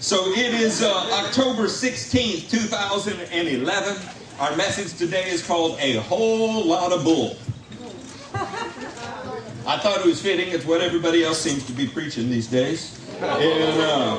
So 0.00 0.26
it 0.32 0.52
is 0.52 0.82
uh, 0.82 0.92
October 1.24 1.68
16th, 1.68 2.50
2011. 2.50 3.96
Our 4.38 4.54
message 4.56 4.98
today 4.98 5.30
is 5.30 5.42
called 5.46 5.78
A 5.80 5.94
Whole 5.94 6.66
Lot 6.66 6.92
of 6.92 7.02
Bull. 7.02 7.34
I 9.66 9.78
thought 9.78 10.00
it 10.00 10.04
was 10.04 10.20
fitting. 10.20 10.50
It's 10.50 10.66
what 10.66 10.82
everybody 10.82 11.24
else 11.24 11.40
seems 11.40 11.66
to 11.66 11.72
be 11.72 11.86
preaching 11.86 12.28
these 12.28 12.46
days. 12.46 13.00
And, 13.22 13.80
uh, 13.80 14.18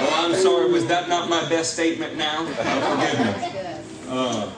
oh, 0.00 0.12
I'm 0.16 0.34
sorry. 0.34 0.72
Was 0.72 0.86
that 0.86 1.08
not 1.08 1.30
my 1.30 1.48
best 1.48 1.74
statement 1.74 2.16
now? 2.16 2.44
Uh, 2.58 2.96
forgive 2.96 3.20
me. 3.20 4.10
Uh, 4.10 4.50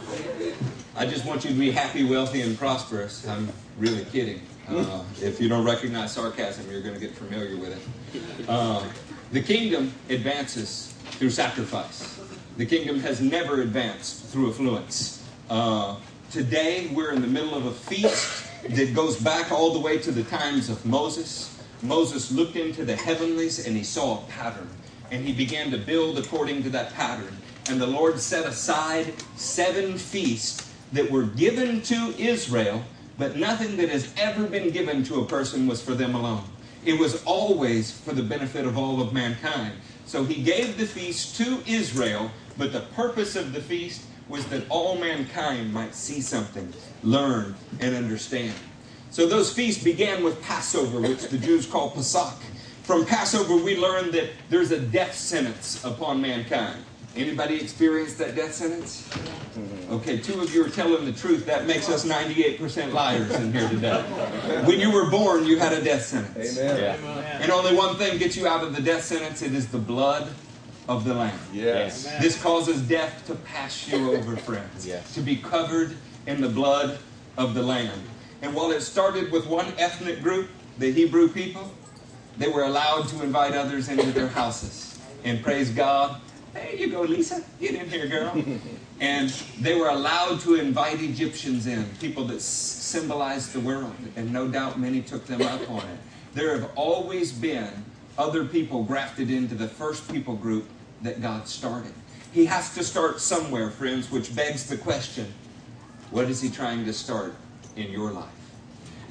I 0.97 1.05
just 1.05 1.27
want 1.27 1.45
you 1.45 1.51
to 1.51 1.57
be 1.57 1.71
happy, 1.71 2.03
wealthy, 2.03 2.41
and 2.41 2.57
prosperous. 2.57 3.29
I'm 3.29 3.51
really 3.79 4.07
kidding. 4.07 4.41
Uh, 4.71 5.03
if 5.23 5.41
you 5.41 5.49
don't 5.49 5.65
recognize 5.65 6.13
sarcasm, 6.13 6.71
you're 6.71 6.83
going 6.83 6.95
to 6.95 7.01
get 7.01 7.15
familiar 7.15 7.57
with 7.57 7.73
it. 7.73 8.49
Uh, 8.49 8.85
the 9.33 9.41
kingdom 9.41 9.93
advances 10.11 10.93
through 11.13 11.31
sacrifice. 11.31 12.21
The 12.59 12.67
kingdom 12.67 13.01
has 13.01 13.21
never 13.21 13.63
advanced 13.63 14.27
through 14.27 14.51
affluence. 14.51 15.27
Uh, 15.49 15.97
today, 16.31 16.91
we're 16.93 17.13
in 17.13 17.23
the 17.23 17.29
middle 17.29 17.55
of 17.55 17.65
a 17.65 17.73
feast 17.73 18.45
that 18.69 18.95
goes 18.95 19.19
back 19.19 19.51
all 19.51 19.73
the 19.73 19.79
way 19.79 19.99
to 19.99 20.11
the 20.11 20.25
times 20.25 20.69
of 20.69 20.85
Moses. 20.85 21.57
Moses 21.83 22.31
looked 22.31 22.57
into 22.57 22.85
the 22.85 22.97
heavenlies 22.97 23.67
and 23.67 23.77
he 23.77 23.85
saw 23.85 24.19
a 24.19 24.23
pattern, 24.31 24.69
and 25.11 25.25
he 25.25 25.33
began 25.33 25.71
to 25.71 25.79
build 25.79 26.19
according 26.19 26.63
to 26.65 26.71
that 26.71 26.93
pattern. 26.93 27.35
And 27.71 27.81
the 27.81 27.87
Lord 27.87 28.19
set 28.19 28.45
aside 28.45 29.15
seven 29.37 29.97
feasts 29.97 30.71
that 30.93 31.11
were 31.11 31.23
given 31.23 31.81
to 31.83 32.15
Israel 32.19 32.85
but 33.19 33.37
nothing 33.37 33.77
that 33.77 33.89
has 33.89 34.13
ever 34.17 34.47
been 34.47 34.71
given 34.71 35.03
to 35.05 35.21
a 35.21 35.27
person 35.27 35.67
was 35.67 35.83
for 35.83 35.95
them 35.95 36.15
alone. 36.15 36.45
It 36.85 36.99
was 36.99 37.23
always 37.25 37.91
for 37.91 38.15
the 38.15 38.23
benefit 38.23 38.65
of 38.65 38.79
all 38.79 39.03
of 39.03 39.13
mankind. 39.13 39.75
So 40.07 40.25
he 40.25 40.43
gave 40.43 40.79
the 40.79 40.87
feast 40.87 41.37
to 41.37 41.61
Israel, 41.67 42.31
but 42.57 42.73
the 42.73 42.81
purpose 42.81 43.37
of 43.37 43.53
the 43.53 43.61
feast 43.61 44.03
was 44.29 44.47
that 44.47 44.65
all 44.69 44.97
mankind 44.97 45.73
might 45.73 45.95
see 45.95 46.21
something, 46.21 46.73
learn, 47.03 47.57
and 47.81 47.95
understand. 47.95 48.55
So 49.11 49.27
those 49.27 49.53
feasts 49.53 49.83
began 49.83 50.23
with 50.23 50.41
Passover, 50.43 51.01
which 51.01 51.29
the 51.29 51.39
Jews 51.39 51.67
call 51.67 51.91
Pesach. 51.91 52.35
From 52.85 53.05
Passover, 53.05 53.57
we 53.57 53.77
learn 53.77 54.11
that 54.13 54.31
there's 54.49 54.71
a 54.71 54.79
death 54.81 55.15
sentence 55.15 55.83
upon 55.85 56.21
mankind. 56.21 56.85
Anybody 57.19 57.61
experienced 57.61 58.17
that 58.19 58.37
death 58.37 58.55
sentence? 58.55 59.09
Okay, 59.91 60.19
two 60.19 60.41
of 60.41 60.55
you 60.55 60.65
are 60.65 60.69
telling 60.69 61.05
the 61.05 61.13
truth. 61.13 61.47
That 61.47 61.67
makes 61.67 61.89
us 61.89 62.05
98% 62.05 62.93
liars 62.93 63.31
in 63.33 63.53
here 63.53 63.69
today. 63.69 64.03
When 64.65 64.79
you 64.79 64.93
were 64.93 65.11
born, 65.11 65.45
you 65.45 65.59
had 65.59 65.73
a 65.73 65.83
death 65.83 66.05
sentence. 66.05 66.57
Amen. 66.57 67.01
Yeah. 67.03 67.43
And 67.43 67.51
only 67.51 67.75
one 67.75 67.97
thing 67.97 68.19
gets 68.19 68.37
you 68.37 68.47
out 68.47 68.63
of 68.63 68.77
the 68.77 68.81
death 68.81 69.03
sentence 69.03 69.43
it 69.43 69.53
is 69.53 69.67
the 69.67 69.79
blood 69.79 70.31
of 70.89 71.05
the 71.05 71.13
Lamb. 71.13 71.39
Yes. 71.53 72.05
This 72.21 72.41
causes 72.41 72.83
death 72.83 73.27
to 73.27 73.35
pass 73.35 73.89
you 73.89 74.15
over, 74.15 74.37
friends. 74.37 74.87
Yes. 74.87 75.13
To 75.15 75.21
be 75.21 75.37
covered 75.37 75.97
in 76.29 76.41
the 76.41 76.49
blood 76.49 77.01
of 77.37 77.55
the 77.55 77.63
Lamb. 77.63 78.01
And 78.43 78.55
while 78.55 78.71
it 78.71 78.81
started 78.83 79.33
with 79.33 79.45
one 79.47 79.73
ethnic 79.77 80.23
group, 80.23 80.51
the 80.79 80.93
Hebrew 80.93 81.29
people, 81.29 81.73
they 82.37 82.49
were 82.49 82.63
allowed 82.63 83.09
to 83.09 83.23
invite 83.25 83.55
others 83.55 83.89
into 83.89 84.13
their 84.13 84.29
houses. 84.29 85.01
And 85.25 85.43
praise 85.43 85.71
God, 85.71 86.21
there 86.53 86.75
you 86.75 86.91
go, 86.91 87.03
Lisa. 87.03 87.43
Get 87.61 87.75
in 87.75 87.89
here, 87.89 88.07
girl. 88.07 88.45
and 89.01 89.31
they 89.61 89.79
were 89.79 89.89
allowed 89.89 90.41
to 90.41 90.57
invite 90.57 91.03
Egyptians 91.03 91.67
in, 91.67 91.85
people 92.01 92.25
that 92.27 92.41
symbolized 92.41 93.53
the 93.53 93.61
world. 93.61 93.95
And 94.17 94.33
no 94.33 94.49
doubt 94.49 94.79
many 94.79 95.03
took 95.03 95.27
them 95.27 95.43
up 95.43 95.69
on 95.71 95.83
it. 95.83 95.99
There 96.35 96.59
have 96.59 96.71
always 96.77 97.33
been 97.33 97.85
other 98.17 98.45
people 98.45 98.83
grafted 98.85 99.31
into 99.31 99.55
the 99.55 99.69
first 99.69 100.11
people 100.11 100.37
group 100.37 100.67
that 101.03 101.23
God 101.23 101.47
started. 101.47 101.93
He 102.33 102.45
has 102.47 102.75
to 102.75 102.85
start 102.85 103.21
somewhere, 103.21 103.71
friends, 103.71 104.11
which 104.11 104.35
begs 104.35 104.67
the 104.69 104.77
question 104.77 105.33
what 106.11 106.31
is 106.31 106.41
He 106.41 106.49
trying 106.49 106.85
to 106.87 106.93
start 106.93 107.35
in 107.77 107.91
your 107.91 108.11
life? 108.11 108.38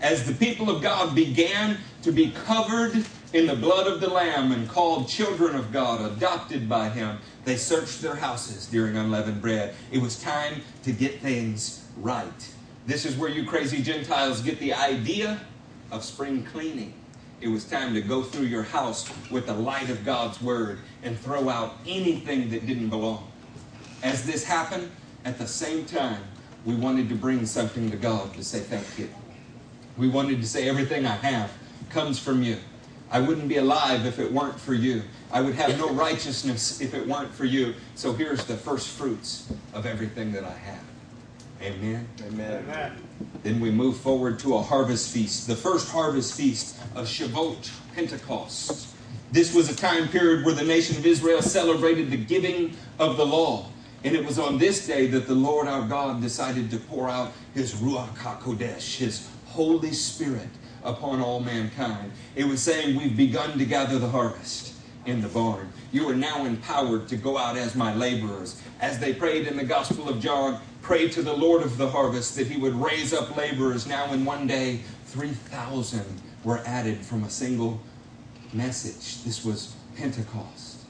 As 0.01 0.25
the 0.25 0.33
people 0.33 0.69
of 0.69 0.81
God 0.81 1.15
began 1.15 1.77
to 2.03 2.11
be 2.11 2.31
covered 2.31 3.05
in 3.33 3.45
the 3.45 3.55
blood 3.55 3.87
of 3.87 3.99
the 3.99 4.09
Lamb 4.09 4.51
and 4.51 4.69
called 4.69 5.07
children 5.07 5.55
of 5.55 5.71
God, 5.71 6.01
adopted 6.13 6.69
by 6.69 6.89
Him. 6.89 7.19
They 7.43 7.57
searched 7.57 8.01
their 8.01 8.15
houses 8.15 8.67
during 8.67 8.95
unleavened 8.95 9.41
bread. 9.41 9.75
It 9.91 10.01
was 10.01 10.21
time 10.21 10.61
to 10.83 10.91
get 10.91 11.19
things 11.19 11.85
right. 11.97 12.53
This 12.85 13.05
is 13.05 13.17
where 13.17 13.29
you 13.29 13.45
crazy 13.45 13.81
Gentiles 13.81 14.41
get 14.41 14.59
the 14.59 14.73
idea 14.73 15.41
of 15.91 16.03
spring 16.03 16.45
cleaning. 16.45 16.93
It 17.41 17.49
was 17.49 17.65
time 17.65 17.93
to 17.93 18.01
go 18.01 18.23
through 18.23 18.45
your 18.45 18.63
house 18.63 19.09
with 19.29 19.45
the 19.45 19.53
light 19.53 19.89
of 19.89 20.05
God's 20.05 20.41
Word 20.41 20.79
and 21.03 21.19
throw 21.19 21.49
out 21.49 21.75
anything 21.85 22.49
that 22.51 22.65
didn't 22.65 22.89
belong. 22.89 23.29
As 24.03 24.25
this 24.25 24.43
happened, 24.43 24.89
at 25.25 25.37
the 25.37 25.47
same 25.47 25.85
time, 25.85 26.23
we 26.65 26.75
wanted 26.75 27.09
to 27.09 27.15
bring 27.15 27.45
something 27.45 27.91
to 27.91 27.97
God 27.97 28.33
to 28.35 28.43
say 28.43 28.59
thank 28.59 28.97
you. 28.97 29.09
We 29.97 30.07
wanted 30.07 30.41
to 30.41 30.47
say 30.47 30.69
everything 30.69 31.05
I 31.05 31.15
have 31.15 31.51
comes 31.89 32.19
from 32.19 32.43
you. 32.43 32.57
I 33.09 33.19
wouldn't 33.19 33.47
be 33.47 33.57
alive 33.57 34.05
if 34.05 34.19
it 34.19 34.31
weren't 34.31 34.59
for 34.59 34.73
you. 34.73 35.01
I 35.31 35.41
would 35.41 35.55
have 35.55 35.77
no 35.77 35.89
righteousness 35.91 36.81
if 36.81 36.93
it 36.93 37.07
weren't 37.07 37.33
for 37.33 37.45
you. 37.45 37.73
So 37.95 38.13
here's 38.13 38.45
the 38.45 38.57
first 38.57 38.89
fruits 38.89 39.51
of 39.73 39.85
everything 39.85 40.31
that 40.33 40.43
I 40.43 40.51
have. 40.51 40.83
Amen. 41.61 42.07
Amen. 42.21 42.63
Amen. 42.63 43.01
Then 43.43 43.59
we 43.59 43.71
move 43.71 43.97
forward 43.97 44.39
to 44.39 44.55
a 44.55 44.61
harvest 44.61 45.11
feast, 45.11 45.47
the 45.47 45.55
first 45.55 45.89
harvest 45.89 46.35
feast 46.35 46.77
of 46.95 47.07
Shavuot, 47.07 47.71
Pentecost. 47.95 48.93
This 49.31 49.53
was 49.53 49.69
a 49.69 49.75
time 49.75 50.07
period 50.07 50.45
where 50.45 50.53
the 50.53 50.63
nation 50.63 50.97
of 50.97 51.05
Israel 51.05 51.41
celebrated 51.41 52.11
the 52.11 52.17
giving 52.17 52.75
of 52.99 53.17
the 53.17 53.25
law. 53.25 53.69
And 54.03 54.15
it 54.15 54.23
was 54.23 54.37
on 54.37 54.57
this 54.57 54.85
day 54.85 55.07
that 55.07 55.27
the 55.27 55.35
Lord 55.35 55.67
our 55.67 55.85
God 55.87 56.21
decided 56.21 56.69
to 56.71 56.77
pour 56.77 57.09
out 57.09 57.31
his 57.53 57.73
Ruach 57.73 58.15
HaKodesh, 58.17 58.97
his 58.97 59.27
Holy 59.57 59.91
Spirit, 59.91 60.49
upon 60.83 61.19
all 61.19 61.39
mankind. 61.39 62.11
It 62.35 62.45
was 62.45 62.61
saying, 62.61 62.95
We've 62.95 63.17
begun 63.17 63.57
to 63.57 63.65
gather 63.65 63.97
the 63.97 64.07
harvest 64.07 64.75
in 65.07 65.19
the 65.19 65.29
barn. 65.29 65.73
You 65.91 66.07
are 66.09 66.15
now 66.15 66.45
empowered 66.45 67.07
to 67.07 67.17
go 67.17 67.39
out 67.39 67.57
as 67.57 67.73
my 67.73 67.91
laborers. 67.95 68.61
As 68.79 68.99
they 68.99 69.15
prayed 69.15 69.47
in 69.47 69.57
the 69.57 69.63
Gospel 69.63 70.09
of 70.09 70.19
John, 70.19 70.61
pray 70.83 71.09
to 71.09 71.23
the 71.23 71.33
Lord 71.33 71.63
of 71.63 71.79
the 71.79 71.89
harvest 71.89 72.35
that 72.35 72.45
he 72.45 72.61
would 72.61 72.75
raise 72.75 73.13
up 73.13 73.35
laborers. 73.35 73.87
Now, 73.87 74.13
in 74.13 74.25
one 74.25 74.45
day, 74.45 74.81
3,000 75.05 76.03
were 76.43 76.59
added 76.59 76.99
from 76.99 77.23
a 77.23 77.29
single 77.31 77.81
message. 78.53 79.23
This 79.23 79.43
was 79.43 79.73
Pentecost. 79.95 80.85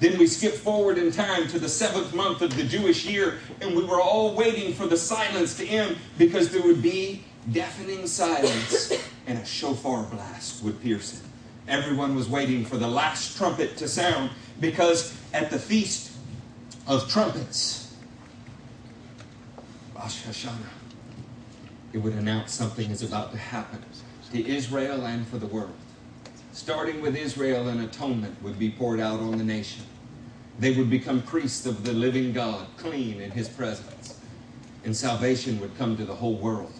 Then 0.00 0.18
we 0.18 0.26
skip 0.26 0.52
forward 0.52 0.98
in 0.98 1.12
time 1.12 1.48
to 1.48 1.58
the 1.58 1.68
seventh 1.68 2.12
month 2.12 2.42
of 2.42 2.54
the 2.56 2.64
Jewish 2.64 3.06
year, 3.06 3.38
and 3.62 3.74
we 3.74 3.84
were 3.84 4.02
all 4.02 4.34
waiting 4.34 4.74
for 4.74 4.86
the 4.86 4.98
silence 4.98 5.56
to 5.56 5.66
end 5.66 5.96
because 6.18 6.50
there 6.50 6.62
would 6.62 6.82
be 6.82 7.24
deafening 7.50 8.06
silence 8.06 8.92
and 9.26 9.38
a 9.38 9.44
shofar 9.44 10.04
blast 10.04 10.62
would 10.62 10.80
pierce 10.80 11.14
it. 11.20 11.26
Everyone 11.68 12.14
was 12.14 12.28
waiting 12.28 12.64
for 12.64 12.76
the 12.76 12.88
last 12.88 13.36
trumpet 13.36 13.76
to 13.78 13.88
sound 13.88 14.30
because 14.60 15.16
at 15.32 15.50
the 15.50 15.58
feast 15.58 16.12
of 16.86 17.10
trumpets, 17.10 17.96
Rosh 19.94 20.22
Hashanah, 20.24 20.56
it 21.92 21.98
would 21.98 22.14
announce 22.14 22.52
something 22.52 22.90
is 22.90 23.02
about 23.02 23.32
to 23.32 23.38
happen 23.38 23.84
to 24.32 24.48
Israel 24.48 25.04
and 25.04 25.26
for 25.26 25.38
the 25.38 25.46
world. 25.46 25.74
Starting 26.52 27.00
with 27.00 27.16
Israel, 27.16 27.68
an 27.68 27.80
atonement 27.80 28.42
would 28.42 28.58
be 28.58 28.70
poured 28.70 29.00
out 29.00 29.20
on 29.20 29.38
the 29.38 29.44
nation. 29.44 29.84
They 30.58 30.72
would 30.72 30.90
become 30.90 31.22
priests 31.22 31.66
of 31.66 31.84
the 31.84 31.92
living 31.92 32.32
God, 32.32 32.66
clean 32.76 33.20
in 33.20 33.30
his 33.30 33.48
presence. 33.48 34.20
And 34.84 34.96
salvation 34.96 35.60
would 35.60 35.76
come 35.78 35.96
to 35.96 36.04
the 36.04 36.14
whole 36.14 36.36
world 36.36 36.72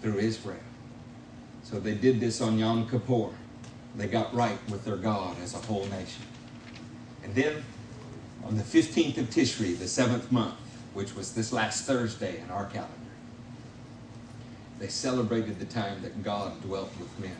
through 0.00 0.18
Israel. 0.18 0.58
So 1.62 1.80
they 1.80 1.94
did 1.94 2.20
this 2.20 2.40
on 2.40 2.58
Yom 2.58 2.88
Kippur. 2.88 3.30
They 3.96 4.06
got 4.06 4.34
right 4.34 4.58
with 4.68 4.84
their 4.84 4.96
God 4.96 5.36
as 5.42 5.54
a 5.54 5.58
whole 5.58 5.86
nation. 5.86 6.22
And 7.24 7.34
then 7.34 7.64
on 8.44 8.56
the 8.56 8.62
15th 8.62 9.18
of 9.18 9.30
Tishri, 9.30 9.76
the 9.76 9.88
seventh 9.88 10.30
month, 10.30 10.54
which 10.94 11.16
was 11.16 11.34
this 11.34 11.52
last 11.52 11.84
Thursday 11.84 12.40
in 12.40 12.50
our 12.50 12.66
calendar, 12.66 12.92
they 14.78 14.88
celebrated 14.88 15.58
the 15.58 15.64
time 15.64 16.02
that 16.02 16.22
God 16.22 16.60
dwelt 16.62 16.90
with 16.98 17.18
men. 17.18 17.36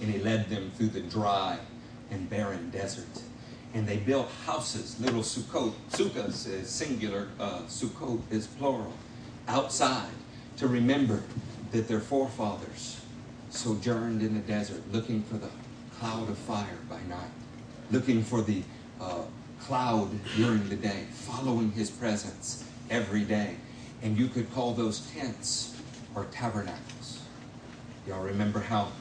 And 0.00 0.10
he 0.10 0.18
led 0.18 0.48
them 0.48 0.72
through 0.76 0.88
the 0.88 1.02
dry 1.02 1.58
and 2.10 2.28
barren 2.28 2.70
desert. 2.70 3.22
And 3.74 3.86
they 3.86 3.98
built 3.98 4.30
houses, 4.46 4.98
little 5.00 5.22
sukkot. 5.22 5.74
Sukkahs 5.90 6.48
is 6.48 6.68
singular, 6.68 7.28
uh, 7.38 7.60
sukkot 7.68 8.20
is 8.30 8.46
plural, 8.46 8.92
outside 9.46 10.10
to 10.56 10.68
remember 10.68 11.22
that 11.74 11.88
their 11.88 11.98
forefathers 11.98 13.00
sojourned 13.50 14.22
in 14.22 14.32
the 14.34 14.40
desert 14.40 14.80
looking 14.92 15.24
for 15.24 15.34
the 15.34 15.50
cloud 15.98 16.28
of 16.28 16.38
fire 16.38 16.78
by 16.88 17.00
night, 17.08 17.32
looking 17.90 18.22
for 18.22 18.42
the 18.42 18.62
uh, 19.00 19.22
cloud 19.60 20.08
during 20.36 20.68
the 20.68 20.76
day, 20.76 21.04
following 21.10 21.72
his 21.72 21.90
presence 21.90 22.64
every 22.90 23.22
day. 23.22 23.56
And 24.02 24.16
you 24.16 24.28
could 24.28 24.52
call 24.54 24.72
those 24.72 25.00
tents 25.10 25.76
or 26.14 26.26
tabernacles. 26.26 27.22
Y'all 28.06 28.22
remember 28.22 28.60
how 28.60 28.92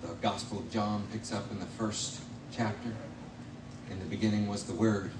the 0.00 0.14
Gospel 0.22 0.60
of 0.60 0.70
John 0.70 1.08
picks 1.12 1.32
up 1.32 1.50
in 1.50 1.58
the 1.58 1.66
first 1.66 2.20
chapter. 2.52 2.92
In 3.90 3.98
the 3.98 4.04
beginning 4.04 4.46
was 4.46 4.62
the 4.62 4.74
Word. 4.74 5.10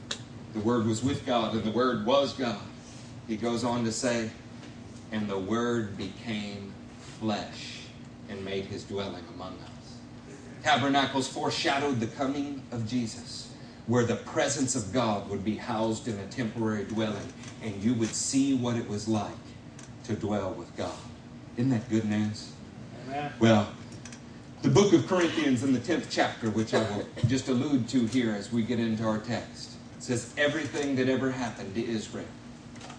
The 0.54 0.60
Word 0.60 0.86
was 0.86 1.02
with 1.02 1.26
God, 1.26 1.54
and 1.54 1.64
the 1.64 1.72
Word 1.72 2.06
was 2.06 2.34
God. 2.34 2.60
He 3.26 3.36
goes 3.36 3.64
on 3.64 3.84
to 3.84 3.90
say, 3.90 4.30
and 5.10 5.28
the 5.28 5.38
Word 5.38 5.96
became 5.96 6.72
flesh 7.20 7.82
and 8.30 8.42
made 8.44 8.64
his 8.64 8.82
dwelling 8.84 9.24
among 9.34 9.52
us. 9.52 9.98
Tabernacles 10.62 11.28
foreshadowed 11.28 12.00
the 12.00 12.06
coming 12.06 12.62
of 12.72 12.88
Jesus, 12.88 13.52
where 13.86 14.04
the 14.04 14.16
presence 14.16 14.74
of 14.74 14.92
God 14.92 15.28
would 15.28 15.44
be 15.44 15.56
housed 15.56 16.08
in 16.08 16.18
a 16.18 16.26
temporary 16.26 16.84
dwelling, 16.84 17.32
and 17.62 17.82
you 17.82 17.94
would 17.94 18.14
see 18.14 18.54
what 18.54 18.76
it 18.76 18.88
was 18.88 19.06
like 19.06 19.30
to 20.04 20.14
dwell 20.14 20.52
with 20.52 20.74
God. 20.76 20.96
Isn't 21.56 21.70
that 21.70 21.88
good 21.90 22.04
news? 22.04 22.52
Amen. 23.06 23.32
Well, 23.38 23.68
the 24.62 24.68
book 24.68 24.92
of 24.92 25.06
Corinthians 25.06 25.62
in 25.62 25.72
the 25.72 25.78
10th 25.78 26.06
chapter, 26.10 26.50
which 26.50 26.74
I 26.74 26.82
will 26.90 27.06
just 27.26 27.48
allude 27.48 27.88
to 27.90 28.06
here 28.06 28.32
as 28.32 28.52
we 28.52 28.62
get 28.62 28.78
into 28.78 29.04
our 29.04 29.18
text, 29.18 29.72
says 29.98 30.32
everything 30.36 30.96
that 30.96 31.08
ever 31.08 31.30
happened 31.30 31.74
to 31.74 31.84
Israel 31.86 32.26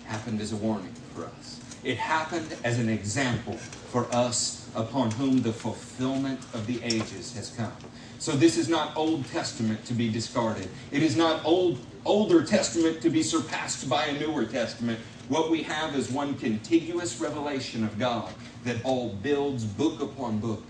happened 0.05 0.41
as 0.41 0.51
a 0.51 0.55
warning 0.55 0.93
for 1.15 1.25
us. 1.25 1.59
It 1.83 1.97
happened 1.97 2.55
as 2.63 2.79
an 2.79 2.89
example 2.89 3.57
for 3.91 4.07
us 4.13 4.69
upon 4.73 5.11
whom 5.11 5.41
the 5.41 5.51
fulfillment 5.51 6.39
of 6.53 6.65
the 6.65 6.81
ages 6.81 7.35
has 7.35 7.49
come. 7.51 7.73
So 8.19 8.31
this 8.31 8.57
is 8.57 8.69
not 8.69 8.95
Old 8.95 9.25
Testament 9.27 9.83
to 9.85 9.93
be 9.93 10.09
discarded. 10.09 10.69
It 10.91 11.03
is 11.03 11.17
not 11.17 11.43
old 11.43 11.79
older 12.05 12.43
testament 12.43 13.01
to 13.01 13.09
be 13.09 13.21
surpassed 13.21 13.89
by 13.89 14.05
a 14.05 14.19
newer 14.19 14.45
testament. 14.45 14.99
What 15.27 15.51
we 15.51 15.63
have 15.63 15.95
is 15.95 16.09
one 16.09 16.35
contiguous 16.35 17.19
revelation 17.19 17.83
of 17.83 17.99
God 17.99 18.33
that 18.63 18.83
all 18.83 19.09
builds 19.09 19.65
book 19.65 20.01
upon 20.01 20.39
book, 20.39 20.63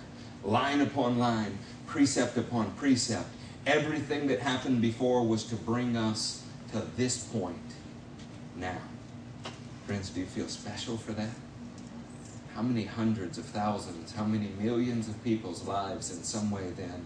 line 0.44 0.82
upon 0.82 1.20
line, 1.20 1.58
precept 1.88 2.38
upon 2.38 2.72
precept. 2.72 3.28
Everything 3.66 4.28
that 4.28 4.40
happened 4.40 4.82
before 4.82 5.26
was 5.26 5.44
to 5.46 5.56
bring 5.56 5.96
us 5.96 6.44
to 6.72 6.82
this 6.98 7.24
point 7.26 7.58
now. 8.56 8.82
Friends, 9.86 10.10
do 10.10 10.20
you 10.22 10.26
feel 10.26 10.48
special 10.48 10.98
for 10.98 11.12
that? 11.14 11.30
How 12.62 12.68
many 12.68 12.84
hundreds 12.84 13.40
of 13.40 13.46
thousands, 13.46 14.14
how 14.14 14.24
many 14.24 14.50
millions 14.60 15.10
of 15.10 15.24
people's 15.24 15.66
lives 15.66 16.16
in 16.16 16.22
some 16.22 16.52
way 16.52 16.70
then 16.78 17.04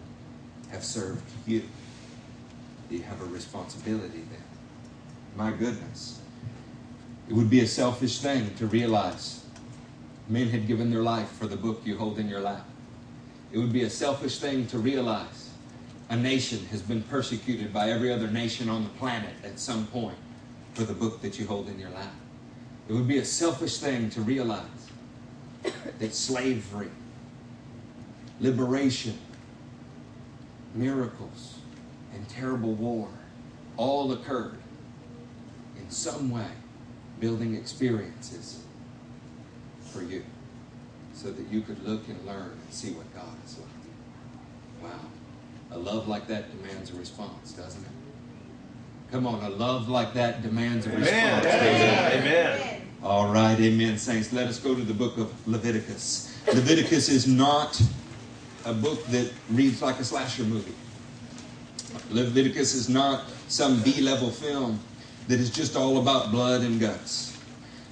have 0.69 0.84
served 0.84 1.24
you? 1.48 1.63
You 2.90 3.04
have 3.04 3.22
a 3.22 3.25
responsibility 3.28 4.25
then? 4.30 4.44
My 5.38 5.52
goodness. 5.52 6.19
It 7.30 7.36
would 7.36 7.50
be 7.50 7.62
a 7.62 7.68
selfish 7.68 8.19
thing 8.19 8.54
to 8.56 8.68
realize 8.68 9.46
men 10.28 10.50
had 10.50 10.68
given 10.68 10.92
their 10.92 11.04
life 11.04 11.30
for 11.30 11.48
the 11.48 11.56
book 11.56 11.80
you 11.86 11.98
hold 11.98 12.19
in 12.19 12.28
your 12.28 12.42
lap. 12.42 12.66
It 13.54 13.57
would 13.57 13.72
be 13.72 13.84
a 13.84 13.90
selfish 13.90 14.40
thing 14.40 14.68
to 14.68 14.78
realize 14.78 15.52
a 16.10 16.18
nation 16.18 16.66
has 16.66 16.81
been 16.81 17.02
persecuted 17.04 17.72
by 17.72 17.92
every 17.92 18.12
other 18.12 18.28
nation 18.28 18.68
on 18.68 18.84
the 18.84 18.90
planet 19.00 19.34
at 19.46 19.57
some 19.57 19.88
point 19.88 20.18
for 20.74 20.84
the 20.84 20.94
book 20.94 21.22
that 21.22 21.40
you 21.40 21.48
hold 21.48 21.69
in 21.69 21.80
your 21.80 21.92
lap. 21.92 22.13
It 22.90 22.94
would 22.94 23.07
be 23.07 23.19
a 23.19 23.25
selfish 23.25 23.78
thing 23.78 24.10
to 24.10 24.19
realize 24.19 24.85
that 26.00 26.14
slavery, 26.14 26.90
liberation, 28.40 29.18
miracles, 30.74 31.60
and 32.14 32.28
terrible 32.30 32.74
war 32.74 33.10
all 33.78 34.12
occurred 34.12 34.58
in 35.78 35.90
some 35.90 36.32
way, 36.32 36.48
building 37.20 37.56
experiences 37.56 38.64
for 39.82 40.02
you 40.02 40.24
so 41.14 41.32
that 41.32 41.48
you 41.48 41.62
could 41.62 41.82
look 41.88 42.08
and 42.08 42.26
learn 42.26 42.52
and 42.52 42.74
see 42.74 42.92
what 42.92 43.14
God 43.16 43.34
is 43.46 43.58
like. 43.58 44.92
Wow. 44.92 45.00
A 45.72 45.78
love 45.78 46.08
like 46.08 46.28
that 46.28 46.52
demands 46.52 46.92
a 46.92 46.96
response, 46.96 47.54
doesn't 47.54 47.82
it? 47.82 47.90
Come 49.12 49.28
on, 49.28 49.44
a 49.44 49.50
love 49.50 49.88
like 49.88 50.14
that 50.14 50.42
demands 50.42 50.86
a 50.88 50.90
response. 50.90 51.46
Amen. 51.46 52.22
Amen. 52.22 52.85
All 53.06 53.31
right, 53.31 53.60
amen, 53.60 54.00
saints. 54.00 54.34
Let 54.34 54.48
us 54.48 54.60
go 54.60 54.74
to 54.74 54.81
the 54.81 54.92
book 54.92 55.19
of 55.19 55.48
Leviticus. 55.48 56.36
Leviticus 56.48 57.07
is 57.07 57.28
not 57.28 57.80
a 58.66 58.74
book 58.74 59.06
that 59.10 59.31
reads 59.52 59.80
like 59.84 60.00
a 60.00 60.04
slasher 60.04 60.42
movie. 60.42 60.74
Leviticus 62.10 62.74
is 62.74 62.90
not 62.90 63.25
some 63.48 63.80
B 63.84 64.02
level 64.02 64.31
film 64.31 64.80
that 65.28 65.40
is 65.40 65.52
just 65.52 65.75
all 65.75 66.00
about 66.00 66.31
blood 66.31 66.62
and 66.62 66.80
guts. 66.80 67.40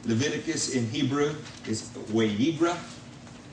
Leviticus 0.05 0.73
in 0.73 0.89
Hebrew 0.89 1.35
is 1.67 1.83
Vayikra, 2.11 2.75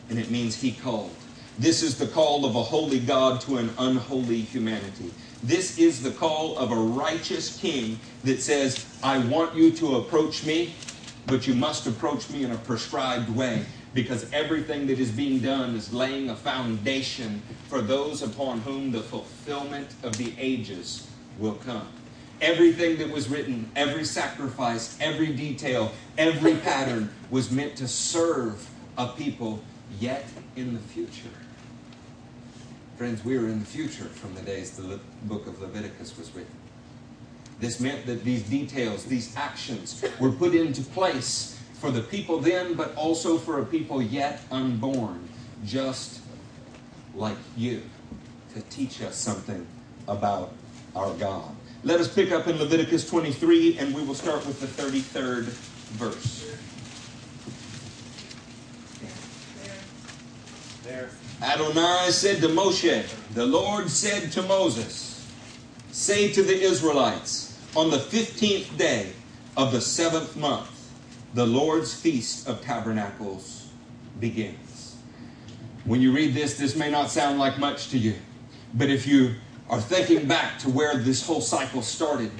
and 0.09 0.19
it 0.19 0.31
means 0.31 0.59
he 0.59 0.73
called. 0.73 1.15
This 1.59 1.83
is 1.83 1.99
the 1.99 2.07
call 2.07 2.47
of 2.47 2.57
a 2.57 2.62
holy 2.62 3.01
God 3.01 3.43
to 3.43 3.59
an 3.59 3.69
unholy 3.79 4.41
humanity. 4.41 5.12
This 5.43 5.79
is 5.79 6.03
the 6.03 6.11
call 6.11 6.57
of 6.57 6.73
a 6.73 6.75
righteous 6.75 7.59
king 7.59 8.01
that 8.25 8.41
says, 8.41 8.87
I 9.03 9.19
want 9.19 9.55
you 9.55 9.71
to 9.73 9.97
approach 9.97 10.47
me, 10.47 10.75
but 11.31 11.47
you 11.47 11.55
must 11.55 11.87
approach 11.87 12.29
me 12.29 12.43
in 12.43 12.50
a 12.50 12.56
prescribed 12.56 13.31
way 13.31 13.65
because 13.94 14.31
everything 14.32 14.88
that 14.88 14.99
is 14.99 15.12
being 15.12 15.38
done 15.38 15.77
is 15.77 15.93
laying 15.93 16.29
a 16.29 16.37
foundation 16.37 17.41
for 17.69 17.81
those 17.81 18.21
upon 18.21 18.61
whom 18.61 18.91
the 18.91 19.00
fulfillment 19.00 19.94
of 20.03 20.17
the 20.17 20.35
ages 20.38 21.09
will 21.38 21.55
come. 21.55 21.87
Everything 22.41 22.99
that 22.99 23.11
was 23.11 23.29
written, 23.29 23.71
every 23.77 24.05
sacrifice, 24.05 24.97
every 25.00 25.32
detail, 25.32 25.93
every 26.19 26.56
pattern 26.69 27.11
was 27.31 27.50
meant 27.50 27.76
to 27.76 27.87
serve 27.87 28.69
a 28.99 29.09
people 29.09 29.62
yet 30.00 30.26
in 30.56 30.75
the 30.75 30.81
future. 30.81 31.29
Friends, 32.97 33.25
we 33.25 33.37
are 33.37 33.47
in 33.47 33.61
the 33.61 33.67
future 33.67 34.05
from 34.05 34.35
the 34.35 34.43
days 34.43 34.73
the 34.73 34.99
book 35.23 35.47
of 35.47 35.61
Leviticus 35.61 36.19
was 36.19 36.35
written. 36.35 36.60
This 37.61 37.79
meant 37.79 38.07
that 38.07 38.25
these 38.25 38.43
details, 38.43 39.05
these 39.05 39.37
actions, 39.37 40.03
were 40.19 40.33
put 40.33 40.55
into 40.55 40.83
place 40.83 41.59
for 41.75 41.91
the 41.91 42.01
people 42.01 42.39
then, 42.39 42.75
but 42.75 42.95
also 42.97 43.37
for 43.37 43.61
a 43.61 43.65
people 43.65 44.01
yet 44.03 44.41
unborn, 44.51 45.29
just 45.65 46.21
like 47.15 47.37
you, 47.57 47.83
to 48.55 48.62
teach 48.62 49.03
us 49.03 49.17
something 49.17 49.67
about 50.09 50.53
our 50.97 51.12
God. 51.15 51.55
Let 51.85 52.01
us 52.01 52.12
pick 52.12 52.33
up 52.33 52.47
in 52.47 52.59
Leviticus 52.59 53.09
23, 53.09 53.79
and 53.79 53.95
we 53.95 54.03
will 54.03 54.15
start 54.15 54.47
with 54.47 54.61
the 54.61 54.67
33rd 54.67 55.45
verse. 55.45 56.57
There. 60.83 61.11
Adonai 61.43 62.11
said 62.11 62.40
to 62.40 62.49
Moshe, 62.49 63.07
The 63.35 63.47
Lord 63.47 63.88
said 63.88 64.33
to 64.33 64.43
Moses, 64.43 65.26
Say 65.90 66.33
to 66.33 66.43
the 66.43 66.59
Israelites, 66.59 67.50
on 67.77 67.89
the 67.89 67.99
15th 67.99 68.77
day 68.77 69.12
of 69.57 69.71
the 69.71 69.81
seventh 69.81 70.37
month, 70.37 70.91
the 71.35 71.47
Lord's 71.47 71.95
Feast 71.95 72.49
of 72.49 72.61
Tabernacles 72.62 73.69
begins. 74.19 74.97
When 75.85 76.00
you 76.00 76.12
read 76.12 76.35
this, 76.35 76.59
this 76.59 76.75
may 76.75 76.91
not 76.91 77.11
sound 77.11 77.39
like 77.39 77.59
much 77.59 77.91
to 77.91 77.99
you, 77.99 78.17
but 78.75 78.91
if 78.91 79.07
you 79.07 79.35
are 79.69 79.81
thinking 79.81 80.27
back 80.27 80.59
to 80.61 80.71
where 80.71 80.97
this 80.97 81.25
whole 81.25 81.41
cycle 81.41 81.81
started, 81.81 82.33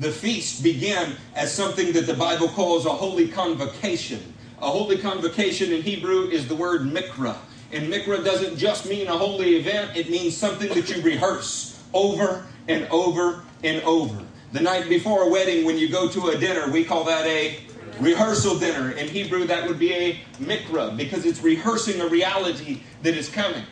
the 0.00 0.10
feast 0.10 0.62
began 0.62 1.16
as 1.34 1.52
something 1.52 1.92
that 1.92 2.06
the 2.06 2.14
Bible 2.14 2.48
calls 2.48 2.84
a 2.84 2.90
holy 2.90 3.28
convocation. 3.28 4.34
A 4.60 4.68
holy 4.68 4.98
convocation 4.98 5.72
in 5.72 5.82
Hebrew 5.82 6.28
is 6.28 6.46
the 6.46 6.54
word 6.54 6.82
mikra. 6.82 7.36
And 7.72 7.90
mikra 7.90 8.22
doesn't 8.22 8.58
just 8.58 8.86
mean 8.86 9.06
a 9.06 9.16
holy 9.16 9.56
event, 9.56 9.96
it 9.96 10.10
means 10.10 10.36
something 10.36 10.72
that 10.74 10.94
you 10.94 11.02
rehearse 11.02 11.82
over 11.94 12.46
and 12.68 12.86
over 12.88 13.42
and 13.62 13.82
over. 13.82 14.23
The 14.54 14.60
night 14.60 14.88
before 14.88 15.24
a 15.24 15.28
wedding, 15.28 15.64
when 15.64 15.78
you 15.78 15.88
go 15.88 16.08
to 16.08 16.28
a 16.28 16.38
dinner, 16.38 16.70
we 16.70 16.84
call 16.84 17.02
that 17.06 17.26
a 17.26 17.58
rehearsal 17.98 18.56
dinner. 18.56 18.92
In 18.92 19.08
Hebrew, 19.08 19.48
that 19.48 19.66
would 19.66 19.80
be 19.80 19.92
a 19.92 20.20
mikra 20.38 20.96
because 20.96 21.26
it's 21.26 21.42
rehearsing 21.42 22.00
a 22.00 22.06
reality 22.06 22.82
that 23.02 23.16
is 23.16 23.28
coming. 23.28 23.64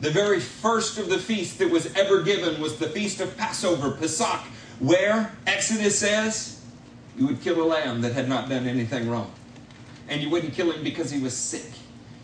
The 0.00 0.10
very 0.10 0.40
first 0.40 0.98
of 0.98 1.08
the 1.08 1.16
feasts 1.16 1.58
that 1.58 1.70
was 1.70 1.94
ever 1.94 2.22
given 2.22 2.60
was 2.60 2.76
the 2.80 2.88
feast 2.88 3.20
of 3.20 3.36
Passover, 3.36 3.92
Pesach, 3.92 4.40
where 4.80 5.32
Exodus 5.46 5.96
says 5.96 6.60
you 7.16 7.28
would 7.28 7.40
kill 7.40 7.62
a 7.62 7.66
lamb 7.66 8.00
that 8.00 8.14
had 8.14 8.28
not 8.28 8.48
done 8.48 8.66
anything 8.66 9.08
wrong. 9.08 9.32
And 10.08 10.20
you 10.20 10.28
wouldn't 10.28 10.54
kill 10.54 10.72
him 10.72 10.82
because 10.82 11.12
he 11.12 11.20
was 11.20 11.36
sick. 11.36 11.70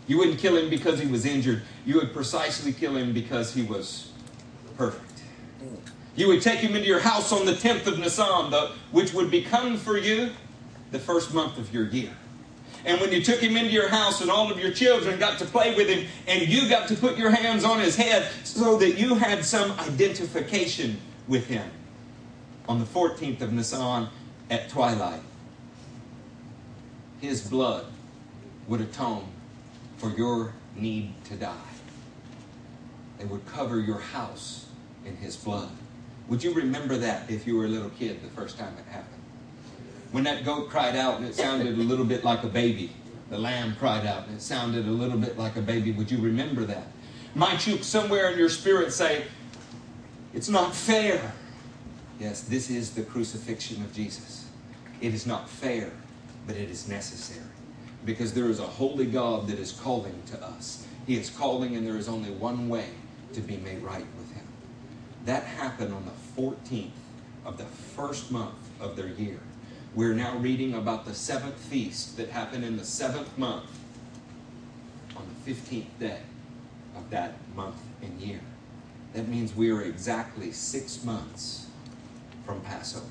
You 0.07 0.17
wouldn't 0.17 0.39
kill 0.39 0.57
him 0.57 0.69
because 0.69 0.99
he 0.99 1.07
was 1.07 1.25
injured. 1.25 1.61
You 1.85 1.95
would 1.99 2.11
precisely 2.11 2.73
kill 2.73 2.97
him 2.97 3.13
because 3.13 3.53
he 3.53 3.63
was 3.63 4.11
perfect. 4.75 5.21
You 6.15 6.27
would 6.29 6.41
take 6.41 6.59
him 6.59 6.75
into 6.75 6.87
your 6.87 6.99
house 6.99 7.31
on 7.31 7.45
the 7.45 7.53
10th 7.53 7.87
of 7.87 7.99
Nisan, 7.99 8.53
which 8.91 9.13
would 9.13 9.29
become 9.29 9.77
for 9.77 9.97
you 9.97 10.31
the 10.91 10.99
first 10.99 11.33
month 11.33 11.57
of 11.57 11.73
your 11.73 11.87
year. 11.87 12.11
And 12.85 13.01
when 13.01 13.11
you 13.11 13.21
took 13.21 13.39
him 13.39 13.57
into 13.57 13.71
your 13.71 13.89
house 13.89 14.21
and 14.21 14.29
all 14.29 14.51
of 14.51 14.59
your 14.59 14.71
children 14.71 15.19
got 15.19 15.39
to 15.39 15.45
play 15.45 15.75
with 15.75 15.89
him 15.89 16.07
and 16.27 16.47
you 16.47 16.69
got 16.69 16.87
to 16.89 16.95
put 16.95 17.17
your 17.17 17.31
hands 17.31 17.63
on 17.63 17.79
his 17.79 17.95
head 17.95 18.29
so 18.43 18.77
that 18.77 18.97
you 18.97 19.15
had 19.15 19.43
some 19.43 19.71
identification 19.79 20.99
with 21.27 21.47
him 21.47 21.69
on 22.69 22.79
the 22.79 22.85
14th 22.85 23.41
of 23.41 23.53
Nisan 23.53 24.07
at 24.49 24.69
twilight, 24.69 25.21
his 27.19 27.41
blood 27.41 27.85
would 28.67 28.81
atone 28.81 29.27
for 29.97 30.11
your 30.11 30.53
need 30.75 31.13
to 31.25 31.35
die. 31.35 31.55
It 33.19 33.27
would 33.29 33.45
cover 33.47 33.79
your 33.79 33.99
house 33.99 34.67
in 35.05 35.15
his 35.17 35.35
blood. 35.35 35.71
Would 36.27 36.43
you 36.43 36.53
remember 36.53 36.97
that 36.97 37.29
if 37.29 37.45
you 37.45 37.55
were 37.55 37.65
a 37.65 37.69
little 37.69 37.91
kid 37.91 38.21
the 38.23 38.29
first 38.29 38.57
time 38.57 38.75
it 38.77 38.91
happened? 38.91 39.21
When 40.11 40.23
that 40.23 40.45
goat 40.45 40.69
cried 40.69 40.95
out 40.95 41.17
and 41.17 41.25
it 41.25 41.35
sounded 41.35 41.77
a 41.77 41.81
little 41.81 42.05
bit 42.05 42.23
like 42.23 42.43
a 42.43 42.47
baby, 42.47 42.91
the 43.29 43.37
lamb 43.37 43.75
cried 43.77 44.05
out 44.05 44.27
and 44.27 44.37
it 44.37 44.41
sounded 44.41 44.87
a 44.87 44.91
little 44.91 45.17
bit 45.17 45.37
like 45.37 45.55
a 45.55 45.61
baby, 45.61 45.91
would 45.91 46.09
you 46.09 46.19
remember 46.19 46.63
that? 46.65 46.87
Might 47.35 47.67
you 47.67 47.83
somewhere 47.83 48.31
in 48.31 48.39
your 48.39 48.49
spirit 48.49 48.93
say, 48.93 49.25
It's 50.33 50.49
not 50.49 50.73
fair? 50.73 51.33
Yes, 52.19 52.41
this 52.41 52.69
is 52.69 52.91
the 52.91 53.03
crucifixion 53.03 53.83
of 53.83 53.93
Jesus. 53.93 54.47
It 55.01 55.13
is 55.13 55.25
not 55.25 55.49
fair, 55.49 55.91
but 56.47 56.55
it 56.55 56.69
is 56.69 56.87
necessary. 56.87 57.45
Because 58.05 58.33
there 58.33 58.45
is 58.45 58.59
a 58.59 58.65
holy 58.65 59.05
God 59.05 59.47
that 59.47 59.59
is 59.59 59.73
calling 59.73 60.21
to 60.27 60.41
us. 60.41 60.87
He 61.05 61.17
is 61.17 61.29
calling, 61.29 61.75
and 61.75 61.85
there 61.85 61.97
is 61.97 62.07
only 62.07 62.31
one 62.31 62.69
way 62.69 62.85
to 63.33 63.41
be 63.41 63.57
made 63.57 63.81
right 63.81 64.05
with. 64.17 64.24
That 65.25 65.43
happened 65.43 65.93
on 65.93 66.05
the 66.05 66.41
14th 66.41 66.89
of 67.45 67.57
the 67.57 67.65
first 67.65 68.31
month 68.31 68.55
of 68.79 68.95
their 68.95 69.07
year. 69.07 69.39
We're 69.95 70.13
now 70.13 70.37
reading 70.37 70.73
about 70.73 71.05
the 71.05 71.13
seventh 71.13 71.57
feast 71.57 72.17
that 72.17 72.29
happened 72.29 72.63
in 72.63 72.77
the 72.77 72.83
seventh 72.83 73.35
month 73.37 73.69
on 75.15 75.23
the 75.45 75.51
15th 75.51 75.85
day 75.99 76.19
of 76.95 77.09
that 77.09 77.33
month 77.55 77.77
and 78.01 78.19
year. 78.19 78.41
That 79.13 79.27
means 79.27 79.55
we 79.55 79.71
are 79.71 79.81
exactly 79.81 80.51
six 80.51 81.03
months 81.03 81.67
from 82.45 82.61
Passover. 82.61 83.05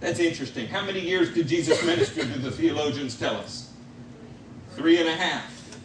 That's 0.00 0.20
interesting. 0.20 0.68
How 0.68 0.84
many 0.84 1.00
years 1.00 1.34
did 1.34 1.48
Jesus 1.48 1.84
minister, 1.84 2.24
do 2.24 2.34
the 2.40 2.50
theologians 2.50 3.16
tell 3.18 3.36
us? 3.36 3.72
Three 4.74 4.98
and 4.98 5.08
a 5.08 5.14
half. 5.14 5.78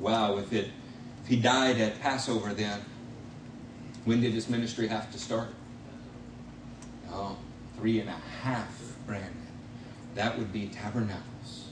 Wow, 0.00 0.38
if 0.38 0.52
it 0.52 0.70
if 1.22 1.28
he 1.28 1.36
died 1.36 1.78
at 1.78 2.00
Passover 2.00 2.52
then, 2.52 2.80
when 4.04 4.20
did 4.20 4.32
his 4.32 4.48
ministry 4.48 4.86
have 4.88 5.10
to 5.12 5.18
start? 5.18 5.48
Oh, 7.10 7.36
three 7.76 8.00
and 8.00 8.08
a 8.08 8.20
half, 8.42 8.68
Brandon. 9.06 9.30
That 10.14 10.38
would 10.38 10.52
be 10.52 10.68
tabernacles. 10.68 11.68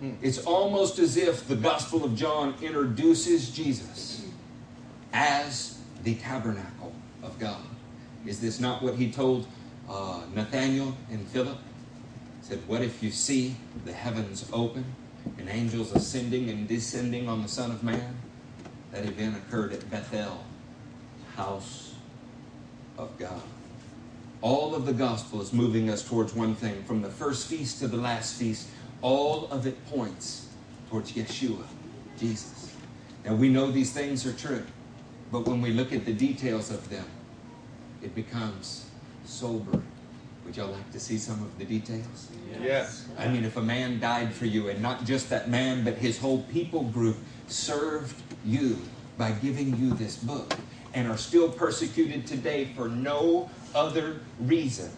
Hmm. 0.00 0.12
It's 0.20 0.38
almost 0.38 0.98
as 0.98 1.16
if 1.16 1.46
the 1.46 1.56
Gospel 1.56 2.04
of 2.04 2.16
John 2.16 2.54
introduces 2.60 3.50
Jesus 3.50 4.26
as 5.12 5.78
the 6.04 6.14
tabernacle 6.16 6.92
of 7.22 7.38
God. 7.38 7.62
Is 8.26 8.40
this 8.40 8.60
not 8.60 8.82
what 8.82 8.94
he 8.94 9.10
told 9.10 9.46
uh, 9.88 10.22
Nathaniel 10.34 10.96
and 11.10 11.26
Philip? 11.28 11.58
He 12.40 12.48
said, 12.48 12.60
What 12.66 12.82
if 12.82 13.02
you 13.02 13.10
see 13.10 13.56
the 13.84 13.92
heavens 13.92 14.48
open 14.52 14.84
and 15.38 15.48
angels 15.48 15.92
ascending 15.92 16.50
and 16.50 16.68
descending 16.68 17.28
on 17.28 17.42
the 17.42 17.48
Son 17.48 17.70
of 17.70 17.82
Man? 17.82 18.16
That 18.92 19.06
event 19.06 19.36
occurred 19.36 19.72
at 19.72 19.88
Bethel, 19.90 20.44
house 21.36 21.94
of 22.98 23.16
God. 23.18 23.42
All 24.40 24.74
of 24.74 24.86
the 24.86 24.92
gospel 24.92 25.40
is 25.40 25.52
moving 25.52 25.88
us 25.88 26.06
towards 26.06 26.34
one 26.34 26.54
thing. 26.54 26.82
From 26.84 27.00
the 27.00 27.08
first 27.08 27.46
feast 27.48 27.78
to 27.78 27.88
the 27.88 27.96
last 27.96 28.34
feast, 28.34 28.68
all 29.00 29.48
of 29.50 29.66
it 29.66 29.86
points 29.88 30.48
towards 30.90 31.12
Yeshua, 31.12 31.64
Jesus. 32.18 32.74
Now 33.24 33.34
we 33.34 33.48
know 33.48 33.70
these 33.70 33.92
things 33.92 34.26
are 34.26 34.32
true, 34.32 34.64
but 35.30 35.46
when 35.46 35.62
we 35.62 35.70
look 35.70 35.92
at 35.92 36.04
the 36.04 36.12
details 36.12 36.70
of 36.70 36.88
them, 36.90 37.06
it 38.02 38.14
becomes 38.14 38.86
sobering. 39.24 39.84
Would 40.44 40.56
y'all 40.56 40.72
like 40.72 40.90
to 40.92 40.98
see 40.98 41.18
some 41.18 41.40
of 41.42 41.56
the 41.56 41.64
details? 41.64 42.30
Yes. 42.60 43.06
I 43.16 43.28
mean, 43.28 43.44
if 43.44 43.56
a 43.56 43.62
man 43.62 44.00
died 44.00 44.32
for 44.32 44.46
you, 44.46 44.68
and 44.68 44.82
not 44.82 45.04
just 45.04 45.30
that 45.30 45.48
man, 45.48 45.84
but 45.84 45.94
his 45.94 46.18
whole 46.18 46.42
people 46.44 46.82
group 46.82 47.16
served 47.46 48.20
you 48.44 48.78
by 49.16 49.30
giving 49.30 49.76
you 49.76 49.94
this 49.94 50.16
book 50.16 50.56
and 50.94 51.08
are 51.08 51.16
still 51.16 51.48
persecuted 51.48 52.26
today 52.26 52.72
for 52.76 52.88
no 52.88 53.50
other 53.74 54.20
reason 54.40 54.90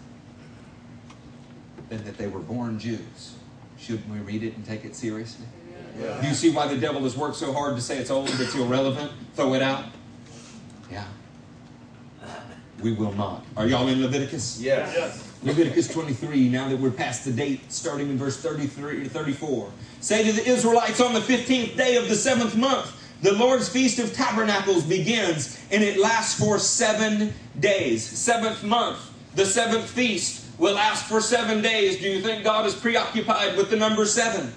than 1.89 2.05
that 2.05 2.17
they 2.17 2.27
were 2.27 2.41
born 2.41 2.79
Jews. 2.79 3.37
Shouldn't 3.79 4.09
we 4.09 4.19
read 4.19 4.43
it 4.43 4.57
and 4.57 4.65
take 4.65 4.85
it 4.85 4.97
seriously? 4.97 5.47
Yeah. 6.01 6.21
Do 6.21 6.29
you 6.29 6.35
see 6.35 6.51
why 6.51 6.67
the 6.67 6.77
devil 6.77 7.03
has 7.03 7.17
worked 7.17 7.37
so 7.37 7.53
hard 7.53 7.77
to 7.77 7.83
say 7.83 7.99
it's 7.99 8.11
old, 8.11 8.29
it's 8.29 8.55
irrelevant, 8.55 9.13
throw 9.35 9.55
it 9.55 9.63
out? 9.63 9.85
Yeah. 10.91 11.05
We 12.83 12.93
will 12.93 13.13
not. 13.13 13.45
Are 13.57 13.67
y'all 13.67 13.87
in 13.89 14.03
Leviticus? 14.03 14.61
Yes. 14.61 14.93
yes. 14.95 15.33
Leviticus 15.43 15.89
23, 15.89 16.49
now 16.49 16.69
that 16.69 16.79
we're 16.79 16.91
past 16.91 17.25
the 17.25 17.31
date, 17.31 17.61
starting 17.73 18.11
in 18.11 18.19
verse 18.19 18.37
33 18.39 19.07
34. 19.07 19.71
Say 20.01 20.25
to 20.25 20.33
the 20.33 20.47
Israelites 20.47 21.01
on 21.01 21.15
the 21.15 21.21
15th 21.21 21.77
day 21.77 21.97
of 21.97 22.09
the 22.09 22.15
seventh 22.15 22.57
month, 22.57 22.93
the 23.25 23.33
Lord's 23.33 23.71
Feast 23.71 23.99
of 23.99 24.13
Tabernacles 24.13 24.85
begins 24.85 25.59
and 25.71 25.83
it 25.83 25.99
lasts 25.99 26.39
for 26.39 26.59
seven 26.59 27.33
days. 27.59 28.05
Seventh 28.07 28.63
month, 28.63 28.99
the 29.35 29.47
seventh 29.47 29.89
feast 29.89 30.45
will 30.59 30.75
last 30.75 31.07
for 31.07 31.23
seven 31.23 31.63
days. 31.63 31.99
Do 31.99 32.11
you 32.11 32.21
think 32.21 32.45
God 32.45 32.67
is 32.67 32.75
preoccupied 32.75 33.57
with 33.57 33.71
the 33.71 33.77
number 33.77 34.05
seven? 34.05 34.53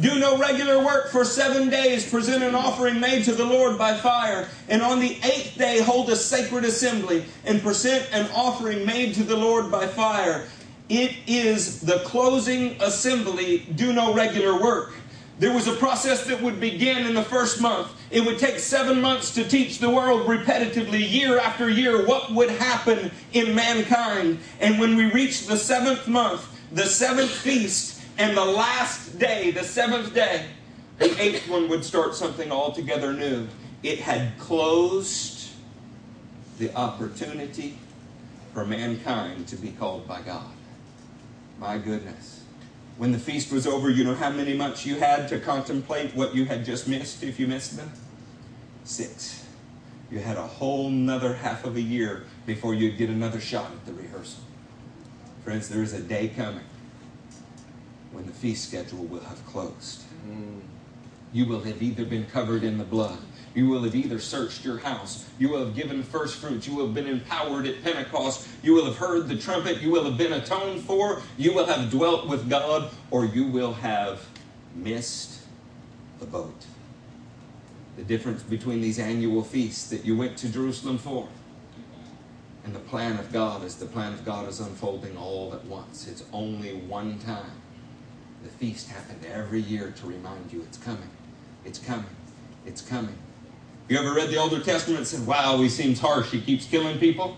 Do 0.00 0.18
no 0.18 0.38
regular 0.38 0.82
work 0.82 1.10
for 1.10 1.26
seven 1.26 1.68
days. 1.68 2.08
Present 2.08 2.42
an 2.42 2.54
offering 2.54 3.00
made 3.00 3.24
to 3.24 3.32
the 3.32 3.44
Lord 3.44 3.76
by 3.76 3.94
fire. 3.98 4.48
And 4.70 4.80
on 4.80 4.98
the 4.98 5.18
eighth 5.22 5.58
day, 5.58 5.82
hold 5.82 6.08
a 6.08 6.16
sacred 6.16 6.64
assembly 6.64 7.22
and 7.44 7.60
present 7.60 8.08
an 8.12 8.30
offering 8.34 8.86
made 8.86 9.14
to 9.16 9.24
the 9.24 9.36
Lord 9.36 9.70
by 9.70 9.86
fire. 9.86 10.46
It 10.88 11.14
is 11.26 11.82
the 11.82 11.98
closing 11.98 12.80
assembly. 12.80 13.66
Do 13.74 13.92
no 13.92 14.14
regular 14.14 14.58
work. 14.58 14.94
There 15.38 15.52
was 15.52 15.68
a 15.68 15.74
process 15.74 16.24
that 16.26 16.40
would 16.40 16.60
begin 16.60 17.06
in 17.06 17.14
the 17.14 17.22
first 17.22 17.60
month. 17.60 17.92
It 18.10 18.24
would 18.24 18.38
take 18.38 18.58
seven 18.58 19.02
months 19.02 19.34
to 19.34 19.44
teach 19.44 19.78
the 19.78 19.90
world 19.90 20.26
repetitively, 20.26 21.10
year 21.10 21.38
after 21.38 21.68
year, 21.68 22.06
what 22.06 22.32
would 22.32 22.50
happen 22.50 23.10
in 23.32 23.54
mankind. 23.54 24.38
And 24.60 24.80
when 24.80 24.96
we 24.96 25.10
reached 25.12 25.46
the 25.46 25.58
seventh 25.58 26.08
month, 26.08 26.48
the 26.72 26.86
seventh 26.86 27.30
feast, 27.30 28.00
and 28.18 28.34
the 28.34 28.44
last 28.44 29.18
day, 29.18 29.50
the 29.50 29.62
seventh 29.62 30.14
day, 30.14 30.46
the 30.98 31.20
eighth 31.20 31.48
one 31.48 31.68
would 31.68 31.84
start 31.84 32.14
something 32.14 32.50
altogether 32.50 33.12
new. 33.12 33.46
It 33.82 33.98
had 33.98 34.38
closed 34.38 35.50
the 36.58 36.74
opportunity 36.74 37.76
for 38.54 38.64
mankind 38.64 39.46
to 39.48 39.56
be 39.56 39.72
called 39.72 40.08
by 40.08 40.22
God. 40.22 40.50
My 41.58 41.76
goodness. 41.76 42.35
When 42.98 43.12
the 43.12 43.18
feast 43.18 43.52
was 43.52 43.66
over, 43.66 43.90
you 43.90 44.04
know 44.04 44.14
how 44.14 44.30
many 44.30 44.54
months 44.54 44.86
you 44.86 44.96
had 44.96 45.28
to 45.28 45.38
contemplate 45.38 46.14
what 46.14 46.34
you 46.34 46.46
had 46.46 46.64
just 46.64 46.88
missed 46.88 47.22
if 47.22 47.38
you 47.38 47.46
missed 47.46 47.76
them? 47.76 47.92
Six. 48.84 49.44
You 50.10 50.20
had 50.20 50.38
a 50.38 50.46
whole 50.46 50.88
nother 50.88 51.34
half 51.34 51.64
of 51.64 51.76
a 51.76 51.80
year 51.80 52.24
before 52.46 52.74
you'd 52.74 52.96
get 52.96 53.10
another 53.10 53.40
shot 53.40 53.70
at 53.70 53.84
the 53.84 53.92
rehearsal. 53.92 54.40
Friends, 55.44 55.68
there 55.68 55.82
is 55.82 55.92
a 55.92 56.00
day 56.00 56.28
coming 56.28 56.64
when 58.12 58.26
the 58.26 58.32
feast 58.32 58.68
schedule 58.68 59.04
will 59.04 59.20
have 59.20 59.44
closed. 59.46 60.02
Mm. 60.26 60.60
You 61.32 61.46
will 61.46 61.60
have 61.60 61.82
either 61.82 62.04
been 62.04 62.24
covered 62.24 62.64
in 62.64 62.78
the 62.78 62.84
blood 62.84 63.18
you 63.56 63.66
will 63.66 63.82
have 63.82 63.94
either 63.94 64.20
searched 64.20 64.64
your 64.64 64.78
house, 64.78 65.24
you 65.38 65.48
will 65.48 65.64
have 65.64 65.74
given 65.74 66.02
first 66.02 66.36
fruits, 66.36 66.68
you 66.68 66.76
will 66.76 66.86
have 66.86 66.94
been 66.94 67.06
empowered 67.06 67.66
at 67.66 67.82
Pentecost, 67.82 68.46
you 68.62 68.74
will 68.74 68.84
have 68.84 68.98
heard 68.98 69.28
the 69.28 69.36
trumpet, 69.36 69.80
you 69.80 69.90
will 69.90 70.04
have 70.04 70.18
been 70.18 70.34
atoned 70.34 70.82
for, 70.82 71.22
you 71.38 71.54
will 71.54 71.64
have 71.64 71.90
dwelt 71.90 72.28
with 72.28 72.48
God, 72.48 72.90
or 73.10 73.24
you 73.24 73.46
will 73.46 73.72
have 73.72 74.24
missed 74.74 75.40
the 76.20 76.26
boat. 76.26 76.66
The 77.96 78.04
difference 78.04 78.42
between 78.42 78.82
these 78.82 78.98
annual 78.98 79.42
feasts 79.42 79.88
that 79.88 80.04
you 80.04 80.16
went 80.16 80.36
to 80.38 80.50
Jerusalem 80.50 80.98
for 80.98 81.26
and 82.66 82.74
the 82.74 82.80
plan 82.80 83.18
of 83.18 83.32
God 83.32 83.62
is 83.62 83.76
the 83.76 83.86
plan 83.86 84.12
of 84.12 84.24
God 84.24 84.48
is 84.48 84.58
unfolding 84.58 85.16
all 85.16 85.54
at 85.54 85.64
once. 85.66 86.08
It's 86.08 86.24
only 86.32 86.74
one 86.74 87.18
time. 87.20 87.52
The 88.42 88.50
feast 88.50 88.88
happened 88.88 89.24
every 89.24 89.60
year 89.60 89.94
to 89.98 90.06
remind 90.06 90.52
you 90.52 90.62
it's 90.62 90.76
coming. 90.76 91.08
It's 91.64 91.78
coming. 91.78 92.10
It's 92.66 92.82
coming. 92.82 93.16
You 93.88 93.98
ever 93.98 94.14
read 94.14 94.30
the 94.30 94.36
Older 94.36 94.60
Testament 94.60 94.98
and 94.98 95.06
said, 95.06 95.26
wow, 95.26 95.58
he 95.58 95.68
seems 95.68 96.00
harsh. 96.00 96.30
He 96.30 96.40
keeps 96.40 96.66
killing 96.66 96.98
people? 96.98 97.36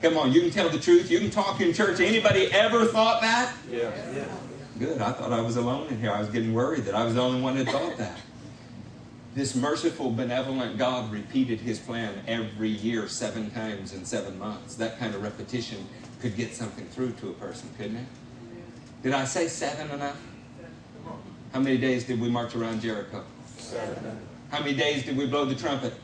Come 0.00 0.16
on, 0.16 0.32
you 0.32 0.40
can 0.42 0.50
tell 0.50 0.68
the 0.68 0.78
truth. 0.78 1.10
You 1.10 1.18
can 1.18 1.30
talk 1.30 1.60
in 1.60 1.72
church. 1.72 1.98
Anybody 1.98 2.52
ever 2.52 2.84
thought 2.84 3.20
that? 3.20 3.52
Yeah. 3.68 3.90
yeah. 4.14 4.24
Good. 4.78 5.02
I 5.02 5.10
thought 5.10 5.32
I 5.32 5.40
was 5.40 5.56
alone 5.56 5.88
in 5.88 6.00
here. 6.00 6.12
I 6.12 6.20
was 6.20 6.28
getting 6.28 6.54
worried 6.54 6.84
that 6.84 6.94
I 6.94 7.04
was 7.04 7.14
the 7.14 7.20
only 7.20 7.40
one 7.40 7.56
that 7.56 7.66
thought 7.66 7.96
that. 7.98 8.16
This 9.34 9.56
merciful, 9.56 10.10
benevolent 10.10 10.78
God 10.78 11.10
repeated 11.10 11.60
his 11.60 11.80
plan 11.80 12.14
every 12.28 12.68
year, 12.68 13.08
seven 13.08 13.50
times 13.50 13.92
in 13.92 14.04
seven 14.04 14.38
months. 14.38 14.76
That 14.76 15.00
kind 15.00 15.16
of 15.16 15.22
repetition 15.22 15.84
could 16.20 16.36
get 16.36 16.54
something 16.54 16.86
through 16.86 17.12
to 17.12 17.30
a 17.30 17.32
person, 17.34 17.68
couldn't 17.76 17.96
it? 17.96 18.06
Did 19.02 19.14
I 19.14 19.24
say 19.24 19.48
seven 19.48 19.90
enough? 19.90 20.20
How 21.52 21.60
many 21.60 21.78
days 21.78 22.04
did 22.04 22.20
we 22.20 22.28
march 22.28 22.54
around 22.54 22.82
Jericho? 22.82 23.24
Seven. 23.56 24.27
How 24.50 24.60
many 24.60 24.74
days 24.74 25.04
did 25.04 25.16
we 25.16 25.26
blow 25.26 25.44
the 25.44 25.54
trumpet? 25.54 25.94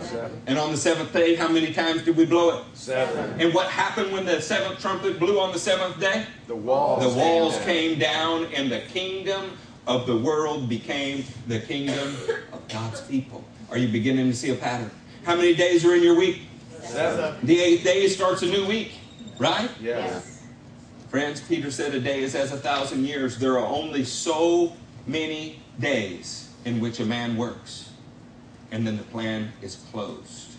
Seven. 0.00 0.42
And 0.46 0.58
on 0.58 0.70
the 0.70 0.76
seventh 0.76 1.12
day, 1.12 1.34
how 1.34 1.48
many 1.48 1.72
times 1.72 2.02
did 2.02 2.16
we 2.16 2.24
blow 2.24 2.58
it? 2.58 2.64
Seven. 2.72 3.38
And 3.38 3.52
what 3.52 3.68
happened 3.68 4.12
when 4.12 4.24
the 4.24 4.40
seventh 4.40 4.80
trumpet 4.80 5.18
blew 5.18 5.38
on 5.38 5.52
the 5.52 5.58
seventh 5.58 6.00
day? 6.00 6.26
The 6.46 6.56
walls. 6.56 7.02
The 7.02 7.18
walls 7.18 7.58
came 7.64 7.98
down, 7.98 8.46
and 8.54 8.72
the 8.72 8.80
kingdom 8.92 9.58
of 9.86 10.06
the 10.06 10.16
world 10.16 10.68
became 10.68 11.24
the 11.46 11.60
kingdom 11.60 12.16
of 12.52 12.66
God's 12.68 13.02
people. 13.02 13.44
Are 13.70 13.76
you 13.76 13.88
beginning 13.88 14.30
to 14.30 14.36
see 14.36 14.50
a 14.50 14.54
pattern? 14.54 14.90
How 15.24 15.36
many 15.36 15.54
days 15.54 15.84
are 15.84 15.94
in 15.94 16.02
your 16.02 16.16
week? 16.16 16.42
Seven. 16.82 17.34
The 17.46 17.60
eighth 17.60 17.84
day 17.84 18.08
starts 18.08 18.42
a 18.42 18.46
new 18.46 18.66
week, 18.66 18.92
right? 19.38 19.68
Yes. 19.80 20.42
Friends, 21.10 21.42
Peter 21.42 21.70
said 21.70 21.94
a 21.94 22.00
day 22.00 22.22
is 22.22 22.34
as 22.34 22.52
a 22.52 22.56
thousand 22.56 23.04
years. 23.04 23.38
There 23.38 23.58
are 23.58 23.66
only 23.66 24.04
so 24.04 24.74
many 25.06 25.60
days 25.78 26.43
in 26.64 26.80
which 26.80 27.00
a 27.00 27.04
man 27.04 27.36
works, 27.36 27.90
and 28.70 28.86
then 28.86 28.96
the 28.96 29.02
plan 29.04 29.52
is 29.62 29.76
closed. 29.90 30.52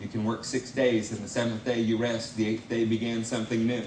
You 0.00 0.08
can 0.08 0.24
work 0.24 0.44
six 0.44 0.70
days, 0.70 1.10
and 1.10 1.20
the 1.20 1.28
seventh 1.28 1.64
day 1.64 1.80
you 1.80 1.96
rest. 1.96 2.36
The 2.36 2.46
eighth 2.46 2.68
day 2.68 2.84
began 2.84 3.24
something 3.24 3.66
new. 3.66 3.82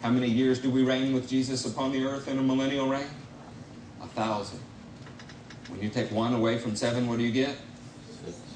How 0.00 0.10
many 0.10 0.28
years 0.28 0.58
do 0.58 0.70
we 0.70 0.82
reign 0.84 1.12
with 1.12 1.28
Jesus 1.28 1.66
upon 1.66 1.92
the 1.92 2.04
earth 2.04 2.28
in 2.28 2.38
a 2.38 2.42
millennial 2.42 2.88
reign? 2.88 3.06
A 4.02 4.06
thousand. 4.06 4.60
When 5.68 5.82
you 5.82 5.88
take 5.88 6.10
one 6.10 6.34
away 6.34 6.58
from 6.58 6.76
seven, 6.76 7.08
what 7.08 7.18
do 7.18 7.24
you 7.24 7.32
get? 7.32 7.56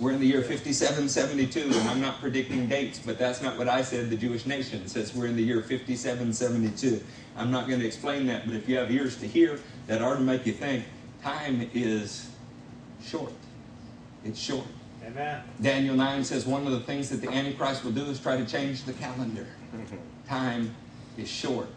We're 0.01 0.13
in 0.13 0.21
the 0.21 0.27
year 0.27 0.43
5772, 0.43 1.79
and 1.79 1.89
I'm 1.89 2.01
not 2.01 2.21
predicting 2.21 2.69
dates, 2.69 3.01
but 3.05 3.19
that's 3.19 3.43
not 3.43 3.59
what 3.59 3.69
I 3.69 3.83
said. 3.83 4.09
The 4.09 4.17
Jewish 4.17 4.47
nation 4.47 4.87
says 4.87 5.15
we're 5.15 5.27
in 5.27 5.37
the 5.37 5.43
year 5.43 5.61
5772. 5.61 7.05
I'm 7.37 7.51
not 7.51 7.67
going 7.67 7.81
to 7.81 7.87
explain 7.87 8.27
that, 8.29 8.47
but 8.47 8.55
if 8.55 8.69
you 8.69 8.77
have 8.77 8.91
ears 8.91 9.17
to 9.17 9.27
hear, 9.27 9.59
that 9.89 10.01
ought 10.01 10.15
to 10.15 10.21
make 10.21 10.47
you 10.47 10.53
think 10.53 10.85
time 11.29 11.71
is 11.75 12.31
short. 13.05 13.33
It's 14.25 14.41
short. 14.41 14.67
Amen. 15.07 15.43
Daniel 15.61 15.95
9 15.95 16.25
says 16.25 16.47
one 16.47 16.67
of 16.67 16.73
the 16.73 16.81
things 16.81 17.11
that 17.11 17.21
the 17.21 17.29
Antichrist 17.29 17.85
will 17.85 17.93
do 17.93 18.05
is 18.07 18.19
try 18.19 18.37
to 18.37 18.47
change 18.47 18.85
the 18.85 18.95
calendar. 18.95 19.47
Time 20.29 20.75
is 21.17 21.29
short. 21.29 21.69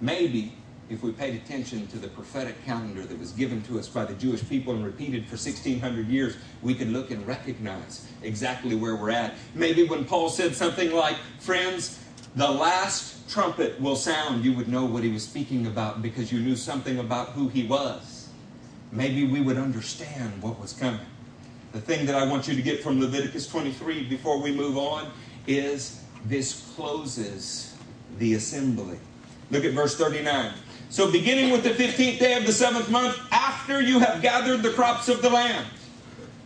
Maybe 0.00 0.52
if 0.90 1.02
we 1.02 1.12
paid 1.12 1.34
attention 1.34 1.86
to 1.88 1.98
the 1.98 2.08
prophetic 2.08 2.62
calendar 2.66 3.02
that 3.02 3.18
was 3.18 3.32
given 3.32 3.62
to 3.62 3.78
us 3.78 3.88
by 3.88 4.04
the 4.04 4.14
Jewish 4.14 4.46
people 4.48 4.74
and 4.74 4.84
repeated 4.84 5.24
for 5.24 5.36
1600 5.36 6.08
years, 6.08 6.36
we 6.60 6.74
could 6.74 6.88
look 6.88 7.10
and 7.10 7.26
recognize 7.26 8.06
exactly 8.22 8.74
where 8.74 8.96
we're 8.96 9.10
at. 9.10 9.34
Maybe 9.54 9.86
when 9.86 10.04
Paul 10.04 10.28
said 10.28 10.54
something 10.54 10.92
like, 10.92 11.16
Friends, 11.38 11.98
the 12.36 12.50
last 12.50 13.28
trumpet 13.30 13.80
will 13.80 13.96
sound, 13.96 14.44
you 14.44 14.52
would 14.54 14.68
know 14.68 14.84
what 14.84 15.02
he 15.02 15.10
was 15.10 15.22
speaking 15.22 15.66
about 15.66 16.02
because 16.02 16.30
you 16.30 16.40
knew 16.40 16.56
something 16.56 16.98
about 16.98 17.30
who 17.30 17.48
he 17.48 17.66
was. 17.66 18.11
Maybe 18.92 19.26
we 19.26 19.40
would 19.40 19.56
understand 19.56 20.40
what 20.42 20.60
was 20.60 20.74
coming. 20.74 21.00
The 21.72 21.80
thing 21.80 22.04
that 22.04 22.14
I 22.14 22.26
want 22.26 22.46
you 22.46 22.54
to 22.54 22.60
get 22.60 22.82
from 22.82 23.00
Leviticus 23.00 23.48
23 23.48 24.04
before 24.04 24.38
we 24.38 24.52
move 24.52 24.76
on 24.76 25.10
is 25.46 26.04
this 26.26 26.70
closes 26.76 27.74
the 28.18 28.34
assembly. 28.34 28.98
Look 29.50 29.64
at 29.64 29.72
verse 29.72 29.96
39. 29.96 30.52
So, 30.90 31.10
beginning 31.10 31.50
with 31.50 31.64
the 31.64 31.70
15th 31.70 32.18
day 32.18 32.34
of 32.34 32.44
the 32.44 32.52
seventh 32.52 32.90
month, 32.90 33.18
after 33.30 33.80
you 33.80 33.98
have 33.98 34.20
gathered 34.20 34.62
the 34.62 34.72
crops 34.72 35.08
of 35.08 35.22
the 35.22 35.30
land, 35.30 35.66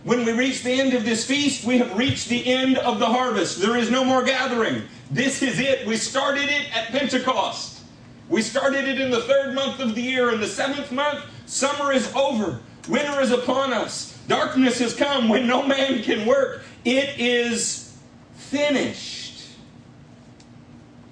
when 0.05 0.25
we 0.25 0.31
reach 0.33 0.62
the 0.62 0.71
end 0.71 0.95
of 0.95 1.05
this 1.05 1.26
feast, 1.26 1.65
we 1.65 1.79
have 1.79 1.99
reached 1.99 2.29
the 2.29 2.47
end 2.47 2.79
of 2.79 3.00
the 3.00 3.07
harvest. 3.07 3.61
There 3.61 3.76
is 3.76 3.91
no 3.91 4.05
more 4.05 4.23
gathering. 4.23 4.83
This 5.11 5.43
is 5.43 5.59
it. 5.59 5.85
We 5.85 5.97
started 5.97 6.45
it 6.45 6.73
at 6.76 6.87
Pentecost. 6.88 7.83
We 8.29 8.41
started 8.41 8.87
it 8.87 9.00
in 9.00 9.11
the 9.11 9.23
third 9.23 9.53
month 9.53 9.81
of 9.81 9.97
the 9.97 10.03
year. 10.03 10.33
In 10.33 10.41
the 10.41 10.47
seventh 10.47 10.93
month, 10.93 11.25
summer 11.47 11.93
is 11.93 12.12
over. 12.15 12.61
Winter 12.88 13.21
is 13.21 13.31
upon 13.31 13.73
us. 13.73 14.17
Darkness 14.29 14.79
has 14.79 14.95
come 14.95 15.29
when 15.29 15.47
no 15.47 15.62
man 15.62 16.03
can 16.03 16.26
work. 16.26 16.62
It 16.85 17.19
is 17.19 17.97
finished. 18.35 19.26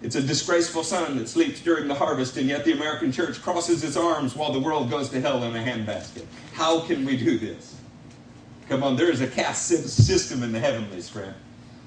It's 0.03 0.17
a 0.17 0.23
disgraceful 0.23 0.85
son 0.85 1.17
that 1.17 1.29
sleeps 1.29 1.61
during 1.61 1.89
the 1.89 1.95
harvest, 1.95 2.37
and 2.37 2.47
yet 2.47 2.65
the 2.65 2.73
American 2.73 3.11
church 3.11 3.41
crosses 3.41 3.83
its 3.83 3.97
arms 3.97 4.37
while 4.37 4.53
the 4.53 4.61
world 4.61 4.91
goes 4.91 5.09
to 5.11 5.21
hell 5.21 5.43
in 5.45 5.57
a 5.57 5.59
handbasket. 5.59 6.27
How 6.53 6.81
can 6.81 7.07
we 7.07 7.17
do 7.17 7.39
this? 7.39 7.75
Come 8.69 8.83
on, 8.83 8.97
there 8.97 9.11
is 9.11 9.21
a 9.21 9.27
caste 9.27 9.69
system 9.69 10.43
in 10.43 10.53
the 10.53 10.61
heavenlies, 10.61 11.09
friend. 11.09 11.35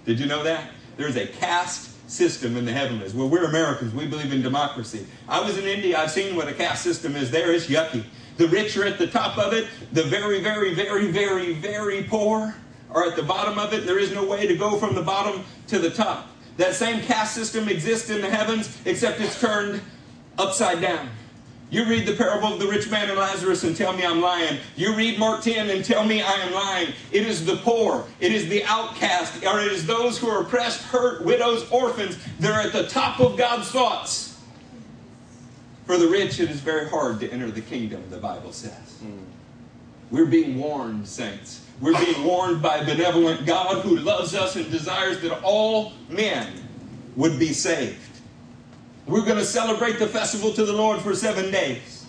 Did 0.06 0.20
you 0.20 0.26
know 0.26 0.44
that? 0.44 0.72
There's 0.96 1.16
a 1.16 1.28
caste 1.28 1.92
system 2.10 2.58
in 2.58 2.66
the 2.66 2.72
heavenlies. 2.72 3.14
Well, 3.14 3.30
we're 3.30 3.46
Americans. 3.46 3.94
We 3.94 4.08
believe 4.08 4.34
in 4.34 4.42
democracy. 4.42 5.06
I 5.28 5.40
was 5.42 5.58
in 5.58 5.66
India. 5.66 6.00
I've 6.00 6.12
seen 6.12 6.36
what 6.36 6.48
a 6.48 6.54
caste 6.54 6.84
system 6.84 7.16
is 7.16 7.30
there. 7.30 7.52
It's 7.52 7.68
yucky. 7.68 8.04
The 8.38 8.48
rich 8.48 8.78
are 8.78 8.86
at 8.86 8.98
the 8.98 9.08
top 9.08 9.38
of 9.38 9.54
it. 9.54 9.68
The 9.92 10.04
very, 10.04 10.42
very, 10.42 10.74
very, 10.74 11.12
very, 11.12 11.54
very 11.54 12.04
poor 12.04 12.56
are 12.92 13.06
at 13.06 13.16
the 13.16 13.24
bottom 13.24 13.60
of 13.60 13.74
it. 13.74 13.86
There 13.86 14.00
is 14.00 14.12
no 14.12 14.24
way 14.24 14.48
to 14.48 14.56
go 14.56 14.78
from 14.78 14.96
the 14.96 15.02
bottom 15.02 15.44
to 15.68 15.80
the 15.80 15.90
top. 15.90 16.30
That 16.58 16.74
same 16.74 17.02
caste 17.02 17.36
system 17.36 17.68
exists 17.68 18.10
in 18.10 18.22
the 18.22 18.30
heavens, 18.30 18.76
except 18.86 19.20
it's 19.20 19.40
turned 19.40 19.82
upside 20.38 20.82
down. 20.82 21.10
You 21.70 21.84
read 21.84 22.06
the 22.06 22.14
parable 22.14 22.54
of 22.54 22.60
the 22.60 22.68
rich 22.68 22.90
man 22.90 23.10
and 23.10 23.20
Lazarus 23.20 23.64
and 23.66 23.76
tell 23.76 23.92
me 23.92 24.06
I'm 24.06 24.22
lying. 24.22 24.58
You 24.78 24.96
read 24.96 25.20
Mark 25.20 25.42
10 25.42 25.70
and 25.70 25.84
tell 25.84 26.06
me 26.06 26.22
I 26.22 26.32
am 26.32 26.54
lying. 26.54 26.94
It 27.12 27.28
is 27.28 27.46
the 27.46 27.58
poor, 27.58 28.06
it 28.22 28.32
is 28.32 28.48
the 28.48 28.64
outcast, 28.64 29.44
or 29.46 29.60
it 29.60 29.72
is 29.74 29.86
those 29.86 30.18
who 30.18 30.30
are 30.30 30.44
oppressed, 30.44 30.82
hurt, 30.84 31.26
widows, 31.26 31.70
orphans. 31.70 32.18
They're 32.40 32.54
at 32.54 32.72
the 32.72 32.88
top 32.88 33.20
of 33.20 33.38
God's 33.38 33.70
thoughts. 33.70 34.37
For 35.88 35.98
the 35.98 36.08
rich, 36.08 36.42
it 36.42 36.52
is 36.52 36.60
very 36.60 36.90
hard 36.90 37.22
to 37.22 37.32
enter 37.32 37.50
the 37.50 37.62
kingdom, 37.62 38.04
the 38.10 38.18
Bible 38.18 38.52
says. 38.52 39.00
We're 40.12 40.26
being 40.26 40.60
warned, 40.60 41.08
saints. 41.08 41.66
We're 41.80 41.98
being 41.98 42.26
warned 42.26 42.62
by 42.62 42.78
a 42.78 42.86
benevolent 42.86 43.46
God 43.46 43.84
who 43.84 43.96
loves 43.96 44.36
us 44.36 44.58
and 44.58 44.70
desires 44.70 45.22
that 45.22 45.42
all 45.44 45.94
men 46.10 46.48
would 47.16 47.40
be 47.40 47.54
saved. 47.54 48.00
We're 49.06 49.24
going 49.24 49.38
to 49.38 49.46
celebrate 49.46 49.98
the 49.98 50.08
festival 50.08 50.52
to 50.54 50.66
the 50.66 50.74
Lord 50.74 51.00
for 51.00 51.16
seven 51.16 51.52
days. 51.52 52.06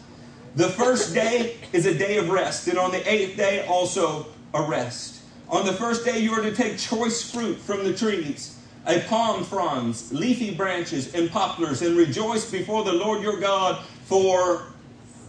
The 0.57 0.69
first 0.69 1.15
day 1.15 1.57
is 1.73 1.87
a 1.87 1.97
day 1.97 2.19
of 2.19 2.31
rest, 2.31 2.67
and 2.67 2.79
on 2.79 2.91
the 2.91 3.09
eighth 3.09 3.37
day, 3.37 3.65
also 3.67 4.27
a 4.55 4.63
rest. 4.63 5.23
On 5.49 5.65
the 5.65 5.73
first 5.73 6.05
day, 6.05 6.19
you 6.19 6.33
are 6.33 6.43
to 6.43 6.53
take 6.53 6.79
choice 6.79 7.31
fruit 7.31 7.59
from 7.59 7.85
the 7.85 7.95
trees, 7.95 8.58
a 8.89 9.01
palm 9.01 9.45
fronds, 9.45 10.13
leafy 10.13 10.55
branches, 10.55 11.15
and 11.15 11.31
poplars, 11.31 11.83
and 11.83 11.97
rejoice 11.97 12.51
before 12.51 12.85
the 12.85 12.93
Lord 12.93 13.23
your 13.23 13.39
God 13.39 13.85
for 14.05 14.65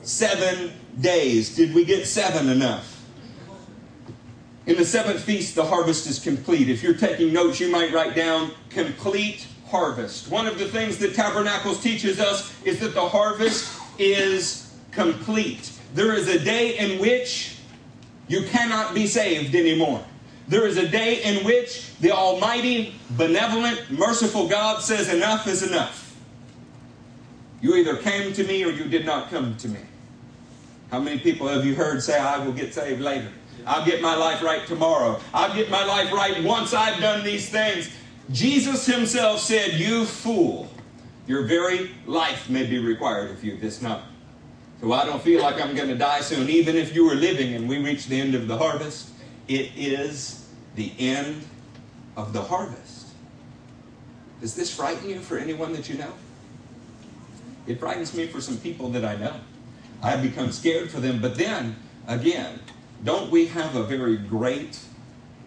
seven 0.02 0.72
days. 1.02 1.56
Did 1.56 1.76
we 1.76 1.84
get 1.84 2.08
seven 2.08 2.50
enough? 2.50 2.96
In 4.66 4.78
the 4.78 4.86
seventh 4.86 5.22
feast, 5.22 5.56
the 5.56 5.66
harvest 5.66 6.08
is 6.08 6.20
complete. 6.20 6.70
If 6.70 6.82
you're 6.82 6.94
taking 6.94 7.34
notes, 7.34 7.60
you 7.60 7.70
might 7.70 7.92
write 7.92 8.16
down 8.16 8.52
complete 8.70 9.46
harvest. 9.68 10.30
One 10.30 10.48
of 10.48 10.58
the 10.58 10.68
things 10.68 10.98
that 11.00 11.14
Tabernacles 11.14 11.82
teaches 11.82 12.20
us 12.20 12.54
is 12.64 12.80
that 12.80 12.94
the 12.94 13.08
harvest 13.10 13.78
is 13.98 14.74
complete. 14.92 15.72
There 15.94 16.14
is 16.14 16.28
a 16.28 16.40
day 16.40 16.78
in 16.78 17.00
which 17.00 17.58
you 18.28 18.44
cannot 18.44 18.94
be 18.94 19.08
saved 19.08 19.56
anymore. 19.56 20.06
There 20.50 20.66
is 20.66 20.78
a 20.78 20.88
day 20.88 21.22
in 21.22 21.46
which 21.46 21.96
the 21.98 22.12
Almighty, 22.12 22.96
benevolent, 23.12 23.92
merciful 23.92 24.48
God 24.48 24.82
says, 24.82 25.14
Enough 25.14 25.48
is 25.48 25.62
enough. 25.62 26.18
You 27.62 27.76
either 27.76 27.98
came 27.98 28.34
to 28.34 28.44
me 28.44 28.64
or 28.64 28.72
you 28.72 28.86
did 28.86 29.06
not 29.06 29.30
come 29.30 29.56
to 29.58 29.68
me. 29.68 29.80
How 30.90 31.00
many 31.00 31.20
people 31.20 31.48
have 31.48 31.66
you 31.66 31.76
heard 31.76 32.02
say, 32.02 32.18
I 32.18 32.44
will 32.44 32.52
get 32.52 32.74
saved 32.74 33.00
later? 33.00 33.30
I'll 33.68 33.86
get 33.86 34.02
my 34.02 34.16
life 34.16 34.42
right 34.42 34.66
tomorrow. 34.66 35.20
I'll 35.36 35.54
get 35.54 35.70
my 35.70 35.86
life 35.86 36.12
right 36.12 36.44
once 36.44 36.74
I've 36.74 37.00
done 37.00 37.24
these 37.24 37.50
things. 37.50 37.92
Jesus 38.32 38.88
himself 38.88 39.42
said, 39.42 39.74
You 39.74 40.06
fool, 40.06 40.68
your 41.28 41.44
very 41.44 41.92
life 42.08 42.50
may 42.50 42.66
be 42.66 42.80
required 42.80 43.30
of 43.30 43.44
you 43.44 43.56
this 43.58 43.84
night. 43.84 44.02
So 44.82 44.94
I 44.94 45.06
don't 45.06 45.22
feel 45.22 45.44
like 45.44 45.62
I'm 45.62 45.76
going 45.76 45.90
to 45.90 45.96
die 45.96 46.22
soon. 46.22 46.50
Even 46.50 46.76
if 46.76 46.96
you 46.96 47.06
were 47.06 47.16
living 47.16 47.54
and 47.54 47.70
we 47.70 47.78
reach 47.84 48.08
the 48.08 48.20
end 48.20 48.34
of 48.34 48.48
the 48.48 48.58
harvest, 48.58 49.10
it 49.50 49.72
is 49.76 50.48
the 50.76 50.94
end 51.00 51.44
of 52.16 52.32
the 52.32 52.42
harvest. 52.42 53.08
Does 54.40 54.56
this 54.56 54.74
frighten 54.74 55.10
you 55.10 55.20
for 55.20 55.38
anyone 55.38 55.74
that 55.74 55.90
you 55.90 55.98
know? 55.98 56.14
It 57.68 57.80
frightens 57.80 58.14
me 58.16 58.28
for 58.28 58.40
some 58.40 58.58
people 58.58 58.90
that 58.92 59.04
I 59.04 59.16
know. 59.16 59.36
I 60.02 60.16
become 60.16 60.52
scared 60.52 60.90
for 60.90 61.00
them. 61.00 61.20
But 61.22 61.36
then, 61.36 61.76
again, 62.08 62.60
don't 63.04 63.30
we 63.32 63.48
have 63.48 63.76
a 63.76 63.84
very 63.84 64.18
great 64.18 64.80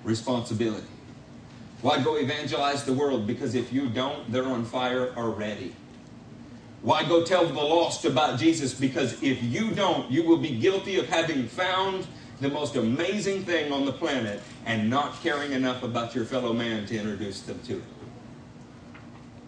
responsibility? 0.04 0.86
Why 1.80 2.02
go 2.02 2.16
evangelize 2.16 2.84
the 2.84 2.92
world? 2.92 3.26
Because 3.26 3.54
if 3.54 3.72
you 3.72 3.88
don't, 3.88 4.30
they're 4.30 4.44
on 4.44 4.64
fire 4.64 5.14
already. 5.16 5.74
Why 6.82 7.04
go 7.04 7.24
tell 7.24 7.46
the 7.46 7.54
lost 7.54 8.04
about 8.04 8.38
Jesus? 8.38 8.74
Because 8.74 9.22
if 9.22 9.42
you 9.42 9.70
don't, 9.70 10.10
you 10.10 10.24
will 10.24 10.36
be 10.36 10.58
guilty 10.58 10.98
of 10.98 11.08
having 11.08 11.46
found 11.46 12.06
the 12.42 12.48
most 12.48 12.74
amazing 12.74 13.44
thing 13.44 13.72
on 13.72 13.84
the 13.84 13.92
planet 13.92 14.42
and 14.66 14.90
not 14.90 15.22
caring 15.22 15.52
enough 15.52 15.82
about 15.84 16.14
your 16.14 16.24
fellow 16.24 16.52
man 16.52 16.84
to 16.86 16.98
introduce 16.98 17.40
them 17.42 17.58
to 17.60 17.74
it. 17.74 17.84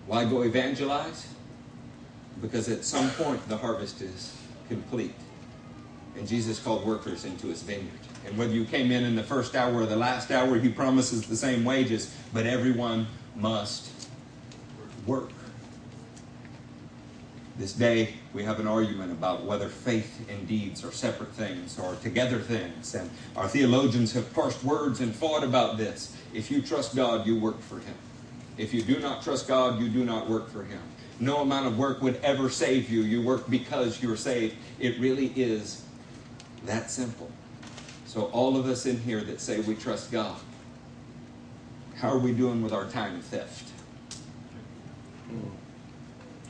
Why 0.07 0.25
go 0.25 0.43
evangelize? 0.43 1.27
Because 2.41 2.69
at 2.69 2.85
some 2.85 3.11
point 3.11 3.47
the 3.49 3.57
harvest 3.57 4.01
is 4.01 4.37
complete. 4.69 5.15
And 6.17 6.29
Jesus 6.29 6.61
called 6.61 6.87
workers 6.87 7.25
into 7.25 7.49
his 7.49 7.63
vineyard. 7.63 7.91
And 8.27 8.39
whether 8.39 8.53
you 8.53 8.65
came 8.65 8.93
in 8.93 9.05
in 9.05 9.17
the 9.17 9.25
first 9.25 9.57
hour 9.57 9.83
or 9.83 9.87
the 9.87 9.97
last 9.97 10.31
hour, 10.31 10.57
he 10.59 10.69
promises 10.69 11.27
the 11.27 11.37
same 11.37 11.65
wages, 11.65 12.15
but 12.33 12.47
everyone 12.47 13.09
must 13.35 13.91
work. 15.05 15.31
This 17.59 17.73
day, 17.73 18.15
we 18.35 18.43
have 18.43 18.59
an 18.59 18.67
argument 18.67 19.13
about 19.13 19.45
whether 19.45 19.69
faith 19.69 20.29
and 20.29 20.47
deeds 20.49 20.85
are 20.85 20.91
separate 20.91 21.31
things 21.31 21.79
or 21.79 21.95
together 21.97 22.41
things. 22.41 22.97
And 22.97 23.09
our 23.37 23.47
theologians 23.47 24.13
have 24.13 24.31
parsed 24.35 24.63
words 24.65 25.01
and 25.01 25.15
fought 25.15 25.45
about 25.45 25.79
this. 25.79 26.15
If 26.35 26.51
you 26.51 26.61
trust 26.61 26.97
God, 26.97 27.27
you 27.27 27.39
work 27.39 27.61
for 27.61 27.77
Him. 27.77 27.95
If 28.59 28.75
you 28.75 28.83
do 28.83 28.99
not 28.99 29.23
trust 29.23 29.47
God, 29.47 29.81
you 29.81 29.89
do 29.89 30.05
not 30.05 30.29
work 30.29 30.51
for 30.51 30.65
Him. 30.65 30.81
No 31.21 31.43
amount 31.43 31.69
of 31.69 31.79
work 31.79 32.03
would 32.03 32.17
ever 32.25 32.51
save 32.51 32.91
you. 32.91 33.03
You 33.03 33.23
work 33.23 33.49
because 33.49 34.03
you're 34.03 34.17
saved. 34.17 34.57
It 34.81 34.99
really 34.99 35.29
is 35.37 35.85
that 36.65 36.91
simple. 36.91 37.31
So, 38.07 38.25
all 38.27 38.57
of 38.57 38.67
us 38.67 38.85
in 38.87 39.01
here 39.01 39.21
that 39.23 39.41
say 39.41 39.61
we 39.61 39.77
trust 39.77 40.11
God, 40.11 40.39
how 41.97 42.11
are 42.11 42.19
we 42.19 42.33
doing 42.33 42.63
with 42.63 42.73
our 42.73 42.87
time 42.87 43.21
theft? 43.21 43.71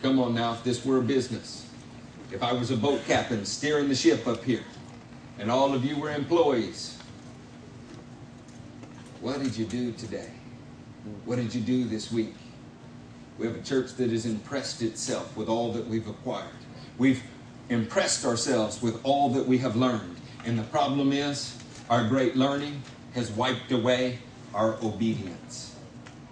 Come 0.03 0.19
on 0.19 0.35
now, 0.35 0.55
if 0.55 0.65
this 0.65 0.85
were 0.85 0.99
a 0.99 1.03
business, 1.03 1.64
if 2.35 2.43
I 2.43 2.53
was 2.53 2.73
a 2.73 2.77
boat 2.77 3.01
captain 3.07 3.45
steering 3.45 3.89
the 3.89 3.95
ship 3.95 4.27
up 4.27 4.43
here, 4.43 4.65
and 5.39 5.51
all 5.51 5.73
of 5.73 5.85
you 5.85 5.97
were 5.97 6.11
employees, 6.11 6.99
what 9.21 9.41
did 9.41 9.57
you 9.57 9.65
do 9.65 9.93
today? 9.93 10.29
What 11.25 11.37
did 11.37 11.55
you 11.55 11.61
do 11.61 11.85
this 11.85 12.11
week? 12.11 12.35
We 13.39 13.47
have 13.47 13.55
a 13.55 13.63
church 13.63 13.95
that 13.95 14.11
has 14.11 14.27
impressed 14.27 14.83
itself 14.83 15.37
with 15.37 15.49
all 15.49 15.73
that 15.73 15.87
we've 15.87 16.09
acquired. 16.09 16.49
We've 16.99 17.23
impressed 17.69 18.25
ourselves 18.25 18.83
with 18.83 19.01
all 19.05 19.31
that 19.31 19.47
we 19.47 19.59
have 19.59 19.77
learned. 19.77 20.17
And 20.45 20.59
the 20.59 20.65
problem 20.65 21.13
is, 21.13 21.57
our 21.89 22.09
great 22.09 22.37
learning 22.37 22.83
has 23.15 23.31
wiped 23.31 23.71
away 23.71 24.19
our 24.55 24.77
obedience. 24.83 25.77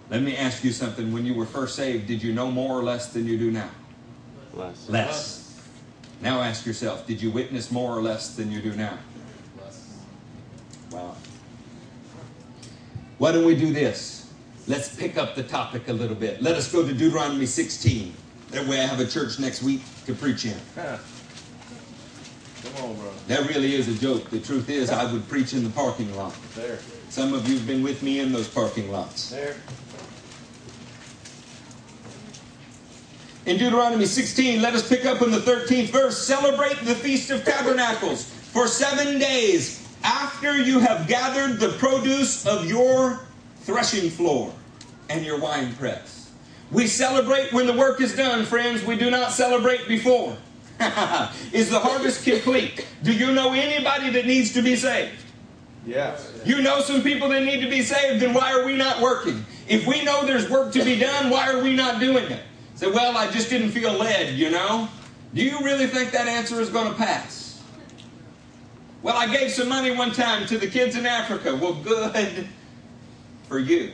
Let 0.09 0.21
me 0.21 0.35
ask 0.35 0.63
you 0.65 0.71
something. 0.71 1.13
When 1.13 1.25
you 1.25 1.33
were 1.33 1.45
first 1.45 1.75
saved, 1.75 2.07
did 2.07 2.21
you 2.21 2.33
know 2.33 2.51
more 2.51 2.77
or 2.77 2.83
less 2.83 3.13
than 3.13 3.25
you 3.25 3.37
do 3.37 3.51
now? 3.51 3.69
Less. 4.53 4.89
Less. 4.89 5.42
Now 6.23 6.41
ask 6.41 6.65
yourself, 6.65 7.05
did 7.05 7.21
you 7.21 7.29
witness 7.29 7.69
more 7.69 7.91
or 7.91 8.01
less 8.01 8.33
than 8.33 8.49
you 8.49 8.61
do 8.61 8.73
now? 8.73 8.97
Wow. 10.89 11.15
Why 13.17 13.33
don't 13.33 13.43
we 13.43 13.55
do 13.55 13.73
this? 13.73 14.31
Let's 14.65 14.95
pick 14.95 15.17
up 15.17 15.35
the 15.35 15.43
topic 15.43 15.89
a 15.89 15.93
little 15.93 16.15
bit. 16.15 16.41
Let 16.41 16.55
us 16.55 16.71
go 16.71 16.87
to 16.87 16.93
Deuteronomy 16.93 17.45
16. 17.45 18.13
That 18.51 18.65
way 18.67 18.79
I 18.79 18.85
have 18.85 19.01
a 19.01 19.05
church 19.05 19.37
next 19.37 19.63
week 19.63 19.81
to 20.05 20.13
preach 20.13 20.45
in. 20.45 20.55
Huh. 20.75 20.97
Come 22.63 22.91
on, 22.91 22.95
bro. 22.95 23.11
That 23.27 23.49
really 23.49 23.75
is 23.75 23.89
a 23.89 23.99
joke. 23.99 24.29
The 24.29 24.39
truth 24.39 24.69
is, 24.69 24.91
I 24.91 25.11
would 25.11 25.27
preach 25.27 25.51
in 25.53 25.65
the 25.65 25.69
parking 25.71 26.15
lot. 26.15 26.33
There. 26.55 26.79
Some 27.09 27.33
of 27.33 27.49
you 27.49 27.57
have 27.57 27.67
been 27.67 27.83
with 27.83 28.01
me 28.01 28.21
in 28.21 28.31
those 28.31 28.47
parking 28.47 28.89
lots. 28.89 29.29
There. 29.29 29.57
In 33.45 33.57
Deuteronomy 33.57 34.05
16, 34.05 34.61
let 34.61 34.73
us 34.73 34.87
pick 34.87 35.05
up 35.05 35.21
in 35.21 35.29
the 35.29 35.39
13th 35.39 35.89
verse. 35.89 36.17
Celebrate 36.17 36.77
the 36.85 36.95
Feast 36.95 37.29
of 37.29 37.43
Tabernacles 37.43 38.23
for 38.23 38.67
seven 38.67 39.19
days 39.19 39.85
after 40.01 40.57
you 40.57 40.79
have 40.79 41.09
gathered 41.09 41.59
the 41.59 41.69
produce 41.77 42.47
of 42.47 42.65
your 42.65 43.19
threshing 43.61 44.09
floor 44.09 44.53
and 45.09 45.25
your 45.25 45.41
wine 45.41 45.75
press. 45.75 46.31
We 46.71 46.87
celebrate 46.87 47.51
when 47.51 47.67
the 47.67 47.73
work 47.73 47.99
is 47.99 48.15
done, 48.15 48.45
friends. 48.45 48.81
We 48.85 48.97
do 48.97 49.11
not 49.11 49.31
celebrate 49.31 49.89
before. 49.89 50.37
is 51.51 51.69
the 51.69 51.79
harvest 51.79 52.23
complete? 52.23 52.87
Do 53.03 53.11
you 53.11 53.33
know 53.33 53.51
anybody 53.51 54.09
that 54.11 54.25
needs 54.25 54.53
to 54.53 54.61
be 54.61 54.77
saved? 54.77 55.21
Yes. 55.85 56.31
You 56.45 56.61
know 56.61 56.79
some 56.79 57.01
people 57.03 57.27
that 57.29 57.43
need 57.43 57.59
to 57.59 57.69
be 57.69 57.81
saved, 57.81 58.21
then 58.21 58.33
why 58.33 58.53
are 58.53 58.65
we 58.65 58.77
not 58.77 59.01
working? 59.01 59.45
If 59.67 59.85
we 59.85 60.03
know 60.05 60.25
there's 60.25 60.49
work 60.49 60.71
to 60.73 60.83
be 60.83 60.97
done, 60.97 61.29
why 61.29 61.51
are 61.51 61.61
we 61.61 61.75
not 61.75 61.99
doing 61.99 62.31
it? 62.31 62.41
Say, 62.75 62.89
well, 62.89 63.15
I 63.17 63.29
just 63.31 63.49
didn't 63.49 63.71
feel 63.71 63.93
led, 63.93 64.33
you 64.35 64.49
know? 64.49 64.89
Do 65.33 65.43
you 65.43 65.59
really 65.61 65.87
think 65.87 66.11
that 66.11 66.27
answer 66.27 66.59
is 66.59 66.69
going 66.69 66.91
to 66.91 66.97
pass? 66.97 67.61
Well, 69.01 69.17
I 69.17 69.31
gave 69.35 69.51
some 69.51 69.67
money 69.67 69.91
one 69.91 70.11
time 70.11 70.45
to 70.47 70.57
the 70.57 70.67
kids 70.67 70.95
in 70.95 71.05
Africa. 71.05 71.55
Well, 71.55 71.73
good 71.73 72.47
for 73.47 73.59
you. 73.59 73.91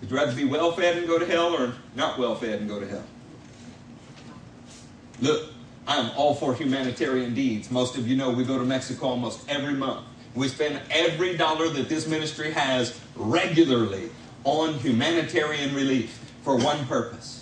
Would 0.00 0.10
you 0.10 0.16
rather 0.16 0.34
be 0.34 0.44
well 0.44 0.72
fed 0.72 0.96
and 0.96 1.06
go 1.06 1.18
to 1.18 1.26
hell 1.26 1.54
or 1.54 1.74
not 1.94 2.18
well 2.18 2.34
fed 2.34 2.60
and 2.60 2.68
go 2.68 2.80
to 2.80 2.86
hell? 2.86 3.04
Look, 5.20 5.50
I 5.86 5.96
am 5.96 6.10
all 6.16 6.34
for 6.34 6.54
humanitarian 6.54 7.34
deeds. 7.34 7.70
Most 7.70 7.98
of 7.98 8.06
you 8.06 8.16
know 8.16 8.30
we 8.30 8.44
go 8.44 8.58
to 8.58 8.64
Mexico 8.64 9.08
almost 9.08 9.48
every 9.48 9.74
month. 9.74 10.06
We 10.34 10.48
spend 10.48 10.80
every 10.90 11.36
dollar 11.36 11.68
that 11.68 11.88
this 11.88 12.06
ministry 12.06 12.52
has 12.52 12.98
regularly 13.16 14.10
on 14.44 14.74
humanitarian 14.74 15.74
relief 15.74 16.18
for 16.42 16.56
one 16.56 16.86
purpose 16.86 17.38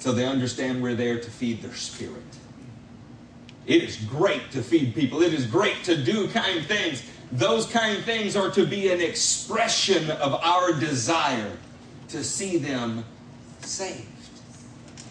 so 0.00 0.12
they 0.12 0.26
understand 0.26 0.82
we're 0.82 0.94
there 0.94 1.20
to 1.20 1.30
feed 1.30 1.62
their 1.62 1.74
spirit. 1.74 2.22
It 3.66 3.82
is 3.82 3.96
great 3.96 4.50
to 4.52 4.62
feed 4.62 4.94
people, 4.94 5.22
it 5.22 5.34
is 5.34 5.46
great 5.46 5.84
to 5.84 5.96
do 5.96 6.28
kind 6.28 6.64
things. 6.64 7.04
Those 7.30 7.66
kind 7.66 8.02
things 8.02 8.34
are 8.34 8.50
to 8.50 8.66
be 8.66 8.90
an 8.90 9.00
expression 9.00 10.10
of 10.10 10.34
our 10.34 10.72
desire 10.72 11.52
to 12.08 12.24
see 12.24 12.56
them 12.56 13.04
saved. 13.60 14.06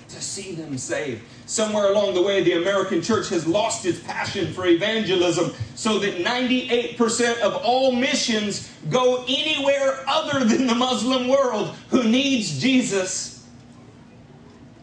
To 0.09 0.21
see 0.21 0.53
them 0.53 0.77
saved. 0.77 1.21
Somewhere 1.49 1.91
along 1.91 2.13
the 2.13 2.21
way, 2.21 2.43
the 2.43 2.61
American 2.61 3.01
church 3.01 3.29
has 3.29 3.47
lost 3.47 3.83
its 3.83 3.97
passion 4.01 4.53
for 4.53 4.67
evangelism 4.67 5.51
so 5.73 5.97
that 5.97 6.17
98% 6.17 7.39
of 7.39 7.55
all 7.63 7.91
missions 7.91 8.71
go 8.91 9.25
anywhere 9.27 9.97
other 10.07 10.45
than 10.45 10.67
the 10.67 10.75
Muslim 10.75 11.27
world 11.27 11.75
who 11.89 12.03
needs 12.03 12.61
Jesus 12.61 13.47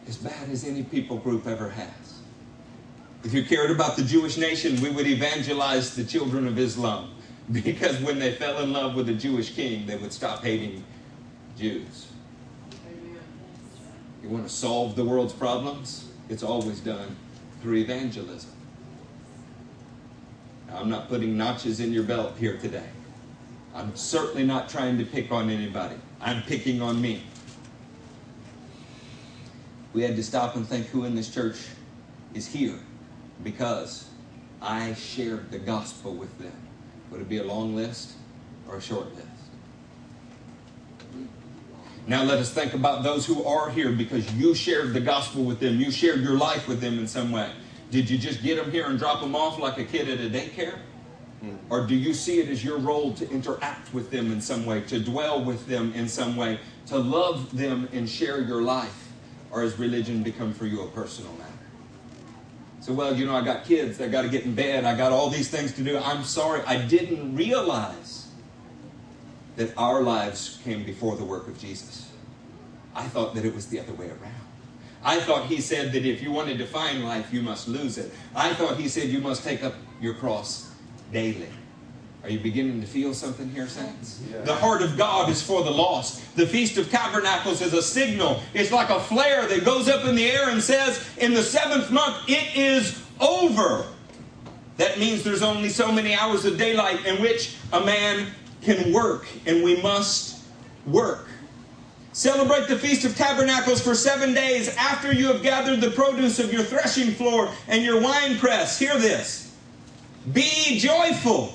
as 0.09 0.17
bad 0.17 0.49
as 0.49 0.65
any 0.65 0.83
people 0.83 1.15
group 1.15 1.47
ever 1.47 1.69
has. 1.69 2.19
If 3.23 3.33
you 3.33 3.45
cared 3.45 3.71
about 3.71 3.95
the 3.95 4.03
Jewish 4.03 4.35
nation, 4.35 4.81
we 4.81 4.89
would 4.89 5.07
evangelize 5.07 5.95
the 5.95 6.03
children 6.03 6.49
of 6.49 6.59
Islam 6.59 7.15
because 7.53 7.97
when 8.01 8.19
they 8.19 8.33
fell 8.33 8.61
in 8.61 8.73
love 8.73 8.93
with 8.93 9.07
a 9.07 9.13
Jewish 9.13 9.55
king, 9.55 9.85
they 9.85 9.95
would 9.95 10.11
stop 10.11 10.43
hating 10.43 10.83
Jews. 11.57 12.07
You 14.21 14.27
want 14.27 14.45
to 14.45 14.53
solve 14.53 14.97
the 14.97 15.05
world's 15.05 15.31
problems? 15.31 16.06
It's 16.29 16.43
always 16.43 16.79
done 16.79 17.15
through 17.61 17.77
evangelism. 17.77 18.51
Now, 20.67 20.79
I'm 20.79 20.89
not 20.89 21.07
putting 21.07 21.37
notches 21.37 21.79
in 21.79 21.93
your 21.93 22.03
belt 22.03 22.33
here 22.37 22.57
today. 22.57 22.87
I'm 23.73 23.95
certainly 23.95 24.45
not 24.45 24.69
trying 24.69 24.97
to 24.97 25.05
pick 25.05 25.31
on 25.31 25.49
anybody. 25.49 25.95
I'm 26.19 26.41
picking 26.43 26.81
on 26.81 27.01
me. 27.01 27.23
We 29.93 30.01
had 30.01 30.15
to 30.15 30.23
stop 30.23 30.55
and 30.55 30.67
think 30.67 30.87
who 30.87 31.05
in 31.05 31.15
this 31.15 31.33
church 31.33 31.57
is 32.33 32.47
here 32.47 32.77
because 33.43 34.09
I 34.61 34.93
shared 34.95 35.51
the 35.51 35.59
gospel 35.59 36.13
with 36.13 36.37
them. 36.39 36.53
Would 37.11 37.21
it 37.21 37.29
be 37.29 37.37
a 37.37 37.43
long 37.43 37.75
list 37.75 38.13
or 38.67 38.77
a 38.77 38.81
short 38.81 39.13
list? 39.15 39.36
Now 42.07 42.23
let 42.23 42.39
us 42.39 42.49
think 42.49 42.73
about 42.73 43.03
those 43.03 43.25
who 43.25 43.43
are 43.43 43.69
here 43.69 43.91
because 43.91 44.33
you 44.33 44.55
shared 44.55 44.93
the 44.93 45.01
gospel 45.01 45.43
with 45.43 45.59
them. 45.59 45.77
You 45.77 45.91
shared 45.91 46.21
your 46.21 46.37
life 46.37 46.65
with 46.65 46.79
them 46.79 46.97
in 46.99 47.05
some 47.05 47.33
way. 47.33 47.51
Did 47.91 48.09
you 48.09 48.17
just 48.17 48.41
get 48.41 48.55
them 48.55 48.71
here 48.71 48.87
and 48.87 48.97
drop 48.97 49.19
them 49.19 49.35
off 49.35 49.59
like 49.59 49.77
a 49.77 49.83
kid 49.83 50.07
at 50.07 50.19
a 50.19 50.29
daycare? 50.29 50.79
Hmm. 51.41 51.55
Or 51.69 51.85
do 51.85 51.95
you 51.95 52.13
see 52.13 52.39
it 52.39 52.47
as 52.47 52.63
your 52.63 52.77
role 52.77 53.13
to 53.15 53.29
interact 53.29 53.93
with 53.93 54.09
them 54.09 54.31
in 54.31 54.39
some 54.39 54.65
way, 54.65 54.81
to 54.81 54.99
dwell 54.99 55.43
with 55.43 55.67
them 55.67 55.93
in 55.93 56.07
some 56.07 56.37
way, 56.37 56.59
to 56.87 56.97
love 56.97 57.55
them 57.55 57.89
and 57.91 58.09
share 58.09 58.41
your 58.41 58.61
life? 58.61 59.09
Or 59.51 59.61
has 59.61 59.77
religion 59.77 60.23
become 60.23 60.53
for 60.53 60.65
you 60.65 60.83
a 60.83 60.87
personal 60.87 61.33
matter? 61.33 61.51
So, 62.79 62.93
well, 62.93 63.17
you 63.17 63.25
know, 63.25 63.35
I 63.35 63.43
got 63.43 63.65
kids, 63.65 63.99
I 63.99 64.07
got 64.07 64.21
to 64.21 64.29
get 64.29 64.45
in 64.45 64.55
bed, 64.55 64.85
I 64.85 64.95
got 64.95 65.11
all 65.11 65.29
these 65.29 65.49
things 65.49 65.73
to 65.73 65.83
do. 65.83 65.97
I'm 65.97 66.23
sorry, 66.23 66.61
I 66.65 66.81
didn't 66.81 67.35
realize 67.35 68.16
that 69.57 69.77
our 69.77 70.01
lives 70.01 70.59
came 70.63 70.83
before 70.83 71.17
the 71.17 71.25
work 71.25 71.47
of 71.47 71.59
Jesus. 71.59 72.09
I 72.95 73.03
thought 73.03 73.35
that 73.35 73.43
it 73.43 73.53
was 73.53 73.67
the 73.67 73.79
other 73.79 73.93
way 73.93 74.07
around. 74.07 74.33
I 75.03 75.19
thought 75.19 75.45
he 75.45 75.61
said 75.61 75.91
that 75.91 76.05
if 76.05 76.21
you 76.21 76.31
wanted 76.31 76.57
to 76.59 76.65
find 76.65 77.03
life, 77.03 77.31
you 77.33 77.41
must 77.41 77.67
lose 77.67 77.97
it. 77.97 78.11
I 78.35 78.53
thought 78.53 78.77
he 78.77 78.87
said 78.87 79.09
you 79.09 79.19
must 79.19 79.43
take 79.43 79.63
up 79.63 79.73
your 80.01 80.13
cross 80.13 80.71
daily. 81.11 81.49
Are 82.23 82.29
you 82.29 82.39
beginning 82.39 82.81
to 82.81 82.87
feel 82.87 83.13
something 83.13 83.49
here, 83.49 83.67
saints? 83.67 84.21
Yeah. 84.29 84.41
The 84.41 84.55
heart 84.55 84.81
of 84.81 84.97
God 84.97 85.29
is 85.29 85.41
for 85.41 85.63
the 85.63 85.71
lost. 85.71 86.35
The 86.35 86.45
Feast 86.45 86.77
of 86.77 86.89
Tabernacles 86.89 87.61
is 87.61 87.73
a 87.73 87.81
signal. 87.81 88.41
It's 88.53 88.71
like 88.71 88.89
a 88.89 88.99
flare 88.99 89.47
that 89.47 89.63
goes 89.63 89.87
up 89.87 90.05
in 90.05 90.15
the 90.15 90.29
air 90.29 90.49
and 90.49 90.61
says, 90.61 91.07
in 91.17 91.33
the 91.33 91.43
seventh 91.43 91.89
month, 91.89 92.17
it 92.27 92.55
is 92.55 93.01
over. 93.19 93.85
That 94.77 94.99
means 94.99 95.23
there's 95.23 95.43
only 95.43 95.69
so 95.69 95.91
many 95.91 96.15
hours 96.15 96.43
of 96.43 96.57
daylight 96.57 97.05
in 97.05 97.21
which 97.21 97.55
a 97.71 97.79
man 97.79 98.27
can 98.61 98.91
work, 98.93 99.27
and 99.45 99.63
we 99.63 99.81
must 99.81 100.43
work. 100.85 101.27
Celebrate 102.13 102.67
the 102.67 102.79
Feast 102.79 103.05
of 103.05 103.15
Tabernacles 103.15 103.79
for 103.79 103.93
seven 103.93 104.33
days 104.33 104.75
after 104.75 105.13
you 105.13 105.27
have 105.27 105.43
gathered 105.43 105.81
the 105.81 105.91
produce 105.91 106.39
of 106.39 106.51
your 106.51 106.63
threshing 106.63 107.11
floor 107.11 107.51
and 107.67 107.83
your 107.83 108.01
winepress. 108.01 108.79
Hear 108.79 108.97
this. 108.97 109.55
Be 110.33 110.79
joyful 110.79 111.53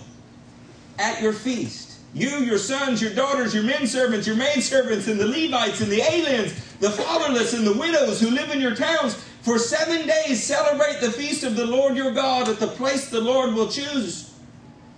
at 0.98 1.20
your 1.20 1.32
feast. 1.32 1.98
You, 2.14 2.28
your 2.28 2.58
sons, 2.58 3.02
your 3.02 3.12
daughters, 3.12 3.54
your 3.54 3.64
men 3.64 3.86
servants, 3.86 4.26
your 4.26 4.36
maid 4.36 4.60
servants, 4.60 5.08
and 5.08 5.18
the 5.18 5.26
Levites, 5.26 5.80
and 5.80 5.90
the 5.90 6.02
aliens, 6.02 6.52
the 6.78 6.90
fatherless, 6.90 7.54
and 7.54 7.66
the 7.66 7.72
widows 7.72 8.20
who 8.20 8.30
live 8.30 8.50
in 8.50 8.60
your 8.60 8.76
towns, 8.76 9.14
for 9.42 9.58
seven 9.58 10.06
days 10.06 10.42
celebrate 10.44 11.00
the 11.00 11.10
feast 11.10 11.42
of 11.42 11.56
the 11.56 11.66
Lord 11.66 11.96
your 11.96 12.12
God 12.12 12.48
at 12.48 12.60
the 12.60 12.68
place 12.68 13.08
the 13.08 13.20
Lord 13.20 13.54
will 13.54 13.68
choose. 13.68 14.31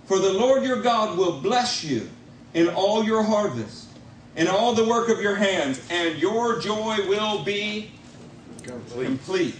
For 0.05 0.19
the 0.19 0.31
Lord 0.31 0.63
your 0.63 0.81
God 0.81 1.17
will 1.17 1.39
bless 1.39 1.83
you 1.83 2.09
in 2.53 2.69
all 2.69 3.03
your 3.03 3.23
harvest, 3.23 3.87
in 4.35 4.47
all 4.47 4.73
the 4.73 4.85
work 4.85 5.09
of 5.09 5.19
your 5.19 5.35
hands, 5.35 5.81
and 5.89 6.17
your 6.19 6.59
joy 6.59 6.97
will 7.07 7.43
be 7.43 7.91
complete. 8.63 9.05
complete. 9.05 9.55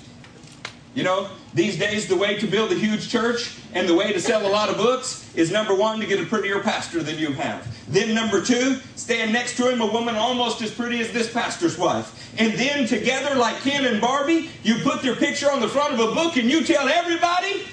You 0.93 1.03
know, 1.03 1.29
these 1.53 1.77
days, 1.77 2.07
the 2.07 2.15
way 2.15 2.37
to 2.37 2.47
build 2.47 2.71
a 2.71 2.75
huge 2.75 3.09
church 3.09 3.57
and 3.73 3.87
the 3.89 3.93
way 3.93 4.13
to 4.13 4.19
sell 4.19 4.45
a 4.45 4.49
lot 4.49 4.69
of 4.69 4.77
books 4.77 5.29
is 5.35 5.51
number 5.51 5.75
one, 5.75 5.99
to 5.99 6.05
get 6.05 6.21
a 6.21 6.25
prettier 6.25 6.61
pastor 6.61 7.03
than 7.03 7.17
you 7.17 7.33
have. 7.33 7.67
Then, 7.91 8.13
number 8.15 8.41
two, 8.41 8.77
stand 8.95 9.33
next 9.33 9.57
to 9.57 9.69
him 9.69 9.81
a 9.81 9.85
woman 9.85 10.15
almost 10.15 10.61
as 10.61 10.71
pretty 10.71 11.01
as 11.01 11.11
this 11.11 11.31
pastor's 11.31 11.77
wife. 11.77 12.33
And 12.39 12.53
then, 12.53 12.87
together, 12.87 13.35
like 13.35 13.59
Ken 13.61 13.85
and 13.85 13.99
Barbie, 13.99 14.49
you 14.63 14.75
put 14.83 15.01
their 15.01 15.15
picture 15.15 15.51
on 15.51 15.59
the 15.59 15.67
front 15.67 15.93
of 15.93 15.99
a 15.99 16.13
book 16.13 16.37
and 16.37 16.49
you 16.49 16.63
tell 16.63 16.87
everybody 16.87 17.63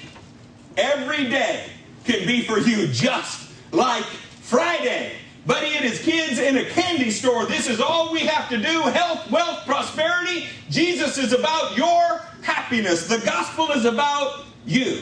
every 0.75 1.29
day 1.29 1.69
can 2.05 2.25
be 2.27 2.41
for 2.41 2.59
you 2.59 2.87
just 2.87 3.51
like 3.71 4.03
Friday. 4.03 5.13
Buddy, 5.45 5.67
it 5.67 5.83
is 5.83 6.01
kids 6.01 6.39
in 6.39 6.57
a 6.57 6.65
candy 6.69 7.11
store. 7.11 7.45
This 7.45 7.67
is 7.67 7.81
all 7.81 8.13
we 8.13 8.21
have 8.21 8.47
to 8.49 8.57
do 8.57 8.81
health, 8.83 9.29
wealth, 9.29 9.65
prosperity. 9.65 10.45
Jesus 10.69 11.17
is 11.17 11.33
about 11.33 11.75
your 11.77 12.21
happiness. 12.41 13.07
The 13.07 13.19
gospel 13.19 13.71
is 13.71 13.83
about 13.83 14.45
you. 14.65 15.01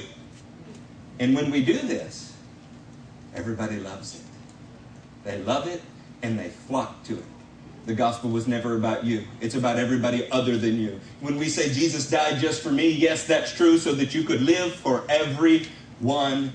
And 1.20 1.36
when 1.36 1.52
we 1.52 1.64
do 1.64 1.78
this, 1.78 2.36
everybody 3.36 3.80
loves 3.80 4.16
it. 4.16 4.22
They 5.24 5.38
love 5.44 5.68
it 5.68 5.82
and 6.24 6.40
they 6.40 6.50
flock 6.50 7.04
to 7.04 7.18
it. 7.18 7.24
The 7.86 7.94
gospel 7.94 8.30
was 8.30 8.48
never 8.48 8.76
about 8.76 9.04
you. 9.04 9.24
It's 9.40 9.56
about 9.56 9.78
everybody 9.78 10.30
other 10.32 10.58
than 10.58 10.80
you. 10.80 11.00
When 11.20 11.38
we 11.38 11.50
say 11.50 11.72
Jesus 11.72 12.10
died 12.10 12.40
just 12.40 12.62
for 12.62 12.72
me, 12.72 12.90
yes, 12.90 13.26
that's 13.26 13.54
true, 13.54 13.78
so 13.78 13.94
that 13.94 14.14
you 14.14 14.24
could 14.24 14.42
live 14.42 14.74
for 14.74 15.04
everyone 15.10 16.54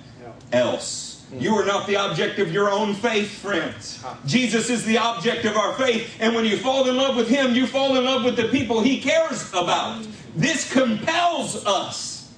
else. 0.52 1.24
You 1.32 1.54
are 1.56 1.64
not 1.64 1.86
the 1.88 1.96
object 1.96 2.38
of 2.38 2.52
your 2.52 2.70
own 2.70 2.94
faith, 2.94 3.38
friends. 3.38 4.04
Jesus 4.26 4.70
is 4.70 4.84
the 4.84 4.98
object 4.98 5.44
of 5.44 5.56
our 5.56 5.74
faith. 5.74 6.16
And 6.20 6.34
when 6.34 6.44
you 6.44 6.56
fall 6.56 6.88
in 6.88 6.96
love 6.96 7.16
with 7.16 7.28
Him, 7.28 7.54
you 7.54 7.66
fall 7.66 7.96
in 7.96 8.04
love 8.04 8.24
with 8.24 8.36
the 8.36 8.48
people 8.48 8.80
He 8.80 9.00
cares 9.00 9.48
about. 9.52 10.06
This 10.36 10.72
compels 10.72 11.66
us 11.66 12.32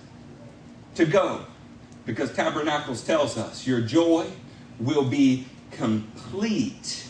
to 0.94 1.04
go. 1.04 1.44
Because 2.06 2.32
Tabernacles 2.32 3.04
tells 3.04 3.36
us 3.36 3.66
your 3.66 3.82
joy 3.82 4.26
will 4.80 5.04
be 5.04 5.46
complete 5.70 7.06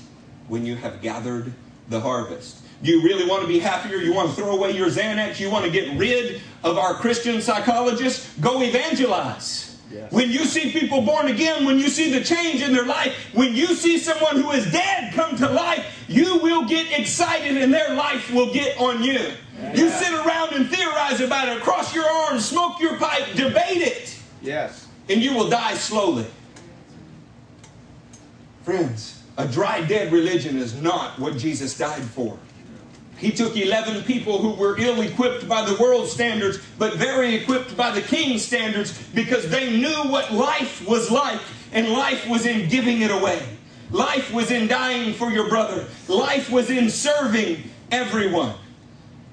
when 0.48 0.66
you 0.66 0.74
have 0.74 1.00
gathered 1.00 1.52
the 1.88 2.00
harvest. 2.00 2.62
Do 2.82 2.90
you 2.90 3.02
really 3.02 3.28
want 3.28 3.42
to 3.42 3.48
be 3.48 3.60
happier? 3.60 3.98
You 3.98 4.12
want 4.12 4.30
to 4.30 4.34
throw 4.34 4.56
away 4.56 4.72
your 4.72 4.88
Xanax? 4.88 5.38
You 5.38 5.50
want 5.50 5.64
to 5.64 5.70
get 5.70 5.96
rid 5.96 6.40
of 6.64 6.78
our 6.78 6.94
Christian 6.94 7.40
psychologists? 7.40 8.36
Go 8.38 8.62
evangelize. 8.62 9.67
Yes. 9.90 10.12
When 10.12 10.30
you 10.30 10.44
see 10.44 10.70
people 10.70 11.00
born 11.00 11.28
again, 11.28 11.64
when 11.64 11.78
you 11.78 11.88
see 11.88 12.12
the 12.12 12.22
change 12.22 12.62
in 12.62 12.72
their 12.72 12.84
life, 12.84 13.14
when 13.32 13.54
you 13.54 13.68
see 13.68 13.98
someone 13.98 14.36
who 14.36 14.50
is 14.50 14.70
dead 14.70 15.14
come 15.14 15.36
to 15.36 15.48
life, 15.48 16.04
you 16.08 16.38
will 16.38 16.66
get 16.66 16.98
excited 16.98 17.56
and 17.56 17.72
their 17.72 17.94
life 17.94 18.30
will 18.30 18.52
get 18.52 18.78
on 18.78 19.02
you. 19.02 19.18
Yeah. 19.58 19.74
You 19.74 19.88
sit 19.88 20.12
around 20.12 20.52
and 20.52 20.68
theorize 20.68 21.20
about 21.20 21.48
it, 21.48 21.62
cross 21.62 21.94
your 21.94 22.08
arms, 22.08 22.46
smoke 22.46 22.80
your 22.80 22.96
pipe, 22.98 23.34
debate 23.34 23.82
it. 23.82 24.18
Yes. 24.42 24.86
And 25.08 25.22
you 25.22 25.34
will 25.34 25.48
die 25.48 25.74
slowly. 25.74 26.26
Friends, 28.62 29.22
a 29.38 29.48
dry, 29.48 29.80
dead 29.82 30.12
religion 30.12 30.58
is 30.58 30.74
not 30.74 31.18
what 31.18 31.38
Jesus 31.38 31.78
died 31.78 32.02
for. 32.02 32.38
He 33.18 33.32
took 33.32 33.56
11 33.56 34.04
people 34.04 34.38
who 34.38 34.50
were 34.50 34.78
ill 34.78 35.00
equipped 35.00 35.48
by 35.48 35.64
the 35.64 35.74
world 35.76 36.08
standards, 36.08 36.58
but 36.78 36.94
very 36.94 37.34
equipped 37.34 37.76
by 37.76 37.90
the 37.90 38.00
king's 38.00 38.44
standards 38.44 38.96
because 39.14 39.50
they 39.50 39.76
knew 39.76 40.10
what 40.10 40.32
life 40.32 40.86
was 40.86 41.10
like, 41.10 41.40
and 41.72 41.88
life 41.88 42.28
was 42.28 42.46
in 42.46 42.68
giving 42.68 43.02
it 43.02 43.10
away. 43.10 43.42
Life 43.90 44.32
was 44.32 44.50
in 44.50 44.68
dying 44.68 45.14
for 45.14 45.30
your 45.30 45.48
brother. 45.48 45.86
Life 46.06 46.50
was 46.50 46.70
in 46.70 46.90
serving 46.90 47.64
everyone. 47.90 48.54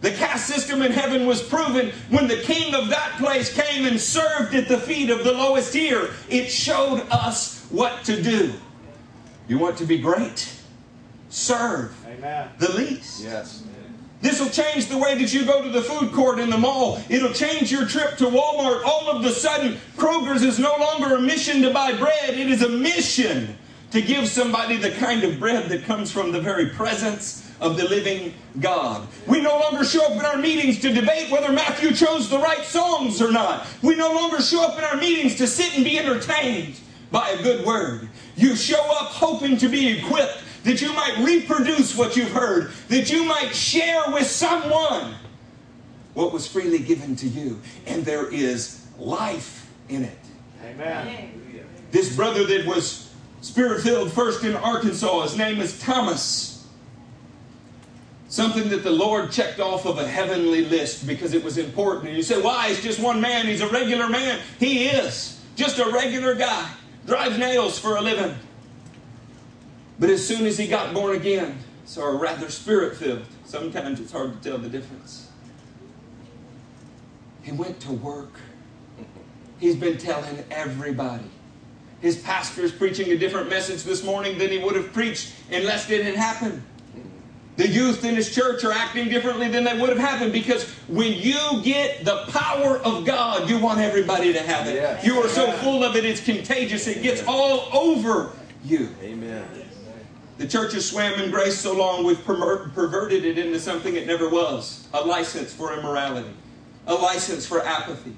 The 0.01 0.11
caste 0.11 0.47
system 0.47 0.81
in 0.81 0.91
heaven 0.91 1.25
was 1.25 1.41
proven 1.41 1.91
when 2.09 2.27
the 2.27 2.37
king 2.37 2.73
of 2.73 2.89
that 2.89 3.17
place 3.17 3.53
came 3.53 3.85
and 3.85 3.99
served 3.99 4.55
at 4.55 4.67
the 4.67 4.77
feet 4.77 5.09
of 5.09 5.23
the 5.23 5.31
lowest 5.31 5.73
tier. 5.73 6.11
It 6.29 6.49
showed 6.51 7.05
us 7.11 7.65
what 7.69 8.03
to 8.05 8.21
do. 8.21 8.53
You 9.47 9.57
want 9.59 9.77
to 9.77 9.85
be 9.85 9.99
great? 9.99 10.51
Serve 11.29 11.95
Amen. 12.07 12.49
the 12.59 12.71
least. 12.73 13.23
Yes. 13.23 13.63
This 14.25 14.39
will 14.39 14.49
change 14.49 14.87
the 14.87 14.97
way 14.97 15.13
that 15.19 15.31
you 15.35 15.45
go 15.45 15.61
to 15.61 15.69
the 15.69 15.83
food 15.83 16.11
court 16.11 16.39
in 16.39 16.49
the 16.49 16.57
mall. 16.57 16.99
It'll 17.09 17.31
change 17.31 17.71
your 17.71 17.85
trip 17.85 18.17
to 18.17 18.23
Walmart. 18.23 18.83
All 18.83 19.07
of 19.07 19.23
a 19.23 19.29
sudden, 19.29 19.77
Kroger's 19.97 20.41
is 20.41 20.57
no 20.57 20.75
longer 20.77 21.13
a 21.13 21.21
mission 21.21 21.61
to 21.61 21.71
buy 21.71 21.93
bread, 21.93 22.31
it 22.31 22.49
is 22.49 22.63
a 22.63 22.69
mission 22.69 23.55
to 23.91 24.01
give 24.01 24.27
somebody 24.27 24.77
the 24.77 24.89
kind 24.93 25.23
of 25.23 25.39
bread 25.39 25.69
that 25.69 25.83
comes 25.83 26.11
from 26.11 26.31
the 26.31 26.41
very 26.41 26.69
presence 26.69 27.47
of 27.61 27.77
the 27.77 27.87
living 27.87 28.33
God. 28.59 29.07
We 29.27 29.41
no 29.41 29.59
longer 29.59 29.85
show 29.85 30.03
up 30.03 30.13
in 30.13 30.25
our 30.25 30.37
meetings 30.37 30.79
to 30.79 30.91
debate 30.91 31.29
whether 31.29 31.51
Matthew 31.51 31.93
chose 31.93 32.27
the 32.27 32.39
right 32.39 32.65
songs 32.65 33.21
or 33.21 33.31
not. 33.31 33.67
We 33.83 33.93
no 33.93 34.11
longer 34.11 34.41
show 34.41 34.63
up 34.63 34.75
in 34.79 34.83
our 34.85 34.97
meetings 34.97 35.35
to 35.35 35.45
sit 35.45 35.75
and 35.75 35.85
be 35.85 35.99
entertained 35.99 36.79
by 37.11 37.29
a 37.29 37.43
good 37.43 37.63
word. 37.63 38.09
You 38.35 38.55
show 38.55 38.81
up 38.99 39.09
hoping 39.11 39.57
to 39.57 39.69
be 39.69 39.99
equipped 39.99 40.41
that 40.65 40.81
you 40.81 40.91
might 40.93 41.19
reproduce 41.19 41.95
what 41.95 42.17
you've 42.17 42.31
heard, 42.31 42.71
that 42.89 43.11
you 43.11 43.23
might 43.23 43.55
share 43.55 44.01
with 44.07 44.25
someone 44.25 45.13
what 46.15 46.33
was 46.33 46.47
freely 46.47 46.79
given 46.79 47.15
to 47.17 47.27
you. 47.27 47.61
And 47.85 48.03
there 48.03 48.27
is 48.33 48.85
life 48.97 49.71
in 49.89 50.03
it. 50.03 50.17
Amen. 50.65 51.41
This 51.91 52.15
brother 52.15 52.45
that 52.45 52.65
was 52.65 53.13
spirit 53.41 53.83
filled 53.83 54.11
first 54.11 54.43
in 54.43 54.55
Arkansas, 54.55 55.21
his 55.21 55.37
name 55.37 55.61
is 55.61 55.79
Thomas. 55.79 56.67
Something 58.27 58.69
that 58.69 58.83
the 58.83 58.91
Lord 58.91 59.31
checked 59.31 59.59
off 59.59 59.85
of 59.85 59.99
a 59.99 60.07
heavenly 60.07 60.65
list 60.65 61.05
because 61.05 61.35
it 61.35 61.43
was 61.43 61.59
important. 61.59 62.07
And 62.07 62.17
you 62.17 62.23
say, 62.23 62.41
why? 62.41 62.69
He's 62.69 62.81
just 62.81 62.99
one 62.99 63.21
man. 63.21 63.45
He's 63.45 63.61
a 63.61 63.69
regular 63.69 64.09
man. 64.09 64.39
He 64.59 64.87
is. 64.87 65.39
Just 65.55 65.77
a 65.77 65.89
regular 65.91 66.33
guy. 66.33 66.67
Drives 67.05 67.37
nails 67.37 67.77
for 67.77 67.97
a 67.97 68.01
living. 68.01 68.35
But 69.99 70.09
as 70.09 70.25
soon 70.25 70.45
as 70.45 70.57
he 70.57 70.67
got 70.67 70.93
born 70.93 71.15
again, 71.15 71.57
or 71.97 72.15
rather 72.17 72.49
spirit 72.49 72.97
filled, 72.97 73.25
sometimes 73.45 73.99
it's 73.99 74.11
hard 74.11 74.41
to 74.41 74.49
tell 74.49 74.57
the 74.57 74.69
difference. 74.69 75.29
He 77.43 77.51
went 77.51 77.79
to 77.81 77.91
work. 77.91 78.33
He's 79.59 79.75
been 79.75 79.97
telling 79.97 80.43
everybody. 80.51 81.29
His 82.01 82.17
pastor 82.17 82.61
is 82.61 82.71
preaching 82.71 83.11
a 83.11 83.17
different 83.17 83.49
message 83.49 83.83
this 83.83 84.03
morning 84.03 84.37
than 84.37 84.49
he 84.49 84.57
would 84.57 84.75
have 84.75 84.91
preached 84.91 85.33
unless 85.51 85.89
it 85.89 86.03
had 86.03 86.15
happened. 86.15 86.61
The 87.55 87.67
youth 87.67 88.03
in 88.03 88.15
his 88.15 88.35
church 88.35 88.65
are 88.65 88.73
acting 88.73 89.07
differently 89.07 89.47
than 89.47 89.63
they 89.63 89.79
would 89.79 89.89
have 89.89 89.97
happened 89.97 90.33
because 90.33 90.69
when 90.89 91.13
you 91.13 91.61
get 91.63 92.03
the 92.03 92.25
power 92.27 92.79
of 92.79 93.05
God, 93.05 93.49
you 93.49 93.57
want 93.59 93.79
everybody 93.79 94.33
to 94.33 94.41
have 94.41 94.67
it. 94.67 94.75
Yes. 94.75 95.05
You 95.05 95.21
are 95.21 95.29
so 95.29 95.49
full 95.53 95.83
of 95.83 95.95
it, 95.95 96.03
it's 96.03 96.19
contagious. 96.19 96.85
It 96.87 97.01
gets 97.01 97.23
all 97.25 97.69
over 97.71 98.33
you. 98.65 98.89
Amen. 99.01 99.64
The 100.37 100.47
church 100.47 100.73
has 100.73 100.89
swam 100.89 101.13
in 101.19 101.31
grace 101.31 101.57
so 101.57 101.73
long 101.73 102.03
we've 102.03 102.23
perverted 102.23 103.23
it 103.23 103.37
into 103.37 103.59
something 103.59 103.95
it 103.95 104.05
never 104.05 104.29
was 104.29 104.87
a 104.93 105.01
license 105.01 105.53
for 105.53 105.77
immorality, 105.77 106.33
a 106.87 106.93
license 106.93 107.45
for 107.45 107.65
apathy, 107.65 108.15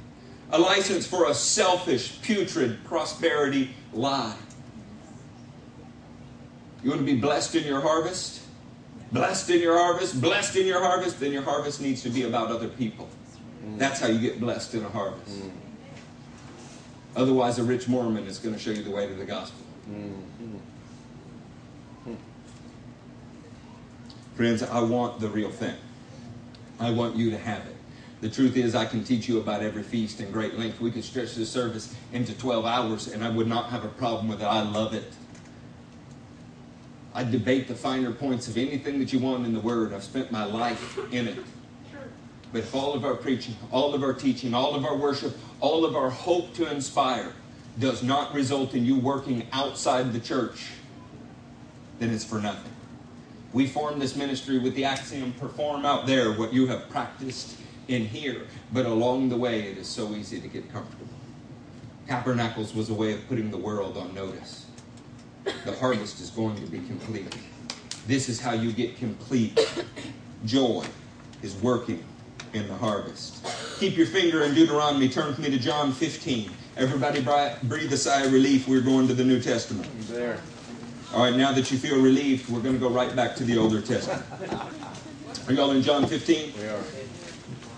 a 0.52 0.58
license 0.58 1.06
for 1.06 1.30
a 1.30 1.34
selfish, 1.34 2.20
putrid 2.22 2.84
prosperity 2.86 3.76
lie. 3.94 4.36
You 6.84 6.90
want 6.90 7.02
to 7.02 7.06
be 7.06 7.20
blessed 7.20 7.56
in 7.56 7.66
your 7.66 7.82
harvest? 7.82 8.42
Blessed 9.12 9.52
in 9.52 9.62
your 9.62 9.78
harvest, 9.78 10.20
blessed 10.20 10.56
in 10.58 10.66
your 10.66 10.82
harvest, 10.82 11.20
then 11.20 11.32
your 11.32 11.44
harvest 11.44 11.82
needs 11.82 12.02
to 12.04 12.10
be 12.10 12.24
about 12.24 12.50
other 12.50 12.68
people. 12.68 13.08
That's 13.78 14.00
how 14.00 14.08
you 14.08 14.20
get 14.20 14.40
blessed 14.40 14.74
in 14.76 14.84
a 14.84 14.90
harvest. 14.90 15.44
Mm. 15.44 15.52
Otherwise, 17.16 17.60
a 17.60 17.64
rich 17.64 17.88
Mormon 17.88 18.26
is 18.26 18.38
going 18.38 18.56
to 18.56 18.60
show 18.60 18.72
you 18.72 18.84
the 18.84 18.92
way 18.92 19.08
to 19.08 19.14
the 19.14 19.26
gospel. 19.26 19.66
Mm-hmm. 19.90 20.58
Friends, 24.38 24.62
I 24.62 24.82
want 24.82 25.20
the 25.20 25.30
real 25.30 25.50
thing. 25.50 25.74
I 26.80 26.92
want 26.92 27.16
you 27.16 27.32
to 27.32 27.38
have 27.40 27.66
it. 27.66 27.76
The 28.22 28.30
truth 28.30 28.56
is, 28.56 28.76
I 28.76 28.86
can 28.86 29.04
teach 29.04 29.28
you 29.28 29.40
about 29.40 29.64
every 29.64 29.82
feast 29.82 30.22
in 30.22 30.32
great 30.32 30.60
length. 30.60 30.80
We 30.80 30.92
could 30.92 31.04
stretch 31.04 31.34
this 31.34 31.50
service 31.50 31.96
into 32.14 32.38
12 32.38 32.64
hours, 32.64 33.08
and 33.08 33.24
I 33.24 33.32
would 33.32 33.48
not 33.48 33.72
have 33.72 33.84
a 33.84 33.88
problem 33.88 34.28
with 34.28 34.44
it. 34.44 34.46
I 34.46 34.62
love 34.62 34.94
it. 34.94 35.12
I 37.16 37.24
debate 37.24 37.68
the 37.68 37.74
finer 37.74 38.12
points 38.12 38.48
of 38.48 38.58
anything 38.58 39.00
that 39.00 39.12
you 39.12 39.18
want 39.18 39.44
in 39.44 39.56
the 39.56 39.60
Word. 39.60 39.92
I've 39.92 40.04
spent 40.04 40.32
my 40.32 40.46
life 40.46 41.00
in 41.12 41.28
it. 41.28 41.40
But 42.54 42.60
if 42.60 42.76
all 42.76 42.94
of 42.94 43.06
our 43.06 43.16
preaching, 43.16 43.56
all 43.72 43.96
of 43.96 44.04
our 44.04 44.14
teaching, 44.14 44.54
all 44.54 44.76
of 44.76 44.86
our 44.86 44.96
worship, 44.96 45.36
all 45.62 45.84
of 45.84 45.96
our 45.96 46.12
hope 46.12 46.54
to 46.54 46.72
inspire 46.72 47.34
does 47.80 48.04
not 48.04 48.36
result 48.36 48.76
in 48.76 48.86
you 48.86 49.00
working 49.00 49.48
outside 49.52 50.14
the 50.14 50.20
church, 50.20 50.74
then 51.98 52.12
it's 52.12 52.24
for 52.24 52.40
nothing. 52.40 52.77
We 53.54 53.68
form 53.68 54.00
this 54.00 54.16
ministry 54.16 54.60
with 54.60 54.76
the 54.76 54.86
axiom 54.86 55.34
perform 55.34 55.86
out 55.86 56.06
there 56.06 56.34
what 56.34 56.54
you 56.54 56.68
have 56.68 56.90
practiced 56.90 57.58
in 57.88 58.06
here. 58.06 58.48
But 58.74 58.86
along 58.86 59.30
the 59.30 59.38
way, 59.38 59.62
it 59.62 59.78
is 59.78 59.88
so 59.88 60.14
easy 60.14 60.42
to 60.42 60.48
get 60.48 60.72
comfortable. 60.72 61.08
Tabernacles 62.08 62.74
was 62.74 62.90
a 62.90 62.94
way 62.94 63.14
of 63.14 63.28
putting 63.28 63.52
the 63.52 63.58
world 63.58 63.98
on 63.98 64.14
notice. 64.14 64.66
The 65.66 65.74
harvest 65.74 66.20
is 66.20 66.30
going 66.30 66.56
to 66.56 66.70
be 66.70 66.80
complete. 66.80 67.36
This 68.06 68.30
is 68.30 68.40
how 68.40 68.54
you 68.54 68.72
get 68.72 68.98
complete 68.98 69.60
joy, 70.46 70.86
is 71.42 71.56
working 71.56 72.04
in 72.54 72.68
the 72.68 72.76
harvest. 72.76 73.46
Keep 73.80 73.98
your 73.98 74.08
finger 74.08 74.44
in 74.44 74.54
Deuteronomy. 74.56 75.10
Turn 75.10 75.28
with 75.28 75.40
me 75.40 75.50
to 75.50 75.60
John 75.60 75.92
15. 75.92 76.50
Everybody 76.78 77.22
breathe 77.64 77.92
a 77.92 77.98
sigh 77.98 78.24
of 78.24 78.34
relief. 78.34 78.68
We're 78.68 78.82
going 78.82 79.08
to 79.08 79.14
the 79.14 79.24
New 79.24 79.42
Testament. 79.42 79.90
There. 80.08 80.40
All 81.14 81.24
right, 81.24 81.36
now 81.36 81.54
that 81.54 81.72
you 81.72 81.78
feel 81.78 82.02
relieved, 82.02 82.50
we're 82.50 82.60
going 82.60 82.74
to 82.74 82.80
go 82.80 82.90
right 82.90 83.16
back 83.16 83.36
to 83.38 83.46
the 83.46 83.58
Older 83.58 83.82
Testament. 83.82 84.24
Are 85.48 85.54
y'all 85.54 85.72
in 85.72 85.82
John 85.82 86.06
15? 86.06 86.54
We 86.60 86.68
are. 86.68 86.84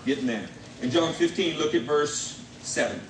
Getting 0.04 0.26
there. 0.26 0.48
In 0.82 0.90
John 0.90 1.12
15, 1.12 1.56
look 1.56 1.74
at 1.74 1.82
verse 1.82 2.44
7. 2.62 3.00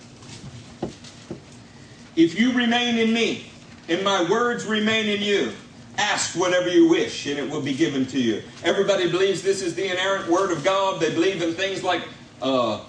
If 2.16 2.38
you 2.38 2.52
remain 2.52 2.98
in 2.98 3.14
me, 3.14 3.46
and 3.88 4.04
my 4.04 4.28
words 4.28 4.66
remain 4.66 5.09
in 5.09 5.22
you, 5.22 5.52
ask 5.96 6.37
whatever 6.37 6.68
you 6.68 6.87
wish, 6.87 7.26
and 7.26 7.38
it 7.38 7.48
will 7.48 7.62
be 7.62 7.72
given 7.72 8.04
to 8.06 8.20
you. 8.20 8.42
Everybody 8.62 9.11
believes 9.11 9.42
this 9.42 9.62
is 9.62 9.74
the 9.74 9.90
inerrant 9.90 10.28
word 10.28 10.52
of 10.52 10.62
God. 10.62 11.00
They 11.00 11.14
believe 11.14 11.40
in 11.40 11.54
things 11.54 11.83
like 11.83 12.02
uh, 12.42 12.80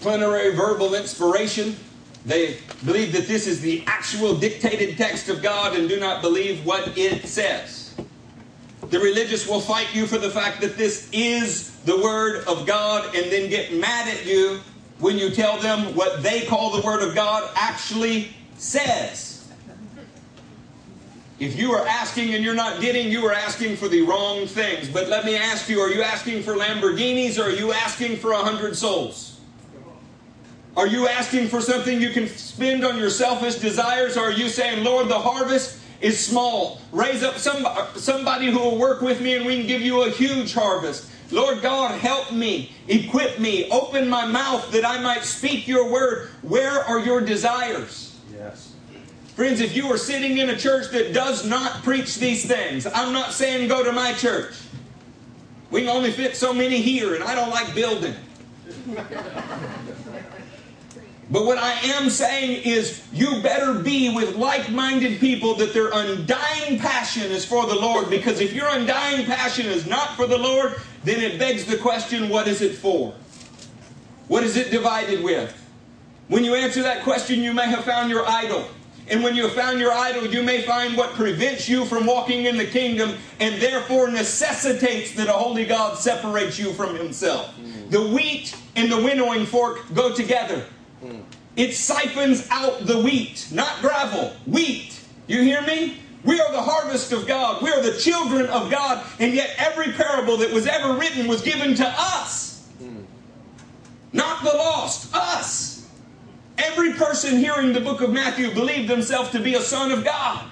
plenary 0.00 0.54
verbal 0.54 0.94
inspiration. 0.94 1.76
They 2.28 2.58
believe 2.84 3.12
that 3.12 3.26
this 3.26 3.46
is 3.46 3.62
the 3.62 3.82
actual 3.86 4.36
dictated 4.36 4.98
text 4.98 5.30
of 5.30 5.42
God 5.42 5.74
and 5.74 5.88
do 5.88 5.98
not 5.98 6.20
believe 6.20 6.64
what 6.66 6.96
it 6.98 7.26
says. 7.26 7.94
The 8.90 9.00
religious 9.00 9.48
will 9.48 9.62
fight 9.62 9.94
you 9.94 10.06
for 10.06 10.18
the 10.18 10.28
fact 10.28 10.60
that 10.60 10.76
this 10.76 11.08
is 11.10 11.78
the 11.80 11.96
Word 11.96 12.46
of 12.46 12.66
God 12.66 13.14
and 13.14 13.32
then 13.32 13.48
get 13.48 13.72
mad 13.72 14.08
at 14.08 14.26
you 14.26 14.60
when 14.98 15.16
you 15.16 15.30
tell 15.30 15.58
them 15.58 15.94
what 15.94 16.22
they 16.22 16.44
call 16.44 16.76
the 16.76 16.86
Word 16.86 17.02
of 17.02 17.14
God 17.14 17.50
actually 17.54 18.28
says. 18.58 19.50
If 21.38 21.58
you 21.58 21.72
are 21.72 21.86
asking 21.86 22.34
and 22.34 22.44
you're 22.44 22.54
not 22.54 22.82
getting, 22.82 23.10
you 23.10 23.24
are 23.26 23.32
asking 23.32 23.76
for 23.76 23.88
the 23.88 24.02
wrong 24.02 24.46
things. 24.46 24.90
But 24.90 25.08
let 25.08 25.24
me 25.24 25.34
ask 25.34 25.66
you 25.70 25.80
are 25.80 25.88
you 25.88 26.02
asking 26.02 26.42
for 26.42 26.56
Lamborghinis 26.56 27.38
or 27.38 27.44
are 27.44 27.50
you 27.50 27.72
asking 27.72 28.18
for 28.18 28.32
a 28.32 28.38
hundred 28.38 28.76
souls? 28.76 29.27
Are 30.78 30.86
you 30.86 31.08
asking 31.08 31.48
for 31.48 31.60
something 31.60 32.00
you 32.00 32.10
can 32.10 32.28
spend 32.28 32.84
on 32.84 32.98
your 32.98 33.10
selfish 33.10 33.56
desires? 33.56 34.16
Or 34.16 34.26
are 34.26 34.30
you 34.30 34.48
saying, 34.48 34.84
Lord, 34.84 35.08
the 35.08 35.18
harvest 35.18 35.80
is 36.00 36.24
small. 36.24 36.80
Raise 36.92 37.24
up 37.24 37.36
somebody, 37.36 37.98
somebody 37.98 38.46
who 38.46 38.60
will 38.60 38.78
work 38.78 39.00
with 39.00 39.20
me 39.20 39.34
and 39.34 39.44
we 39.44 39.56
can 39.56 39.66
give 39.66 39.82
you 39.82 40.04
a 40.04 40.10
huge 40.10 40.54
harvest. 40.54 41.10
Lord 41.32 41.62
God, 41.62 41.98
help 41.98 42.30
me, 42.32 42.70
equip 42.86 43.40
me, 43.40 43.68
open 43.72 44.08
my 44.08 44.24
mouth 44.24 44.70
that 44.70 44.84
I 44.84 45.00
might 45.00 45.24
speak 45.24 45.66
your 45.66 45.90
word. 45.90 46.28
Where 46.42 46.84
are 46.84 47.00
your 47.00 47.22
desires? 47.22 48.16
Yes. 48.32 48.72
Friends, 49.34 49.60
if 49.60 49.74
you 49.74 49.92
are 49.92 49.98
sitting 49.98 50.38
in 50.38 50.50
a 50.50 50.56
church 50.56 50.92
that 50.92 51.12
does 51.12 51.44
not 51.44 51.82
preach 51.82 52.18
these 52.18 52.46
things, 52.46 52.86
I'm 52.86 53.12
not 53.12 53.32
saying 53.32 53.66
go 53.66 53.82
to 53.82 53.90
my 53.90 54.12
church. 54.12 54.54
We 55.72 55.80
can 55.80 55.88
only 55.88 56.12
fit 56.12 56.36
so 56.36 56.54
many 56.54 56.80
here, 56.80 57.16
and 57.16 57.24
I 57.24 57.34
don't 57.34 57.50
like 57.50 57.74
building. 57.74 58.14
But 61.30 61.44
what 61.44 61.58
I 61.58 61.72
am 61.72 62.08
saying 62.08 62.62
is, 62.64 63.02
you 63.12 63.42
better 63.42 63.74
be 63.74 64.14
with 64.14 64.36
like 64.36 64.70
minded 64.70 65.20
people 65.20 65.54
that 65.56 65.74
their 65.74 65.90
undying 65.92 66.78
passion 66.78 67.30
is 67.30 67.44
for 67.44 67.66
the 67.66 67.74
Lord. 67.74 68.08
Because 68.08 68.40
if 68.40 68.54
your 68.54 68.68
undying 68.68 69.26
passion 69.26 69.66
is 69.66 69.86
not 69.86 70.16
for 70.16 70.26
the 70.26 70.38
Lord, 70.38 70.76
then 71.04 71.20
it 71.20 71.38
begs 71.38 71.66
the 71.66 71.76
question 71.76 72.30
what 72.30 72.48
is 72.48 72.62
it 72.62 72.74
for? 72.76 73.14
What 74.28 74.42
is 74.42 74.56
it 74.56 74.70
divided 74.70 75.22
with? 75.22 75.54
When 76.28 76.44
you 76.44 76.54
answer 76.54 76.82
that 76.82 77.02
question, 77.02 77.40
you 77.40 77.52
may 77.52 77.66
have 77.66 77.84
found 77.84 78.10
your 78.10 78.26
idol. 78.26 78.66
And 79.10 79.22
when 79.22 79.34
you 79.34 79.44
have 79.44 79.54
found 79.54 79.80
your 79.80 79.92
idol, 79.92 80.26
you 80.26 80.42
may 80.42 80.62
find 80.62 80.96
what 80.96 81.14
prevents 81.14 81.68
you 81.68 81.86
from 81.86 82.04
walking 82.04 82.44
in 82.44 82.58
the 82.58 82.66
kingdom 82.66 83.14
and 83.40 83.60
therefore 83.60 84.10
necessitates 84.10 85.12
that 85.12 85.28
a 85.28 85.32
holy 85.32 85.64
God 85.64 85.96
separates 85.96 86.58
you 86.58 86.72
from 86.74 86.94
himself. 86.94 87.54
The 87.88 88.06
wheat 88.06 88.54
and 88.76 88.92
the 88.92 89.00
winnowing 89.00 89.46
fork 89.46 89.82
go 89.94 90.14
together. 90.14 90.66
Mm. 91.02 91.22
It 91.56 91.74
siphons 91.74 92.46
out 92.50 92.86
the 92.86 93.00
wheat, 93.00 93.48
not 93.52 93.80
gravel, 93.80 94.32
wheat. 94.46 95.00
You 95.26 95.42
hear 95.42 95.62
me? 95.62 95.96
We 96.24 96.40
are 96.40 96.52
the 96.52 96.62
harvest 96.62 97.12
of 97.12 97.26
God. 97.26 97.62
We 97.62 97.70
are 97.70 97.82
the 97.82 97.96
children 97.98 98.46
of 98.46 98.70
God. 98.70 99.04
And 99.18 99.34
yet, 99.34 99.54
every 99.58 99.92
parable 99.92 100.36
that 100.38 100.52
was 100.52 100.66
ever 100.66 100.94
written 100.94 101.26
was 101.28 101.42
given 101.42 101.74
to 101.76 101.86
us. 101.86 102.68
Mm. 102.82 103.04
Not 104.12 104.42
the 104.42 104.50
lost, 104.50 105.14
us. 105.14 105.86
Every 106.58 106.92
person 106.94 107.38
hearing 107.38 107.72
the 107.72 107.80
book 107.80 108.00
of 108.00 108.10
Matthew 108.10 108.52
believed 108.52 108.88
themselves 108.88 109.30
to 109.30 109.40
be 109.40 109.54
a 109.54 109.60
son 109.60 109.92
of 109.92 110.04
God. 110.04 110.44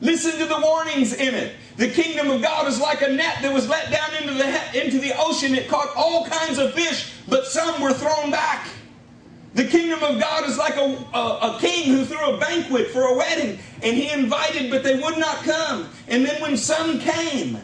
Listen 0.00 0.38
to 0.38 0.46
the 0.46 0.58
warnings 0.58 1.12
in 1.12 1.34
it. 1.34 1.54
The 1.76 1.88
kingdom 1.88 2.30
of 2.30 2.40
God 2.40 2.66
is 2.66 2.80
like 2.80 3.02
a 3.02 3.08
net 3.08 3.38
that 3.42 3.52
was 3.52 3.68
let 3.68 3.90
down 3.90 4.14
into 4.14 4.34
the, 4.34 4.82
into 4.82 4.98
the 4.98 5.12
ocean. 5.18 5.54
It 5.54 5.68
caught 5.68 5.94
all 5.94 6.26
kinds 6.26 6.58
of 6.58 6.72
fish, 6.72 7.12
but 7.28 7.46
some 7.46 7.80
were 7.82 7.92
thrown 7.92 8.30
back. 8.30 8.66
The 9.54 9.64
kingdom 9.64 10.02
of 10.02 10.20
God 10.20 10.48
is 10.48 10.56
like 10.56 10.76
a, 10.76 10.96
a, 11.12 11.54
a, 11.54 11.58
king 11.60 11.92
who 11.92 12.04
threw 12.04 12.34
a 12.34 12.38
banquet 12.38 12.88
for 12.88 13.02
a 13.02 13.16
wedding, 13.16 13.58
and 13.82 13.96
he 13.96 14.08
invited, 14.08 14.70
but 14.70 14.84
they 14.84 14.94
would 15.00 15.18
not 15.18 15.38
come. 15.38 15.88
And 16.06 16.24
then 16.24 16.40
when 16.40 16.56
some 16.56 17.00
came, 17.00 17.58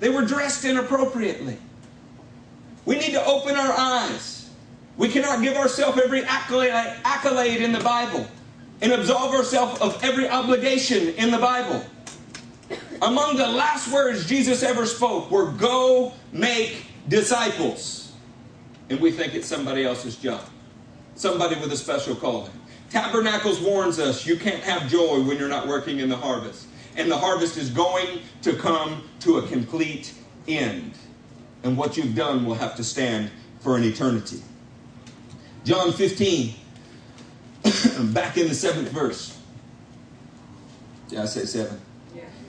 they 0.00 0.08
were 0.08 0.22
dressed 0.22 0.64
inappropriately. 0.64 1.56
We 2.84 2.98
need 2.98 3.12
to 3.12 3.24
open 3.24 3.54
our 3.54 3.72
eyes. 3.72 4.50
We 4.96 5.08
cannot 5.08 5.42
give 5.42 5.56
ourselves 5.56 6.00
every 6.02 6.24
accolade, 6.24 6.72
accolade 7.04 7.62
in 7.62 7.72
the 7.72 7.80
Bible 7.80 8.26
and 8.80 8.92
absolve 8.92 9.32
ourselves 9.32 9.80
of 9.80 10.02
every 10.02 10.28
obligation 10.28 11.10
in 11.14 11.30
the 11.30 11.38
Bible. 11.38 11.84
Among 13.02 13.36
the 13.36 13.46
last 13.46 13.92
words 13.92 14.26
Jesus 14.26 14.62
ever 14.62 14.84
spoke 14.84 15.30
were, 15.30 15.52
Go 15.52 16.12
make 16.32 16.86
disciples. 17.08 18.12
And 18.88 18.98
we 18.98 19.12
think 19.12 19.34
it's 19.34 19.46
somebody 19.46 19.84
else's 19.84 20.16
job 20.16 20.42
somebody 21.20 21.54
with 21.56 21.70
a 21.72 21.76
special 21.76 22.14
calling. 22.14 22.50
Tabernacles 22.90 23.60
warns 23.60 23.98
us 23.98 24.26
you 24.26 24.36
can't 24.36 24.62
have 24.62 24.88
joy 24.88 25.20
when 25.20 25.36
you're 25.38 25.48
not 25.48 25.68
working 25.68 26.00
in 26.00 26.08
the 26.08 26.16
harvest. 26.16 26.66
And 26.96 27.10
the 27.10 27.16
harvest 27.16 27.56
is 27.56 27.70
going 27.70 28.20
to 28.42 28.54
come 28.54 29.04
to 29.20 29.38
a 29.38 29.46
complete 29.46 30.12
end. 30.48 30.94
And 31.62 31.76
what 31.76 31.96
you've 31.96 32.16
done 32.16 32.44
will 32.44 32.54
have 32.54 32.74
to 32.76 32.84
stand 32.84 33.30
for 33.60 33.76
an 33.76 33.84
eternity. 33.84 34.42
John 35.64 35.92
15, 35.92 36.54
back 38.12 38.38
in 38.38 38.48
the 38.48 38.54
seventh 38.54 38.88
verse. 38.88 39.38
Yeah, 41.10 41.22
I 41.22 41.26
say 41.26 41.44
seven. 41.44 41.80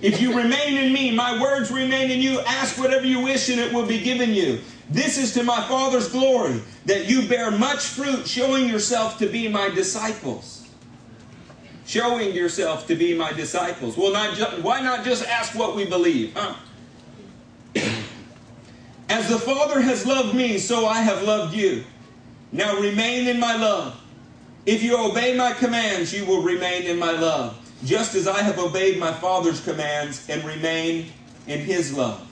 If 0.01 0.19
you 0.19 0.35
remain 0.35 0.77
in 0.77 0.91
me, 0.91 1.13
my 1.13 1.39
words 1.39 1.69
remain 1.69 2.09
in 2.09 2.21
you, 2.21 2.39
ask 2.41 2.79
whatever 2.79 3.05
you 3.05 3.19
wish 3.19 3.49
and 3.49 3.59
it 3.59 3.71
will 3.71 3.85
be 3.85 3.99
given 3.99 4.33
you. 4.33 4.61
This 4.89 5.19
is 5.19 5.33
to 5.35 5.43
my 5.43 5.61
Father's 5.67 6.09
glory, 6.09 6.59
that 6.85 7.07
you 7.07 7.27
bear 7.27 7.51
much 7.51 7.85
fruit, 7.85 8.27
showing 8.27 8.67
yourself 8.67 9.17
to 9.19 9.27
be 9.27 9.47
my 9.47 9.69
disciples. 9.69 10.67
Showing 11.85 12.33
yourself 12.33 12.87
to 12.87 12.95
be 12.95 13.13
my 13.13 13.33
disciples. 13.33 13.97
Well, 13.97 14.13
not 14.13 14.35
ju- 14.35 14.61
why 14.61 14.81
not 14.81 15.03
just 15.03 15.25
ask 15.25 15.53
what 15.55 15.75
we 15.75 15.85
believe, 15.85 16.33
huh? 16.35 16.55
As 19.09 19.27
the 19.27 19.37
Father 19.37 19.81
has 19.81 20.05
loved 20.05 20.33
me, 20.33 20.57
so 20.57 20.87
I 20.87 21.01
have 21.01 21.23
loved 21.23 21.53
you. 21.53 21.83
Now 22.51 22.79
remain 22.79 23.27
in 23.27 23.39
my 23.39 23.55
love. 23.55 23.99
If 24.65 24.83
you 24.83 24.97
obey 24.97 25.35
my 25.35 25.53
commands, 25.53 26.13
you 26.13 26.25
will 26.25 26.41
remain 26.41 26.83
in 26.83 26.97
my 26.97 27.11
love, 27.11 27.57
just 27.83 28.15
as 28.15 28.27
I 28.27 28.41
have 28.41 28.59
obeyed 28.59 28.99
my 28.99 29.11
Father's 29.11 29.59
commands 29.59 30.27
and 30.29 30.43
remain 30.43 31.07
in 31.47 31.59
his 31.59 31.93
love. 31.93 32.25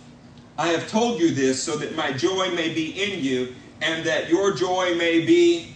I 0.57 0.67
have 0.67 0.88
told 0.89 1.19
you 1.19 1.31
this 1.31 1.62
so 1.62 1.77
that 1.77 1.95
my 1.95 2.12
joy 2.12 2.51
may 2.51 2.74
be 2.74 2.91
in 3.01 3.24
you 3.24 3.55
and 3.82 4.05
that 4.05 4.30
your 4.30 4.53
joy 4.53 4.95
may 4.95 5.25
be 5.25 5.75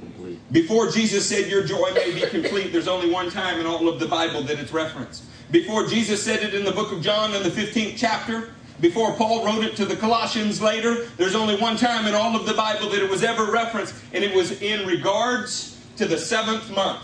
complete. 0.00 0.52
Before 0.52 0.90
Jesus 0.90 1.26
said 1.26 1.50
your 1.50 1.64
joy 1.64 1.92
may 1.94 2.12
be 2.12 2.20
complete, 2.26 2.72
there's 2.72 2.88
only 2.88 3.10
one 3.10 3.30
time 3.30 3.60
in 3.60 3.66
all 3.66 3.88
of 3.88 3.98
the 3.98 4.06
Bible 4.06 4.42
that 4.42 4.58
it's 4.58 4.72
referenced. 4.72 5.24
Before 5.50 5.86
Jesus 5.86 6.22
said 6.22 6.42
it 6.42 6.54
in 6.54 6.64
the 6.64 6.72
book 6.72 6.92
of 6.92 7.02
John 7.02 7.34
in 7.34 7.42
the 7.42 7.50
15th 7.50 7.94
chapter, 7.96 8.52
before 8.80 9.14
Paul 9.14 9.44
wrote 9.44 9.64
it 9.64 9.76
to 9.76 9.84
the 9.84 9.96
Colossians 9.96 10.60
later, 10.60 11.06
there's 11.16 11.34
only 11.34 11.56
one 11.56 11.76
time 11.76 12.06
in 12.06 12.14
all 12.14 12.34
of 12.34 12.44
the 12.44 12.54
Bible 12.54 12.88
that 12.90 13.02
it 13.02 13.08
was 13.08 13.22
ever 13.22 13.50
referenced, 13.50 13.94
and 14.12 14.24
it 14.24 14.34
was 14.34 14.60
in 14.62 14.86
regards 14.86 15.80
to 15.96 16.06
the 16.06 16.18
seventh 16.18 16.70
month, 16.74 17.02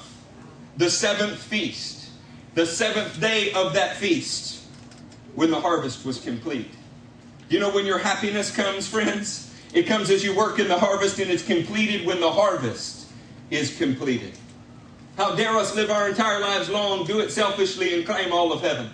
the 0.77 0.91
seventh 0.91 1.39
feast, 1.39 2.11
the 2.55 2.67
seventh 2.67 3.21
day 3.21 3.53
of 3.53 3.73
that 3.75 3.97
feast, 3.97 4.65
when 5.37 5.51
the 5.51 5.61
harvest 5.61 6.05
was 6.05 6.21
complete. 6.21 6.71
You 7.49 7.61
know 7.61 7.71
when 7.71 7.87
your 7.87 7.99
happiness 7.99 8.55
comes, 8.55 8.89
friends? 8.89 9.50
It 9.73 9.87
comes 9.87 10.11
as 10.11 10.25
you 10.25 10.35
work 10.35 10.59
in 10.59 10.69
the 10.69 10.79
harvest 10.79 11.19
and 11.19 11.31
it's 11.31 11.45
completed 11.45 12.07
when 12.07 12.21
the 12.21 12.31
harvest 12.31 13.07
is 13.51 13.77
completed. 13.77 14.33
How 15.17 15.35
dare 15.35 15.57
us 15.57 15.75
live 15.75 15.91
our 15.91 16.09
entire 16.09 16.41
lives 16.41 16.69
long, 16.69 17.05
do 17.05 17.21
it 17.21 17.31
selfishly, 17.31 17.95
and 17.95 18.07
claim 18.07 18.33
all 18.33 18.53
of 18.53 18.63
heaven? 18.63 18.91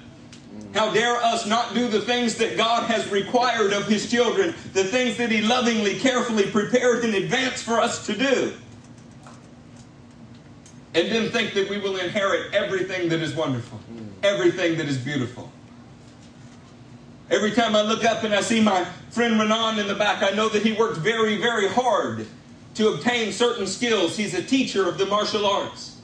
How 0.74 0.93
dare 0.93 1.16
us 1.16 1.47
not 1.47 1.74
do 1.74 1.89
the 1.89 2.01
things 2.01 2.35
that 2.37 2.57
God 2.57 2.85
has 2.91 3.09
required 3.11 3.72
of 3.72 3.87
His 3.87 4.11
children, 4.11 4.55
the 4.72 4.85
things 4.85 5.16
that 5.16 5.31
He 5.31 5.41
lovingly, 5.41 5.99
carefully 5.99 6.51
prepared 6.51 7.05
in 7.05 7.14
advance 7.14 7.62
for 7.62 7.81
us 7.81 8.05
to 8.07 8.16
do? 8.16 8.53
And 10.95 11.11
then 11.11 11.31
think 11.31 11.55
that 11.55 11.68
we 11.68 11.79
will 11.79 11.97
inherit 11.97 12.55
everything 12.55 13.09
that 13.11 13.20
is 13.20 13.35
wonderful, 13.35 13.79
everything 14.22 14.77
that 14.79 14.87
is 14.87 14.99
beautiful. 14.99 15.51
Every 17.31 17.51
time 17.51 17.74
I 17.74 17.83
look 17.83 18.05
up 18.05 18.22
and 18.22 18.33
I 18.33 18.41
see 18.41 18.61
my 18.61 18.85
friend 19.11 19.39
Renan 19.39 19.79
in 19.79 19.89
the 19.89 19.95
back, 19.95 20.22
I 20.22 20.35
know 20.35 20.49
that 20.49 20.62
he 20.62 20.72
worked 20.72 20.99
very, 20.99 21.37
very 21.37 21.68
hard 21.68 22.27
to 22.74 22.89
obtain 22.91 23.33
certain 23.33 23.66
skills. 23.66 24.16
He's 24.16 24.35
a 24.35 24.43
teacher 24.43 24.89
of 24.89 24.97
the 24.99 25.07
martial 25.07 25.45
arts. 25.45 25.97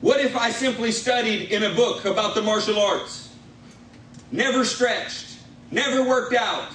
What 0.00 0.20
if 0.20 0.36
I 0.36 0.50
simply 0.50 0.92
studied 0.92 1.50
in 1.50 1.64
a 1.64 1.74
book 1.74 2.04
about 2.04 2.34
the 2.34 2.42
martial 2.42 2.78
arts? 2.78 3.28
Never 4.30 4.64
stretched, 4.64 5.38
never 5.70 6.08
worked 6.08 6.34
out, 6.34 6.68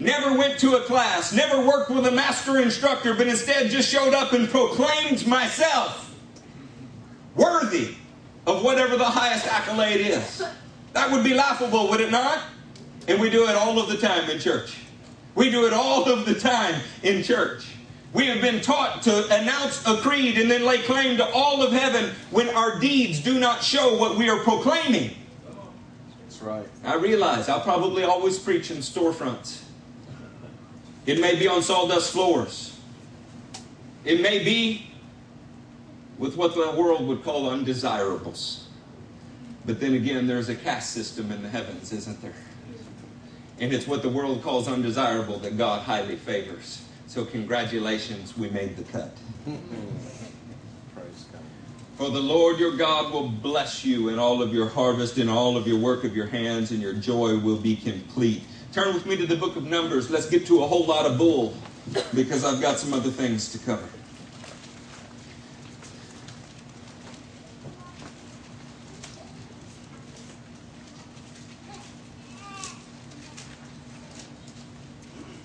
never 0.00 0.36
went 0.36 0.58
to 0.60 0.76
a 0.76 0.80
class, 0.80 1.32
never 1.32 1.64
worked 1.64 1.90
with 1.90 2.06
a 2.06 2.10
master 2.10 2.60
instructor, 2.60 3.14
but 3.14 3.28
instead 3.28 3.70
just 3.70 3.90
showed 3.90 4.14
up 4.14 4.32
and 4.32 4.48
proclaimed 4.48 5.26
myself 5.26 6.14
worthy 7.36 7.94
of 8.46 8.64
whatever 8.64 8.96
the 8.96 9.04
highest 9.04 9.46
accolade 9.46 10.00
is. 10.00 10.42
That 10.94 11.10
would 11.10 11.24
be 11.24 11.34
laughable, 11.34 11.90
would 11.90 12.00
it 12.00 12.10
not? 12.10 12.40
And 13.08 13.20
we 13.20 13.28
do 13.28 13.46
it 13.48 13.56
all 13.56 13.78
of 13.78 13.88
the 13.88 13.96
time 13.96 14.30
in 14.30 14.38
church. 14.38 14.76
We 15.34 15.50
do 15.50 15.66
it 15.66 15.72
all 15.72 16.10
of 16.10 16.24
the 16.24 16.34
time 16.34 16.80
in 17.02 17.22
church. 17.22 17.66
We 18.12 18.26
have 18.26 18.40
been 18.40 18.60
taught 18.60 19.02
to 19.02 19.26
announce 19.34 19.84
a 19.86 19.96
creed 19.96 20.38
and 20.38 20.48
then 20.48 20.64
lay 20.64 20.78
claim 20.82 21.16
to 21.16 21.28
all 21.32 21.62
of 21.62 21.72
heaven 21.72 22.12
when 22.30 22.48
our 22.50 22.78
deeds 22.78 23.20
do 23.20 23.40
not 23.40 23.62
show 23.62 23.98
what 23.98 24.16
we 24.16 24.30
are 24.30 24.38
proclaiming. 24.38 25.10
That's 26.22 26.40
right. 26.40 26.66
I 26.84 26.94
realize 26.94 27.48
I'll 27.48 27.60
probably 27.60 28.04
always 28.04 28.38
preach 28.38 28.70
in 28.70 28.76
storefronts. 28.76 29.64
It 31.06 31.20
may 31.20 31.36
be 31.36 31.48
on 31.48 31.62
sawdust 31.62 32.12
floors. 32.12 32.78
It 34.04 34.20
may 34.20 34.44
be 34.44 34.92
with 36.18 36.36
what 36.36 36.54
the 36.54 36.70
world 36.70 37.08
would 37.08 37.24
call 37.24 37.50
undesirables. 37.50 38.63
But 39.66 39.80
then 39.80 39.94
again, 39.94 40.26
there's 40.26 40.48
a 40.48 40.54
caste 40.54 40.92
system 40.92 41.32
in 41.32 41.42
the 41.42 41.48
heavens, 41.48 41.92
isn't 41.92 42.20
there? 42.20 42.34
And 43.60 43.72
it's 43.72 43.86
what 43.86 44.02
the 44.02 44.08
world 44.08 44.42
calls 44.42 44.68
undesirable 44.68 45.38
that 45.38 45.56
God 45.56 45.82
highly 45.82 46.16
favors. 46.16 46.82
So, 47.06 47.24
congratulations, 47.24 48.36
we 48.36 48.50
made 48.50 48.76
the 48.76 48.84
cut. 48.84 49.16
For 51.96 52.10
the 52.10 52.20
Lord 52.20 52.58
your 52.58 52.76
God 52.76 53.12
will 53.12 53.28
bless 53.28 53.84
you 53.84 54.08
in 54.08 54.18
all 54.18 54.42
of 54.42 54.52
your 54.52 54.68
harvest, 54.68 55.16
in 55.16 55.28
all 55.28 55.56
of 55.56 55.68
your 55.68 55.78
work 55.78 56.02
of 56.02 56.16
your 56.16 56.26
hands, 56.26 56.72
and 56.72 56.82
your 56.82 56.94
joy 56.94 57.38
will 57.38 57.56
be 57.56 57.76
complete. 57.76 58.42
Turn 58.72 58.92
with 58.92 59.06
me 59.06 59.16
to 59.16 59.26
the 59.26 59.36
book 59.36 59.54
of 59.54 59.64
Numbers. 59.64 60.10
Let's 60.10 60.28
get 60.28 60.44
to 60.48 60.64
a 60.64 60.66
whole 60.66 60.84
lot 60.84 61.06
of 61.06 61.16
bull 61.16 61.54
because 62.12 62.44
I've 62.44 62.60
got 62.60 62.78
some 62.78 62.92
other 62.92 63.10
things 63.10 63.52
to 63.52 63.58
cover. 63.58 63.88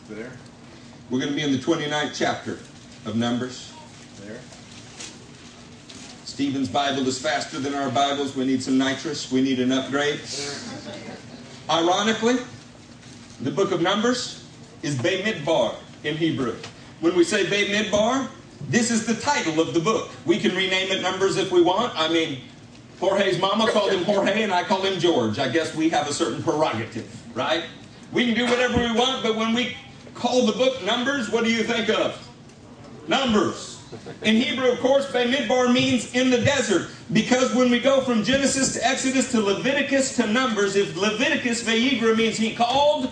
There. 0.09 0.31
We're 1.09 1.17
going 1.19 1.31
to 1.31 1.35
be 1.35 1.41
in 1.41 1.51
the 1.51 1.57
29th 1.57 2.15
chapter 2.15 2.59
of 3.05 3.15
Numbers. 3.15 3.73
There. 4.21 4.39
Stephen's 6.23 6.69
Bible 6.69 7.07
is 7.07 7.19
faster 7.19 7.59
than 7.59 7.73
our 7.73 7.89
Bibles. 7.89 8.35
We 8.35 8.45
need 8.45 8.61
some 8.61 8.77
nitrous. 8.77 9.31
We 9.31 9.41
need 9.41 9.59
an 9.59 9.71
upgrade. 9.71 10.21
Ironically, 11.67 12.35
the 13.41 13.49
book 13.49 13.71
of 13.71 13.81
Numbers 13.81 14.45
is 14.83 14.95
Bamidbar 14.97 15.77
in 16.03 16.15
Hebrew. 16.15 16.55
When 16.99 17.15
we 17.15 17.23
say 17.23 17.43
Bamidbar, 17.45 18.27
this 18.69 18.91
is 18.91 19.07
the 19.07 19.15
title 19.15 19.59
of 19.59 19.73
the 19.73 19.79
book. 19.79 20.11
We 20.27 20.37
can 20.37 20.55
rename 20.55 20.91
it 20.91 21.01
Numbers 21.01 21.37
if 21.37 21.51
we 21.51 21.63
want. 21.63 21.91
I 21.97 22.07
mean, 22.13 22.41
Jorge's 22.99 23.39
mama 23.39 23.71
called 23.71 23.93
him 23.93 24.03
Jorge 24.03 24.43
and 24.43 24.53
I 24.53 24.63
call 24.63 24.83
him 24.83 24.99
George. 24.99 25.39
I 25.39 25.49
guess 25.49 25.73
we 25.73 25.89
have 25.89 26.07
a 26.07 26.13
certain 26.13 26.43
prerogative, 26.43 27.35
right? 27.35 27.63
We 28.11 28.27
can 28.27 28.35
do 28.35 28.45
whatever 28.45 28.77
we 28.77 28.93
want, 28.93 29.23
but 29.23 29.35
when 29.35 29.55
we 29.55 29.75
call 30.19 30.45
the 30.45 30.51
book 30.51 30.83
Numbers, 30.83 31.29
what 31.29 31.43
do 31.43 31.51
you 31.51 31.63
think 31.63 31.89
of? 31.89 32.27
Numbers. 33.07 33.81
In 34.21 34.35
Hebrew, 34.35 34.69
of 34.69 34.79
course, 34.81 35.07
Bamidbar 35.07 35.73
means 35.73 36.13
in 36.13 36.29
the 36.29 36.37
desert. 36.37 36.89
Because 37.11 37.55
when 37.55 37.71
we 37.71 37.79
go 37.79 38.01
from 38.01 38.23
Genesis 38.23 38.73
to 38.73 38.85
Exodus 38.85 39.31
to 39.31 39.41
Leviticus 39.41 40.15
to 40.17 40.27
Numbers, 40.27 40.75
if 40.75 40.95
Leviticus 40.95 41.63
Vayikra 41.63 42.15
means 42.15 42.37
he 42.37 42.53
called, 42.53 43.11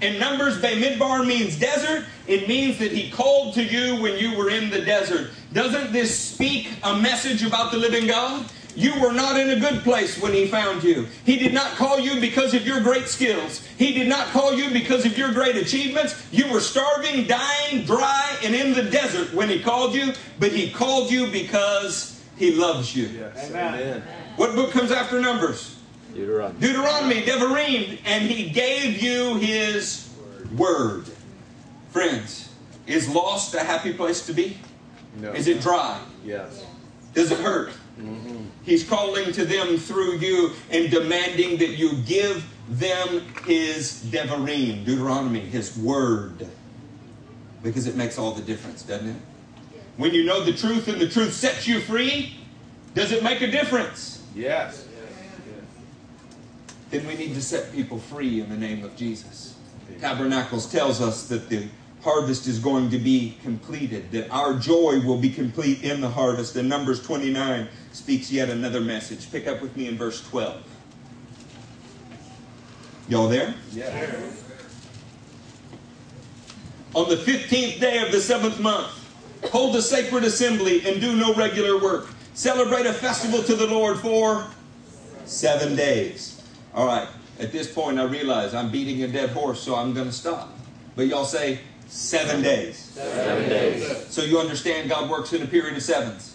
and 0.00 0.18
Numbers 0.18 0.60
Bamidbar 0.60 1.26
means 1.26 1.58
desert, 1.58 2.04
it 2.26 2.48
means 2.48 2.78
that 2.78 2.92
he 2.92 3.10
called 3.10 3.54
to 3.54 3.62
you 3.62 4.00
when 4.00 4.18
you 4.18 4.36
were 4.36 4.50
in 4.50 4.70
the 4.70 4.80
desert. 4.80 5.30
Doesn't 5.52 5.92
this 5.92 6.18
speak 6.18 6.70
a 6.82 6.96
message 6.96 7.42
about 7.44 7.70
the 7.70 7.78
living 7.78 8.06
God? 8.06 8.50
You 8.78 8.92
were 9.00 9.12
not 9.12 9.36
in 9.40 9.50
a 9.50 9.58
good 9.58 9.82
place 9.82 10.22
when 10.22 10.32
he 10.32 10.46
found 10.46 10.84
you. 10.84 11.08
He 11.26 11.36
did 11.36 11.52
not 11.52 11.72
call 11.72 11.98
you 11.98 12.20
because 12.20 12.54
of 12.54 12.64
your 12.64 12.80
great 12.80 13.08
skills. 13.08 13.66
He 13.76 13.92
did 13.92 14.06
not 14.06 14.28
call 14.28 14.54
you 14.54 14.70
because 14.70 15.04
of 15.04 15.18
your 15.18 15.32
great 15.32 15.56
achievements. 15.56 16.24
You 16.30 16.52
were 16.52 16.60
starving, 16.60 17.26
dying, 17.26 17.84
dry, 17.84 18.38
and 18.44 18.54
in 18.54 18.74
the 18.74 18.84
desert 18.84 19.34
when 19.34 19.48
he 19.48 19.58
called 19.58 19.96
you, 19.96 20.12
but 20.38 20.52
he 20.52 20.70
called 20.70 21.10
you 21.10 21.26
because 21.26 22.22
he 22.36 22.54
loves 22.54 22.94
you. 22.94 23.08
Yes. 23.08 23.50
Amen. 23.50 24.00
What 24.36 24.54
book 24.54 24.70
comes 24.70 24.92
after 24.92 25.20
Numbers? 25.20 25.74
Deuteronomy. 26.14 26.60
Deuteronomy, 26.60 27.22
Devarim, 27.22 27.98
and 28.04 28.30
he 28.30 28.48
gave 28.48 29.02
you 29.02 29.38
his 29.38 30.08
word. 30.56 31.06
Friends, 31.90 32.50
is 32.86 33.08
lost 33.08 33.54
a 33.54 33.60
happy 33.64 33.92
place 33.92 34.24
to 34.26 34.32
be? 34.32 34.56
No. 35.16 35.32
Is 35.32 35.48
it 35.48 35.60
dry? 35.60 36.00
Yes. 36.24 36.64
Does 37.12 37.32
it 37.32 37.40
hurt? 37.40 37.72
Mm-hmm. 37.98 38.44
He's 38.68 38.84
calling 38.84 39.32
to 39.32 39.46
them 39.46 39.78
through 39.78 40.18
you 40.18 40.52
and 40.70 40.90
demanding 40.90 41.56
that 41.56 41.78
you 41.78 41.96
give 42.02 42.44
them 42.68 43.22
his 43.46 44.04
Devarim, 44.10 44.84
Deuteronomy, 44.84 45.40
his 45.40 45.74
word. 45.78 46.46
Because 47.62 47.86
it 47.86 47.96
makes 47.96 48.18
all 48.18 48.32
the 48.32 48.42
difference, 48.42 48.82
doesn't 48.82 49.08
it? 49.08 49.16
When 49.96 50.12
you 50.12 50.22
know 50.22 50.44
the 50.44 50.52
truth 50.52 50.86
and 50.86 51.00
the 51.00 51.08
truth 51.08 51.32
sets 51.32 51.66
you 51.66 51.80
free, 51.80 52.36
does 52.92 53.10
it 53.10 53.24
make 53.24 53.40
a 53.40 53.50
difference? 53.50 54.22
Yes. 54.34 54.86
then 56.90 57.06
we 57.06 57.14
need 57.14 57.32
to 57.34 57.42
set 57.42 57.72
people 57.72 57.98
free 57.98 58.42
in 58.42 58.50
the 58.50 58.56
name 58.56 58.84
of 58.84 58.94
Jesus. 58.96 59.54
Tabernacles 59.98 60.70
tells 60.70 61.00
us 61.00 61.26
that 61.28 61.48
the 61.48 61.68
harvest 62.02 62.46
is 62.46 62.58
going 62.58 62.90
to 62.90 62.98
be 62.98 63.38
completed, 63.42 64.10
that 64.12 64.30
our 64.30 64.54
joy 64.58 65.00
will 65.00 65.18
be 65.18 65.30
complete 65.30 65.82
in 65.82 66.02
the 66.02 66.08
harvest. 66.08 66.54
In 66.54 66.68
Numbers 66.68 67.02
29 67.02 67.66
speaks 67.98 68.30
yet 68.30 68.48
another 68.48 68.80
message. 68.80 69.30
Pick 69.30 69.48
up 69.48 69.60
with 69.60 69.76
me 69.76 69.88
in 69.88 69.98
verse 69.98 70.26
12. 70.28 70.62
Y'all 73.08 73.28
there? 73.28 73.54
Yes. 73.72 74.44
On 76.94 77.08
the 77.08 77.16
15th 77.16 77.80
day 77.80 78.02
of 78.04 78.12
the 78.12 78.20
seventh 78.20 78.60
month, 78.60 78.88
hold 79.50 79.74
a 79.76 79.82
sacred 79.82 80.24
assembly 80.24 80.86
and 80.86 81.00
do 81.00 81.16
no 81.16 81.34
regular 81.34 81.82
work. 81.82 82.08
Celebrate 82.34 82.86
a 82.86 82.92
festival 82.92 83.42
to 83.42 83.56
the 83.56 83.66
Lord 83.66 83.98
for 83.98 84.46
seven 85.24 85.74
days. 85.74 86.42
All 86.74 86.86
right, 86.86 87.08
at 87.40 87.50
this 87.50 87.72
point, 87.72 87.98
I 87.98 88.04
realize 88.04 88.54
I'm 88.54 88.70
beating 88.70 89.02
a 89.02 89.08
dead 89.08 89.30
horse, 89.30 89.60
so 89.60 89.74
I'm 89.74 89.92
going 89.92 90.06
to 90.06 90.12
stop. 90.12 90.56
But 90.94 91.08
y'all 91.08 91.24
say 91.24 91.60
seven 91.88 92.42
days. 92.42 92.78
Seven 92.78 93.48
days. 93.48 94.06
So 94.08 94.22
you 94.22 94.38
understand 94.38 94.88
God 94.88 95.10
works 95.10 95.32
in 95.32 95.42
a 95.42 95.46
period 95.46 95.76
of 95.76 95.82
sevens. 95.82 96.27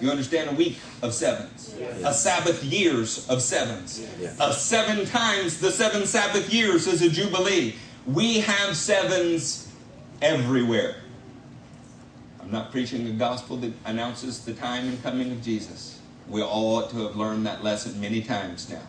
You 0.00 0.10
understand 0.10 0.50
a 0.50 0.54
week 0.54 0.78
of 1.02 1.14
sevens. 1.14 1.74
A 2.04 2.12
Sabbath 2.12 2.64
years 2.64 3.28
of 3.28 3.42
sevens. 3.42 4.06
A 4.40 4.52
seven 4.52 5.06
times 5.06 5.60
the 5.60 5.70
seven 5.70 6.06
Sabbath 6.06 6.52
years 6.52 6.86
is 6.86 7.02
a 7.02 7.10
jubilee. 7.10 7.74
We 8.06 8.40
have 8.40 8.76
sevens 8.76 9.70
everywhere. 10.22 10.96
I'm 12.40 12.50
not 12.50 12.72
preaching 12.72 13.06
a 13.06 13.12
gospel 13.12 13.56
that 13.58 13.72
announces 13.84 14.44
the 14.44 14.54
time 14.54 14.88
and 14.88 15.02
coming 15.02 15.30
of 15.30 15.42
Jesus. 15.42 16.00
We 16.28 16.42
all 16.42 16.76
ought 16.76 16.90
to 16.90 17.06
have 17.06 17.16
learned 17.16 17.46
that 17.46 17.62
lesson 17.62 18.00
many 18.00 18.22
times 18.22 18.68
now. 18.70 18.82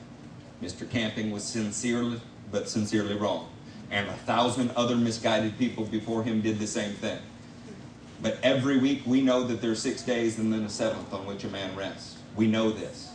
Mr. 0.62 0.90
Camping 0.90 1.32
was 1.32 1.44
sincerely, 1.44 2.22
but 2.52 2.70
sincerely 2.70 3.16
wrong. 3.16 3.50
And 3.90 4.08
a 4.08 4.14
thousand 4.14 4.72
other 4.72 4.96
misguided 4.96 5.58
people 5.58 5.86
before 5.86 6.24
him 6.24 6.42
did 6.42 6.60
the 6.60 6.68
same 6.68 6.94
thing. 6.94 7.20
But 8.22 8.38
every 8.44 8.78
week 8.78 9.02
we 9.06 9.22
know 9.22 9.44
that 9.44 9.62
there 9.62 9.72
are 9.72 9.76
six 9.76 10.04
days 10.04 10.38
and 10.38 10.54
then 10.54 10.64
a 10.64 10.70
seventh 10.70 11.12
on 11.14 11.26
which 11.26 11.44
a 11.44 11.50
man 11.50 11.76
rests. 11.76 12.18
We 12.36 12.48
know 12.48 12.72
this. 12.72 13.10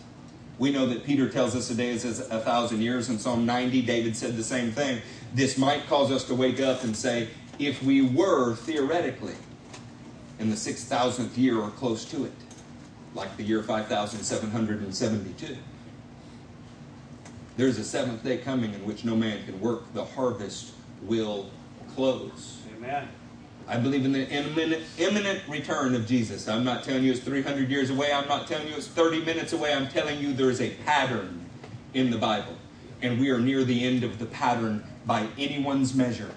We 0.58 0.72
know 0.72 0.86
that 0.86 1.04
Peter 1.04 1.28
tells 1.28 1.54
us 1.54 1.70
a 1.70 1.74
day 1.74 1.90
is 1.90 2.04
a 2.04 2.40
thousand 2.40 2.80
years. 2.80 3.08
In 3.08 3.18
Psalm 3.18 3.44
90, 3.44 3.82
David 3.82 4.16
said 4.16 4.36
the 4.36 4.44
same 4.44 4.72
thing. 4.72 5.02
This 5.34 5.58
might 5.58 5.86
cause 5.86 6.10
us 6.10 6.24
to 6.24 6.34
wake 6.34 6.60
up 6.60 6.82
and 6.82 6.96
say, 6.96 7.28
if 7.58 7.82
we 7.82 8.02
were 8.02 8.54
theoretically 8.54 9.34
in 10.38 10.50
the 10.50 10.56
6,000th 10.56 11.36
year 11.36 11.58
or 11.58 11.70
close 11.70 12.04
to 12.06 12.24
it, 12.24 12.32
like 13.14 13.36
the 13.36 13.42
year 13.42 13.62
5772. 13.62 15.56
There's 17.56 17.78
a 17.78 17.84
seventh 17.84 18.22
day 18.22 18.36
coming 18.36 18.74
in 18.74 18.84
which 18.84 19.04
no 19.04 19.16
man 19.16 19.44
can 19.46 19.58
work. 19.60 19.92
The 19.94 20.04
harvest 20.04 20.74
will 21.02 21.50
close. 21.94 22.58
Amen. 22.76 23.08
I 23.68 23.76
believe 23.78 24.04
in 24.04 24.12
the 24.12 24.28
imminent, 24.28 24.84
imminent 24.96 25.42
return 25.48 25.94
of 25.94 26.06
Jesus. 26.06 26.48
I'm 26.48 26.64
not 26.64 26.84
telling 26.84 27.02
you 27.02 27.10
it's 27.10 27.20
300 27.20 27.68
years 27.68 27.90
away. 27.90 28.12
I'm 28.12 28.28
not 28.28 28.46
telling 28.46 28.68
you 28.68 28.74
it's 28.74 28.86
30 28.86 29.24
minutes 29.24 29.52
away. 29.52 29.74
I'm 29.74 29.88
telling 29.88 30.20
you 30.20 30.32
there 30.32 30.50
is 30.50 30.60
a 30.60 30.70
pattern 30.84 31.44
in 31.92 32.10
the 32.10 32.18
Bible. 32.18 32.56
And 33.02 33.20
we 33.20 33.30
are 33.30 33.40
near 33.40 33.64
the 33.64 33.84
end 33.84 34.04
of 34.04 34.18
the 34.18 34.26
pattern 34.26 34.84
by 35.04 35.26
anyone's 35.36 35.94
measure. 35.94 36.30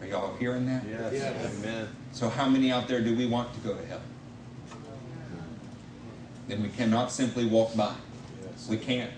Are 0.00 0.06
y'all 0.06 0.36
hearing 0.36 0.66
that? 0.66 0.84
Yes. 0.88 1.12
Yes. 1.12 1.58
Amen. 1.58 1.88
So, 2.10 2.28
how 2.28 2.48
many 2.48 2.72
out 2.72 2.88
there 2.88 3.00
do 3.00 3.16
we 3.16 3.26
want 3.26 3.54
to 3.54 3.60
go 3.60 3.74
to 3.74 3.86
hell? 3.86 4.00
Then 6.48 6.62
we 6.62 6.68
cannot 6.68 7.12
simply 7.12 7.46
walk 7.46 7.76
by. 7.76 7.94
Yes. 8.44 8.68
We 8.68 8.76
can't. 8.76 9.12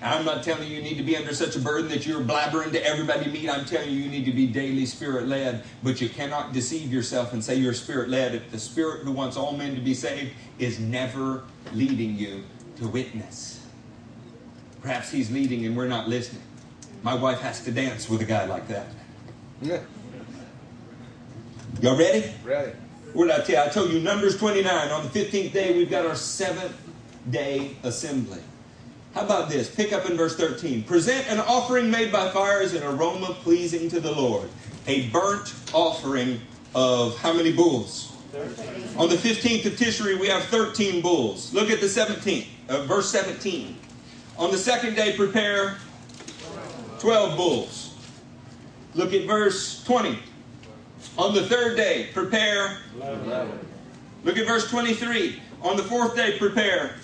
And 0.00 0.14
I'm 0.14 0.24
not 0.24 0.42
telling 0.42 0.68
you 0.68 0.76
you 0.76 0.82
need 0.82 0.96
to 0.96 1.02
be 1.02 1.16
under 1.16 1.34
such 1.34 1.56
a 1.56 1.58
burden 1.58 1.88
that 1.90 2.06
you're 2.06 2.22
blabbering 2.22 2.72
to 2.72 2.84
everybody 2.84 3.26
you 3.26 3.32
meet. 3.32 3.50
I'm 3.50 3.66
telling 3.66 3.90
you 3.90 3.96
you 3.96 4.08
need 4.08 4.24
to 4.24 4.32
be 4.32 4.46
daily 4.46 4.86
spirit 4.86 5.26
led. 5.26 5.62
But 5.82 6.00
you 6.00 6.08
cannot 6.08 6.52
deceive 6.52 6.92
yourself 6.92 7.34
and 7.34 7.44
say 7.44 7.56
you're 7.56 7.74
spirit 7.74 8.08
led 8.08 8.34
if 8.34 8.50
the 8.50 8.58
spirit 8.58 9.02
who 9.02 9.12
wants 9.12 9.36
all 9.36 9.52
men 9.52 9.74
to 9.74 9.80
be 9.80 9.92
saved 9.92 10.32
is 10.58 10.80
never 10.80 11.44
leading 11.72 12.16
you 12.16 12.44
to 12.76 12.88
witness. 12.88 13.66
Perhaps 14.80 15.10
he's 15.10 15.30
leading 15.30 15.66
and 15.66 15.76
we're 15.76 15.86
not 15.86 16.08
listening. 16.08 16.42
My 17.02 17.14
wife 17.14 17.40
has 17.40 17.62
to 17.64 17.70
dance 17.70 18.08
with 18.08 18.22
a 18.22 18.26
guy 18.26 18.46
like 18.46 18.68
that. 18.68 18.86
Yeah. 19.60 19.80
Y'all 21.82 21.98
ready? 21.98 22.30
Ready. 22.42 22.72
What 23.12 23.26
did 23.26 23.34
I 23.34 23.44
tell 23.44 23.64
you? 23.64 23.70
I 23.70 23.72
told 23.72 23.90
you 23.90 24.00
Numbers 24.00 24.38
29. 24.38 24.90
On 24.90 25.02
the 25.02 25.08
15th 25.08 25.52
day, 25.52 25.76
we've 25.76 25.90
got 25.90 26.06
our 26.06 26.14
seventh 26.14 26.76
day 27.28 27.76
assembly. 27.82 28.40
How 29.14 29.22
about 29.22 29.48
this? 29.48 29.74
Pick 29.74 29.92
up 29.92 30.08
in 30.08 30.16
verse 30.16 30.36
13. 30.36 30.84
Present 30.84 31.26
an 31.28 31.40
offering 31.40 31.90
made 31.90 32.12
by 32.12 32.30
fire 32.30 32.60
as 32.60 32.74
an 32.74 32.82
aroma 32.82 33.36
pleasing 33.42 33.88
to 33.90 34.00
the 34.00 34.12
Lord. 34.12 34.48
A 34.86 35.08
burnt 35.08 35.52
offering 35.72 36.40
of 36.74 37.16
how 37.18 37.32
many 37.32 37.52
bulls? 37.52 38.12
On 38.96 39.08
the 39.08 39.16
15th 39.16 39.66
of 39.66 39.72
Tishri, 39.72 40.18
we 40.18 40.28
have 40.28 40.44
13 40.44 41.02
bulls. 41.02 41.52
Look 41.52 41.70
at 41.70 41.80
the 41.80 41.86
17th, 41.86 42.46
uh, 42.68 42.84
verse 42.84 43.10
17. 43.10 43.76
On 44.38 44.52
the 44.52 44.58
second 44.58 44.94
day, 44.94 45.16
prepare 45.16 45.78
12 47.00 47.36
bulls. 47.36 47.94
Look 48.94 49.12
at 49.12 49.26
verse 49.26 49.82
20. 49.84 50.18
On 51.18 51.34
the 51.34 51.42
third 51.42 51.76
day, 51.76 52.08
prepare. 52.14 52.78
Eleven. 52.94 53.58
Look 54.24 54.38
at 54.38 54.46
verse 54.46 54.70
23. 54.70 55.40
On 55.62 55.76
the 55.76 55.82
fourth 55.82 56.14
day, 56.14 56.38
prepare. 56.38 56.94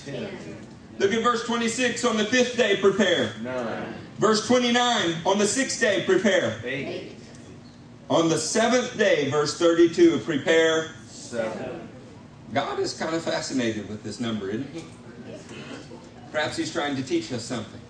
Look 0.99 1.13
at 1.13 1.23
verse 1.23 1.45
26. 1.45 2.05
On 2.05 2.17
the 2.17 2.25
fifth 2.25 2.57
day, 2.57 2.77
prepare. 2.77 3.33
Nine. 3.43 3.95
Verse 4.19 4.47
29. 4.47 5.17
On 5.27 5.39
the 5.39 5.47
sixth 5.47 5.81
day, 5.81 6.05
prepare. 6.05 6.61
Eight. 6.65 7.13
On 8.09 8.29
the 8.29 8.39
seventh 8.39 8.97
day, 8.97 9.29
verse 9.31 9.59
32, 9.59 10.19
prepare. 10.21 10.91
Seven. 11.07 11.89
God 12.55 12.79
is 12.79 12.95
kind 12.95 13.15
of 13.15 13.23
fascinated 13.23 13.89
with 13.89 14.03
this 14.03 14.21
number, 14.21 14.49
isn't 14.49 14.73
he? 14.73 14.85
Perhaps 16.31 16.57
he's 16.57 16.73
trying 16.73 16.95
to 16.97 17.03
teach 17.03 17.33
us 17.33 17.45
something. 17.45 17.81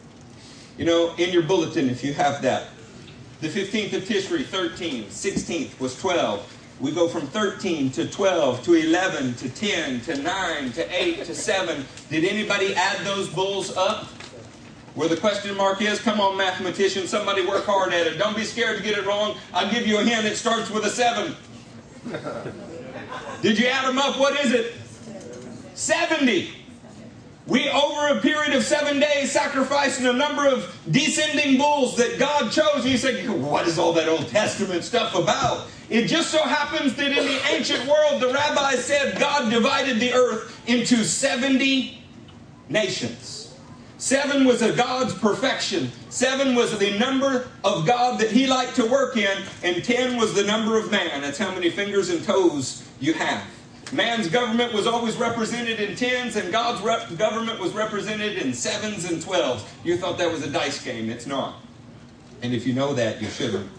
You 0.79 0.85
know, 0.85 1.15
in 1.17 1.31
your 1.31 1.43
bulletin, 1.43 1.89
if 1.91 2.03
you 2.03 2.13
have 2.15 2.43
that, 2.43 2.69
the 3.41 3.49
15th 3.49 3.93
of 3.93 4.05
Tishri, 4.05 4.45
13, 4.45 5.05
16th 5.05 5.79
was 5.79 5.99
12. 6.01 6.56
We 6.79 6.93
go 6.93 7.09
from 7.09 7.27
13 7.29 7.91
to 7.93 8.07
12 8.07 8.63
to 8.65 8.75
11 8.75 9.35
to 9.37 9.49
10 9.49 10.01
to 10.03 10.17
9 10.17 10.73
to 10.73 11.03
8 11.03 11.25
to 11.25 11.35
7. 11.35 11.85
Did 12.11 12.25
anybody 12.25 12.75
add 12.75 12.99
those 13.07 13.31
bulls 13.31 13.75
up? 13.77 14.05
Where 14.95 15.09
the 15.09 15.17
question 15.17 15.57
mark 15.57 15.81
is, 15.81 16.01
come 16.01 16.21
on, 16.21 16.37
mathematician, 16.37 17.07
somebody 17.07 17.47
work 17.47 17.65
hard 17.65 17.93
at 17.93 18.07
it. 18.07 18.19
Don't 18.19 18.37
be 18.37 18.45
scared 18.45 18.77
to 18.79 18.83
get 18.83 18.99
it 18.99 19.07
wrong. 19.07 19.37
I'll 19.53 19.71
give 19.71 19.87
you 19.87 19.99
a 19.99 20.03
hint, 20.03 20.27
it 20.27 20.37
starts 20.37 20.71
with 20.71 20.85
a 20.85 20.91
7. 20.91 21.35
Did 23.43 23.59
you 23.59 23.67
add 23.67 23.89
them 23.89 23.99
up? 23.99 24.19
What 24.19 24.39
is 24.45 24.53
it? 24.53 24.75
70. 25.75 26.51
We, 27.47 27.69
over 27.69 28.19
a 28.19 28.21
period 28.21 28.55
of 28.55 28.65
seven 28.65 28.99
days, 28.99 29.31
sacrificing 29.31 30.07
a 30.07 30.13
number 30.13 30.49
of 30.49 30.77
descending 30.91 31.59
bulls 31.59 31.97
that 31.97 32.19
God 32.19 32.51
chose. 32.51 32.83
And 32.83 32.87
you 32.87 32.99
say, 32.99 33.27
what 33.29 33.69
is 33.69 33.79
all 33.79 33.93
that 33.93 34.09
Old 34.09 34.29
Testament 34.29 34.83
stuff 34.83 35.15
about? 35.15 35.69
It 35.89 36.09
just 36.09 36.33
so 36.33 36.43
happens 36.43 36.97
that 36.97 37.07
in 37.07 37.25
the 37.25 37.41
ancient 37.51 37.87
world, 37.87 38.21
the 38.21 38.33
rabbis 38.33 38.85
said 38.85 39.21
God 39.21 39.51
divided 39.51 40.01
the 40.01 40.13
earth 40.13 40.61
into 40.67 41.05
70 41.05 42.03
nations. 42.69 43.55
Seven 43.99 44.45
was 44.45 44.61
a 44.61 44.73
God's 44.73 45.15
perfection. 45.15 45.91
Seven 46.11 46.55
was 46.55 46.77
the 46.79 46.99
number 46.99 47.49
of 47.65 47.87
God 47.87 48.21
that 48.21 48.31
He 48.31 48.47
liked 48.47 48.77
to 48.77 48.85
work 48.85 49.17
in, 49.17 49.43
and 49.63 49.83
ten 49.83 50.19
was 50.19 50.35
the 50.35 50.45
number 50.45 50.79
of 50.79 50.91
man. 50.91 51.23
That's 51.23 51.39
how 51.39 51.55
many 51.55 51.71
fingers 51.71 52.11
and 52.11 52.23
toes 52.23 52.87
you 53.01 53.15
have. 53.15 53.43
Man's 53.93 54.29
government 54.29 54.73
was 54.73 54.87
always 54.87 55.17
represented 55.17 55.79
in 55.79 55.95
tens, 55.97 56.35
and 56.37 56.51
God's 56.51 56.83
rep- 56.83 57.17
government 57.17 57.61
was 57.61 57.73
represented 57.73 58.37
in 58.39 58.53
sevens 58.53 59.11
and 59.11 59.23
twelves. 59.23 59.65
You 59.85 59.97
thought 59.97 60.19
that 60.19 60.31
was 60.31 60.43
a 60.43 60.51
dice 60.51 60.83
game. 60.85 61.09
It's 61.09 61.27
not. 61.27 61.61
And 62.43 62.53
if 62.53 62.67
you 62.67 62.75
know 62.75 62.93
that, 62.95 63.23
you 63.23 63.29
shouldn't. 63.29 63.71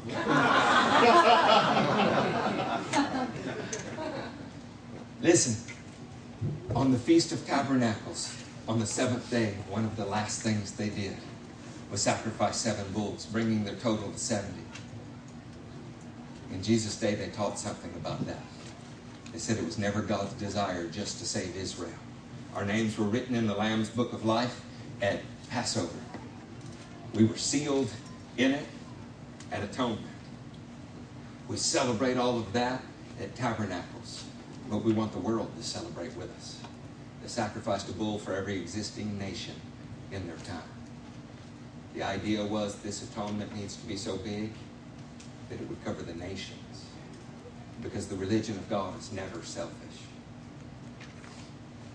Listen, 5.21 5.75
on 6.75 6.91
the 6.91 6.97
Feast 6.97 7.31
of 7.31 7.45
Tabernacles, 7.45 8.33
on 8.67 8.79
the 8.79 8.85
seventh 8.85 9.29
day, 9.29 9.55
one 9.69 9.83
of 9.85 9.95
the 9.97 10.05
last 10.05 10.41
things 10.41 10.71
they 10.71 10.89
did 10.89 11.17
was 11.91 12.01
sacrifice 12.01 12.57
seven 12.57 12.91
bulls, 12.93 13.25
bringing 13.25 13.63
their 13.63 13.75
total 13.75 14.11
to 14.11 14.17
70. 14.17 14.53
In 16.51 16.63
Jesus' 16.63 16.95
day, 16.97 17.15
they 17.15 17.29
taught 17.29 17.59
something 17.59 17.91
about 17.95 18.25
that. 18.25 18.41
They 19.31 19.39
said 19.39 19.57
it 19.57 19.65
was 19.65 19.77
never 19.77 20.01
God's 20.01 20.33
desire 20.33 20.87
just 20.87 21.19
to 21.19 21.25
save 21.25 21.55
Israel. 21.55 21.91
Our 22.55 22.65
names 22.65 22.97
were 22.97 23.05
written 23.05 23.35
in 23.35 23.47
the 23.47 23.53
Lamb's 23.53 23.89
Book 23.89 24.13
of 24.13 24.25
Life 24.25 24.61
at 25.01 25.19
Passover. 25.49 25.93
We 27.13 27.25
were 27.25 27.37
sealed 27.37 27.89
in 28.37 28.51
it 28.51 28.65
at 29.51 29.63
atonement. 29.63 30.01
We 31.47 31.57
celebrate 31.57 32.17
all 32.17 32.37
of 32.37 32.51
that 32.53 32.81
at 33.21 33.35
tabernacles, 33.35 34.25
but 34.69 34.83
we 34.83 34.93
want 34.93 35.11
the 35.11 35.19
world 35.19 35.55
to 35.57 35.63
celebrate 35.63 36.15
with 36.15 36.35
us. 36.37 36.59
They 37.21 37.27
sacrificed 37.27 37.89
a 37.89 37.93
bull 37.93 38.19
for 38.19 38.33
every 38.33 38.59
existing 38.59 39.17
nation 39.17 39.55
in 40.11 40.27
their 40.27 40.37
time. 40.37 40.69
The 41.93 42.03
idea 42.03 42.45
was 42.45 42.75
this 42.77 43.03
atonement 43.03 43.55
needs 43.55 43.75
to 43.77 43.85
be 43.87 43.97
so 43.97 44.17
big 44.17 44.51
that 45.49 45.59
it 45.61 45.67
would 45.69 45.83
cover 45.83 46.03
the 46.03 46.13
nations 46.13 46.59
because 47.81 48.07
the 48.07 48.15
religion 48.15 48.55
of 48.57 48.69
God 48.69 48.99
is 48.99 49.11
never 49.11 49.41
selfish. 49.43 49.75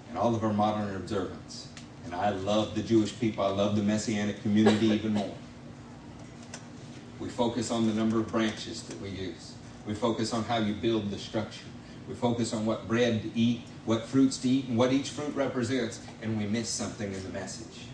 And 0.08 0.18
all 0.18 0.34
of 0.34 0.44
our 0.44 0.52
modern 0.52 0.94
observance, 0.94 1.68
and 2.04 2.14
I 2.14 2.30
love 2.30 2.74
the 2.74 2.82
Jewish 2.82 3.18
people, 3.18 3.44
I 3.44 3.48
love 3.48 3.76
the 3.76 3.82
Messianic 3.82 4.42
community 4.42 4.88
even 4.88 5.14
more. 5.14 5.34
We 7.18 7.28
focus 7.28 7.70
on 7.70 7.86
the 7.86 7.94
number 7.94 8.18
of 8.18 8.28
branches 8.28 8.82
that 8.84 9.00
we 9.00 9.08
use. 9.08 9.54
We 9.86 9.94
focus 9.94 10.32
on 10.32 10.44
how 10.44 10.58
you 10.58 10.74
build 10.74 11.10
the 11.10 11.18
structure. 11.18 11.64
We 12.08 12.14
focus 12.14 12.52
on 12.52 12.66
what 12.66 12.88
bread 12.88 13.22
to 13.22 13.30
eat, 13.38 13.62
what 13.84 14.04
fruits 14.06 14.38
to 14.38 14.48
eat, 14.48 14.68
and 14.68 14.76
what 14.76 14.92
each 14.92 15.10
fruit 15.10 15.34
represents, 15.34 16.00
and 16.20 16.36
we 16.36 16.46
miss 16.46 16.68
something 16.68 17.12
in 17.12 17.22
the 17.22 17.28
message. 17.30 17.86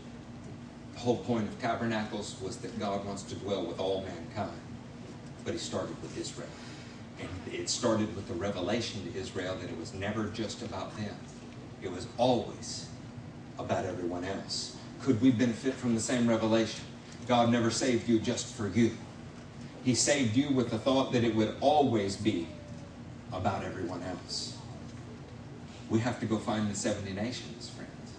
The 0.94 1.00
whole 1.00 1.18
point 1.18 1.46
of 1.48 1.60
tabernacles 1.60 2.36
was 2.42 2.56
that 2.58 2.78
God 2.80 3.04
wants 3.04 3.22
to 3.24 3.34
dwell 3.36 3.64
with 3.64 3.78
all 3.78 4.02
mankind, 4.02 4.58
but 5.44 5.52
He 5.52 5.58
started 5.58 6.00
with 6.02 6.18
Israel. 6.18 6.48
It 7.50 7.68
started 7.68 8.14
with 8.14 8.28
the 8.28 8.34
revelation 8.34 9.10
to 9.10 9.18
Israel 9.18 9.56
that 9.60 9.70
it 9.70 9.78
was 9.78 9.94
never 9.94 10.28
just 10.28 10.62
about 10.62 10.96
them, 10.96 11.14
it 11.82 11.90
was 11.90 12.06
always 12.16 12.88
about 13.58 13.84
everyone 13.84 14.24
else. 14.24 14.76
Could 15.00 15.20
we 15.20 15.30
benefit 15.30 15.74
from 15.74 15.94
the 15.94 16.00
same 16.00 16.28
revelation? 16.28 16.84
God 17.26 17.50
never 17.50 17.70
saved 17.70 18.08
you 18.08 18.18
just 18.18 18.54
for 18.54 18.68
you. 18.68 18.92
He 19.84 19.94
saved 19.94 20.36
you 20.36 20.50
with 20.50 20.70
the 20.70 20.78
thought 20.78 21.12
that 21.12 21.24
it 21.24 21.34
would 21.34 21.56
always 21.60 22.16
be 22.16 22.48
about 23.32 23.64
everyone 23.64 24.02
else. 24.02 24.56
We 25.88 26.00
have 26.00 26.20
to 26.20 26.26
go 26.26 26.38
find 26.38 26.70
the 26.70 26.74
70 26.74 27.12
nations, 27.12 27.70
friends. 27.70 28.12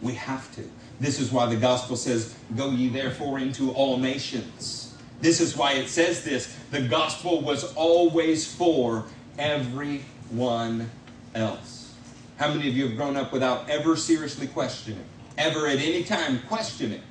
We 0.00 0.14
have 0.14 0.54
to. 0.54 0.68
This 1.00 1.20
is 1.20 1.30
why 1.30 1.46
the 1.46 1.56
gospel 1.56 1.96
says, 1.96 2.34
Go 2.56 2.70
ye 2.70 2.88
therefore 2.88 3.38
into 3.38 3.72
all 3.72 3.98
nations. 3.98 4.85
This 5.20 5.40
is 5.40 5.56
why 5.56 5.72
it 5.72 5.88
says 5.88 6.24
this. 6.24 6.54
The 6.70 6.82
gospel 6.82 7.40
was 7.40 7.74
always 7.74 8.52
for 8.52 9.04
everyone 9.38 10.90
else. 11.34 11.94
How 12.36 12.48
many 12.52 12.68
of 12.68 12.76
you 12.76 12.88
have 12.88 12.96
grown 12.96 13.16
up 13.16 13.32
without 13.32 13.68
ever 13.70 13.96
seriously 13.96 14.46
questioning, 14.46 15.04
ever 15.38 15.66
at 15.66 15.78
any 15.78 16.04
time 16.04 16.40
questioning 16.48 17.02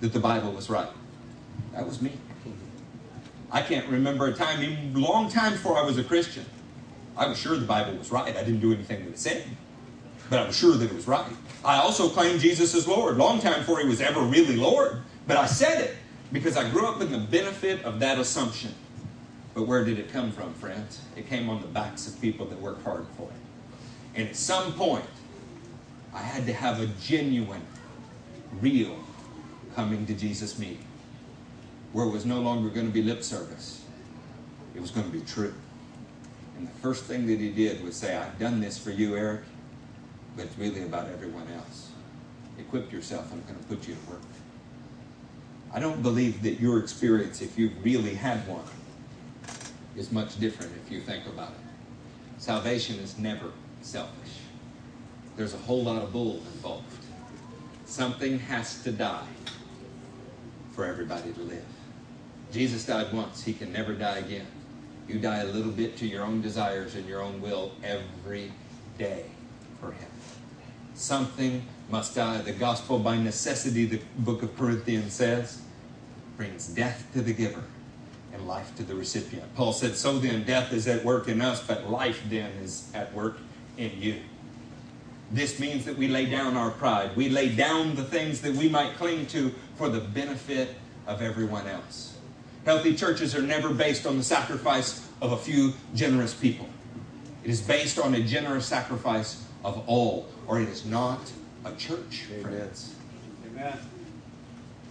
that 0.00 0.12
the 0.12 0.20
Bible 0.20 0.52
was 0.52 0.68
right? 0.68 0.88
That 1.72 1.86
was 1.86 2.02
me. 2.02 2.12
I 3.50 3.62
can't 3.62 3.86
remember 3.88 4.26
a 4.26 4.34
time, 4.34 4.62
even 4.62 5.00
long 5.00 5.30
time 5.30 5.52
before 5.52 5.78
I 5.78 5.82
was 5.82 5.96
a 5.98 6.04
Christian. 6.04 6.44
I 7.16 7.26
was 7.26 7.38
sure 7.38 7.56
the 7.56 7.64
Bible 7.64 7.96
was 7.96 8.10
right. 8.12 8.36
I 8.36 8.44
didn't 8.44 8.60
do 8.60 8.72
anything 8.72 9.04
that 9.04 9.10
it 9.10 9.18
said. 9.18 9.44
but 10.28 10.38
I 10.38 10.46
was 10.46 10.56
sure 10.56 10.74
that 10.74 10.84
it 10.84 10.94
was 10.94 11.08
right. 11.08 11.32
I 11.64 11.78
also 11.78 12.08
claimed 12.08 12.40
Jesus 12.40 12.74
as 12.74 12.86
Lord, 12.86 13.16
long 13.16 13.40
time 13.40 13.60
before 13.60 13.80
he 13.80 13.88
was 13.88 14.00
ever 14.00 14.20
really 14.20 14.56
Lord. 14.56 15.00
But 15.26 15.36
I 15.36 15.46
said 15.46 15.80
it 15.80 15.96
because 16.32 16.56
I 16.56 16.68
grew 16.70 16.86
up 16.86 17.00
in 17.00 17.10
the 17.10 17.18
benefit 17.18 17.84
of 17.84 18.00
that 18.00 18.18
assumption. 18.18 18.74
But 19.54 19.66
where 19.66 19.84
did 19.84 19.98
it 19.98 20.12
come 20.12 20.30
from, 20.30 20.54
friends? 20.54 21.00
It 21.16 21.28
came 21.28 21.48
on 21.48 21.60
the 21.60 21.66
backs 21.66 22.06
of 22.06 22.20
people 22.20 22.46
that 22.46 22.60
worked 22.60 22.84
hard 22.84 23.06
for 23.16 23.24
it. 23.24 24.18
And 24.18 24.28
at 24.28 24.36
some 24.36 24.72
point, 24.74 25.04
I 26.14 26.20
had 26.20 26.46
to 26.46 26.52
have 26.52 26.80
a 26.80 26.86
genuine, 27.02 27.62
real 28.60 28.96
coming 29.74 30.06
to 30.06 30.14
Jesus 30.14 30.58
meeting 30.58 30.84
where 31.92 32.06
it 32.06 32.10
was 32.10 32.26
no 32.26 32.40
longer 32.40 32.68
going 32.68 32.86
to 32.86 32.92
be 32.92 33.02
lip 33.02 33.22
service, 33.22 33.82
it 34.74 34.80
was 34.80 34.90
going 34.90 35.06
to 35.06 35.12
be 35.12 35.24
true. 35.24 35.54
And 36.56 36.66
the 36.66 36.72
first 36.80 37.04
thing 37.04 37.26
that 37.26 37.38
he 37.38 37.50
did 37.50 37.82
was 37.82 37.96
say, 37.96 38.16
I've 38.16 38.38
done 38.38 38.60
this 38.60 38.76
for 38.76 38.90
you, 38.90 39.16
Eric, 39.16 39.42
but 40.36 40.46
it's 40.46 40.58
really 40.58 40.82
about 40.82 41.08
everyone 41.08 41.46
else. 41.56 41.90
Equip 42.58 42.92
yourself, 42.92 43.32
I'm 43.32 43.42
going 43.42 43.58
to 43.58 43.64
put 43.64 43.88
you 43.88 43.94
to 43.94 44.10
work. 44.10 44.20
I 45.72 45.80
don't 45.80 46.02
believe 46.02 46.42
that 46.42 46.60
your 46.60 46.78
experience, 46.78 47.42
if 47.42 47.58
you've 47.58 47.84
really 47.84 48.14
had 48.14 48.46
one, 48.48 48.64
is 49.96 50.10
much 50.10 50.38
different 50.40 50.72
if 50.84 50.90
you 50.90 51.00
think 51.00 51.26
about 51.26 51.50
it. 51.50 51.58
Salvation 52.38 52.96
is 53.00 53.18
never 53.18 53.52
selfish. 53.82 54.32
There's 55.36 55.54
a 55.54 55.58
whole 55.58 55.82
lot 55.82 56.02
of 56.02 56.12
bull 56.12 56.36
involved. 56.54 57.04
Something 57.84 58.38
has 58.38 58.82
to 58.84 58.92
die 58.92 59.26
for 60.72 60.84
everybody 60.84 61.32
to 61.32 61.40
live. 61.40 61.64
Jesus 62.52 62.86
died 62.86 63.12
once, 63.12 63.42
he 63.42 63.52
can 63.52 63.72
never 63.72 63.92
die 63.92 64.18
again. 64.18 64.46
You 65.06 65.18
die 65.18 65.38
a 65.38 65.46
little 65.46 65.72
bit 65.72 65.96
to 65.98 66.06
your 66.06 66.24
own 66.24 66.40
desires 66.40 66.94
and 66.94 67.06
your 67.06 67.22
own 67.22 67.40
will 67.40 67.72
every 67.82 68.52
day 68.98 69.24
for 69.80 69.92
him. 69.92 70.08
Something 70.94 71.62
must 71.88 72.14
die. 72.14 72.38
The 72.38 72.52
gospel, 72.52 72.98
by 72.98 73.16
necessity, 73.16 73.86
the 73.86 74.00
book 74.18 74.42
of 74.42 74.56
Corinthians 74.56 75.12
says, 75.12 75.62
brings 76.36 76.68
death 76.68 77.06
to 77.12 77.22
the 77.22 77.32
giver 77.32 77.64
and 78.32 78.46
life 78.46 78.74
to 78.76 78.82
the 78.82 78.94
recipient. 78.94 79.54
Paul 79.54 79.72
said, 79.72 79.94
So 79.94 80.18
then, 80.18 80.44
death 80.44 80.72
is 80.72 80.86
at 80.86 81.04
work 81.04 81.28
in 81.28 81.40
us, 81.40 81.66
but 81.66 81.90
life 81.90 82.22
then 82.28 82.50
is 82.62 82.90
at 82.94 83.12
work 83.14 83.38
in 83.76 83.90
you. 84.00 84.20
This 85.30 85.58
means 85.58 85.84
that 85.84 85.96
we 85.96 86.08
lay 86.08 86.26
down 86.26 86.56
our 86.56 86.70
pride. 86.70 87.14
We 87.16 87.28
lay 87.28 87.48
down 87.54 87.94
the 87.94 88.04
things 88.04 88.40
that 88.42 88.54
we 88.54 88.68
might 88.68 88.94
cling 88.94 89.26
to 89.28 89.52
for 89.76 89.88
the 89.88 90.00
benefit 90.00 90.74
of 91.06 91.20
everyone 91.20 91.66
else. 91.66 92.16
Healthy 92.64 92.96
churches 92.96 93.34
are 93.34 93.42
never 93.42 93.70
based 93.70 94.06
on 94.06 94.16
the 94.16 94.24
sacrifice 94.24 95.06
of 95.20 95.32
a 95.32 95.36
few 95.36 95.72
generous 95.94 96.34
people. 96.34 96.68
It 97.44 97.50
is 97.50 97.60
based 97.60 97.98
on 97.98 98.14
a 98.14 98.22
generous 98.22 98.66
sacrifice 98.66 99.44
of 99.64 99.82
all, 99.88 100.28
or 100.46 100.60
it 100.60 100.68
is 100.68 100.84
not 100.84 101.20
a 101.64 101.72
church, 101.72 102.24
friends. 102.42 102.94
Amen. 103.46 103.78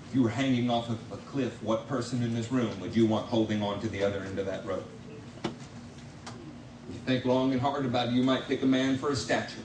If 0.09 0.15
you 0.15 0.23
were 0.23 0.29
hanging 0.29 0.69
off 0.69 0.89
of 0.89 0.99
a 1.11 1.17
cliff, 1.17 1.61
what 1.61 1.87
person 1.87 2.23
in 2.23 2.33
this 2.33 2.51
room 2.51 2.79
would 2.79 2.95
you 2.95 3.05
want 3.05 3.27
holding 3.27 3.61
on 3.61 3.81
to 3.81 3.89
the 3.89 4.03
other 4.03 4.21
end 4.21 4.39
of 4.39 4.45
that 4.45 4.65
rope? 4.65 4.87
If 5.43 5.51
you 6.93 6.99
think 7.05 7.25
long 7.25 7.51
and 7.51 7.61
hard 7.61 7.85
about 7.85 8.09
it, 8.09 8.13
you 8.13 8.23
might 8.23 8.47
pick 8.47 8.61
a 8.63 8.65
man 8.65 8.97
for 8.97 9.09
his 9.09 9.21
stature. 9.23 9.55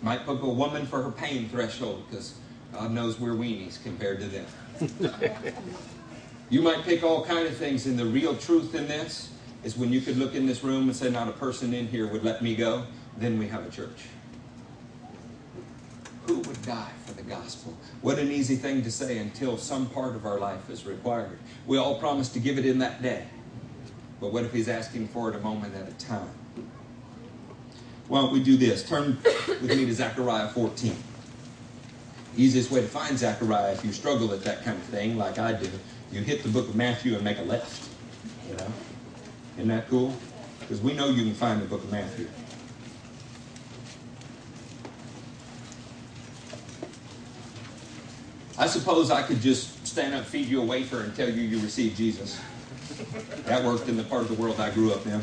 You 0.00 0.04
might 0.04 0.20
pick 0.20 0.40
a 0.40 0.48
woman 0.48 0.86
for 0.86 1.02
her 1.02 1.10
pain 1.10 1.48
threshold, 1.48 2.04
because 2.08 2.34
God 2.72 2.90
knows 2.90 3.20
we're 3.20 3.34
weenies 3.34 3.82
compared 3.82 4.20
to 4.20 4.26
them. 4.26 4.46
you 6.50 6.62
might 6.62 6.82
pick 6.84 7.02
all 7.02 7.24
kind 7.24 7.46
of 7.46 7.56
things, 7.56 7.86
and 7.86 7.98
the 7.98 8.06
real 8.06 8.34
truth 8.36 8.74
in 8.74 8.88
this 8.88 9.30
is 9.62 9.76
when 9.76 9.92
you 9.92 10.00
could 10.00 10.16
look 10.16 10.34
in 10.34 10.46
this 10.46 10.64
room 10.64 10.84
and 10.84 10.96
say, 10.96 11.10
not 11.10 11.28
a 11.28 11.32
person 11.32 11.74
in 11.74 11.86
here 11.86 12.06
would 12.06 12.24
let 12.24 12.42
me 12.42 12.56
go, 12.56 12.84
then 13.18 13.38
we 13.38 13.46
have 13.46 13.66
a 13.66 13.70
church. 13.70 14.06
Who 16.26 16.36
would 16.38 16.62
die 16.62 16.90
for 17.04 17.12
the 17.14 17.22
gospel? 17.22 17.76
What 18.00 18.18
an 18.18 18.30
easy 18.30 18.56
thing 18.56 18.82
to 18.82 18.90
say 18.90 19.18
until 19.18 19.56
some 19.58 19.86
part 19.86 20.14
of 20.14 20.24
our 20.24 20.38
life 20.38 20.70
is 20.70 20.86
required. 20.86 21.38
We 21.66 21.78
all 21.78 21.98
promise 21.98 22.28
to 22.30 22.38
give 22.38 22.58
it 22.58 22.66
in 22.66 22.78
that 22.78 23.02
day. 23.02 23.26
But 24.20 24.32
what 24.32 24.44
if 24.44 24.52
he's 24.52 24.68
asking 24.68 25.08
for 25.08 25.30
it 25.30 25.36
a 25.36 25.40
moment 25.40 25.74
at 25.74 25.88
a 25.88 25.92
time? 25.94 26.30
Why 28.06 28.20
don't 28.20 28.32
we 28.32 28.42
do 28.42 28.56
this? 28.56 28.88
Turn 28.88 29.18
with 29.48 29.62
me 29.62 29.84
to 29.86 29.94
Zechariah 29.94 30.48
14. 30.48 30.94
Easiest 32.36 32.70
way 32.70 32.80
to 32.80 32.86
find 32.86 33.18
Zechariah 33.18 33.72
if 33.72 33.84
you 33.84 33.92
struggle 33.92 34.32
at 34.32 34.42
that 34.44 34.64
kind 34.64 34.76
of 34.76 34.84
thing, 34.84 35.16
like 35.16 35.38
I 35.38 35.52
do, 35.52 35.68
you 36.12 36.20
hit 36.20 36.42
the 36.42 36.48
book 36.48 36.68
of 36.68 36.76
Matthew 36.76 37.14
and 37.14 37.24
make 37.24 37.38
a 37.38 37.42
left. 37.42 37.88
You 38.48 38.56
know? 38.56 38.72
Isn't 39.56 39.68
that 39.68 39.88
cool? 39.88 40.14
Because 40.60 40.80
we 40.80 40.94
know 40.94 41.08
you 41.08 41.24
can 41.24 41.34
find 41.34 41.60
the 41.60 41.66
book 41.66 41.82
of 41.82 41.90
Matthew. 41.90 42.28
I 48.62 48.66
suppose 48.68 49.10
I 49.10 49.22
could 49.24 49.40
just 49.40 49.84
stand 49.84 50.14
up, 50.14 50.24
feed 50.24 50.46
you 50.46 50.62
a 50.62 50.64
wafer, 50.64 51.00
and 51.00 51.12
tell 51.16 51.28
you 51.28 51.42
you 51.42 51.58
received 51.58 51.96
Jesus. 51.96 52.40
That 53.44 53.64
worked 53.64 53.88
in 53.88 53.96
the 53.96 54.04
part 54.04 54.22
of 54.22 54.28
the 54.28 54.40
world 54.40 54.60
I 54.60 54.70
grew 54.70 54.92
up 54.92 55.04
in. 55.04 55.20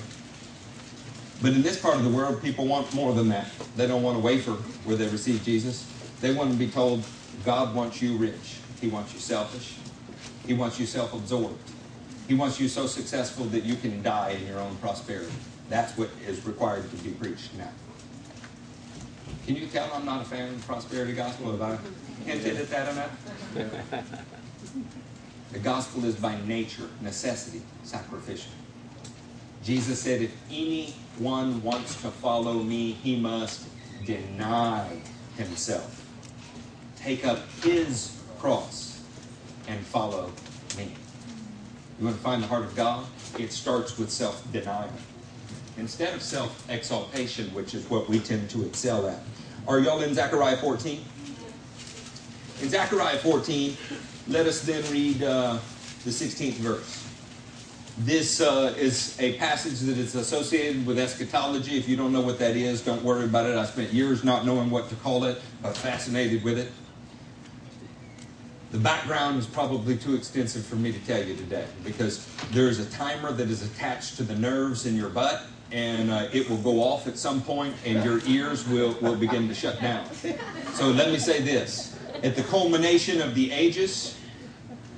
But 1.41 1.53
in 1.53 1.61
this 1.61 1.79
part 1.79 1.95
of 1.95 2.03
the 2.03 2.09
world, 2.09 2.41
people 2.41 2.67
want 2.67 2.93
more 2.93 3.13
than 3.13 3.29
that. 3.29 3.47
They 3.77 3.87
don't 3.87 4.03
want 4.03 4.17
a 4.17 4.19
wafer 4.19 4.51
where 4.83 4.97
they 4.97 5.07
receive 5.07 5.41
Jesus. 5.41 5.89
They 6.19 6.33
want 6.33 6.51
to 6.51 6.57
be 6.57 6.67
told, 6.67 7.05
God 7.45 7.73
wants 7.73 8.01
you 8.01 8.17
rich. 8.17 8.57
He 8.81 8.89
wants 8.89 9.13
you 9.13 9.21
selfish. 9.21 9.77
He 10.45 10.53
wants 10.53 10.77
you 10.77 10.85
self 10.85 11.13
absorbed. 11.13 11.71
He 12.27 12.33
wants 12.33 12.59
you 12.59 12.67
so 12.67 12.87
successful 12.87 13.45
that 13.45 13.63
you 13.63 13.77
can 13.77 14.03
die 14.03 14.31
in 14.31 14.47
your 14.47 14.59
own 14.59 14.75
prosperity. 14.81 15.31
That's 15.69 15.97
what 15.97 16.09
is 16.27 16.45
required 16.45 16.91
to 16.91 16.97
be 16.97 17.11
preached 17.11 17.55
now. 17.55 17.71
Can 19.49 19.57
you 19.57 19.65
tell 19.65 19.89
I'm 19.95 20.05
not 20.05 20.21
a 20.21 20.25
fan 20.25 20.49
of 20.49 20.61
the 20.61 20.67
prosperity 20.67 21.13
gospel? 21.13 21.49
Have 21.57 21.61
I 21.63 21.77
hinted 22.23 22.55
at 22.55 22.69
that 22.69 22.91
enough? 22.91 24.13
The 25.53 25.57
gospel 25.57 26.05
is 26.05 26.13
by 26.13 26.39
nature, 26.45 26.87
necessity, 27.01 27.63
sacrificial. 27.81 28.51
Jesus 29.63 29.99
said, 29.99 30.21
if 30.21 30.31
anyone 30.51 31.63
wants 31.63 31.99
to 32.03 32.11
follow 32.11 32.61
me, 32.61 32.91
he 32.91 33.15
must 33.15 33.67
deny 34.05 34.87
himself, 35.35 36.05
take 36.95 37.25
up 37.25 37.39
his 37.63 38.21
cross, 38.37 39.03
and 39.67 39.83
follow 39.83 40.31
me. 40.77 40.93
You 41.97 42.05
want 42.05 42.17
to 42.17 42.21
find 42.21 42.43
the 42.43 42.47
heart 42.47 42.65
of 42.65 42.75
God? 42.75 43.07
It 43.39 43.51
starts 43.51 43.97
with 43.97 44.11
self 44.11 44.45
denial 44.51 44.91
instead 45.79 46.13
of 46.13 46.21
self 46.21 46.69
exaltation, 46.69 47.51
which 47.55 47.73
is 47.73 47.89
what 47.89 48.07
we 48.07 48.19
tend 48.19 48.51
to 48.51 48.63
excel 48.63 49.07
at. 49.07 49.23
Are 49.67 49.79
y'all 49.79 50.01
in 50.01 50.13
Zechariah 50.13 50.57
14? 50.57 51.03
In 52.61 52.69
Zechariah 52.69 53.17
14, 53.17 53.77
let 54.27 54.45
us 54.45 54.61
then 54.61 54.83
read 54.91 55.23
uh, 55.23 55.57
the 56.03 56.09
16th 56.09 56.53
verse. 56.53 57.05
This 57.99 58.39
uh, 58.39 58.73
is 58.77 59.19
a 59.19 59.37
passage 59.37 59.79
that 59.81 59.97
is 59.97 60.15
associated 60.15 60.85
with 60.85 60.97
eschatology. 60.97 61.77
If 61.77 61.87
you 61.89 61.97
don't 61.97 62.13
know 62.13 62.21
what 62.21 62.39
that 62.39 62.55
is, 62.55 62.81
don't 62.81 63.03
worry 63.03 63.25
about 63.25 63.45
it. 63.45 63.57
I 63.57 63.65
spent 63.65 63.91
years 63.91 64.23
not 64.23 64.45
knowing 64.45 64.69
what 64.69 64.89
to 64.89 64.95
call 64.95 65.25
it, 65.25 65.41
but 65.61 65.75
fascinated 65.75 66.43
with 66.43 66.57
it. 66.57 66.71
The 68.71 68.77
background 68.77 69.39
is 69.39 69.47
probably 69.47 69.97
too 69.97 70.15
extensive 70.15 70.65
for 70.65 70.75
me 70.75 70.91
to 70.91 70.99
tell 70.99 71.21
you 71.21 71.35
today 71.35 71.65
because 71.83 72.25
there's 72.51 72.79
a 72.79 72.85
timer 72.91 73.31
that 73.31 73.49
is 73.49 73.63
attached 73.63 74.17
to 74.17 74.23
the 74.23 74.35
nerves 74.35 74.85
in 74.85 74.95
your 74.95 75.09
butt 75.09 75.43
and 75.71 76.09
uh, 76.09 76.27
it 76.33 76.49
will 76.49 76.57
go 76.57 76.81
off 76.81 77.07
at 77.07 77.17
some 77.17 77.41
point 77.41 77.75
and 77.85 78.03
your 78.03 78.21
ears 78.25 78.67
will, 78.67 78.93
will 79.01 79.15
begin 79.15 79.47
to 79.47 79.53
shut 79.53 79.79
down. 79.81 80.07
So 80.73 80.89
let 80.89 81.11
me 81.11 81.17
say 81.17 81.41
this. 81.41 81.97
At 82.23 82.35
the 82.35 82.43
culmination 82.43 83.21
of 83.21 83.35
the 83.35 83.51
ages, 83.51 84.17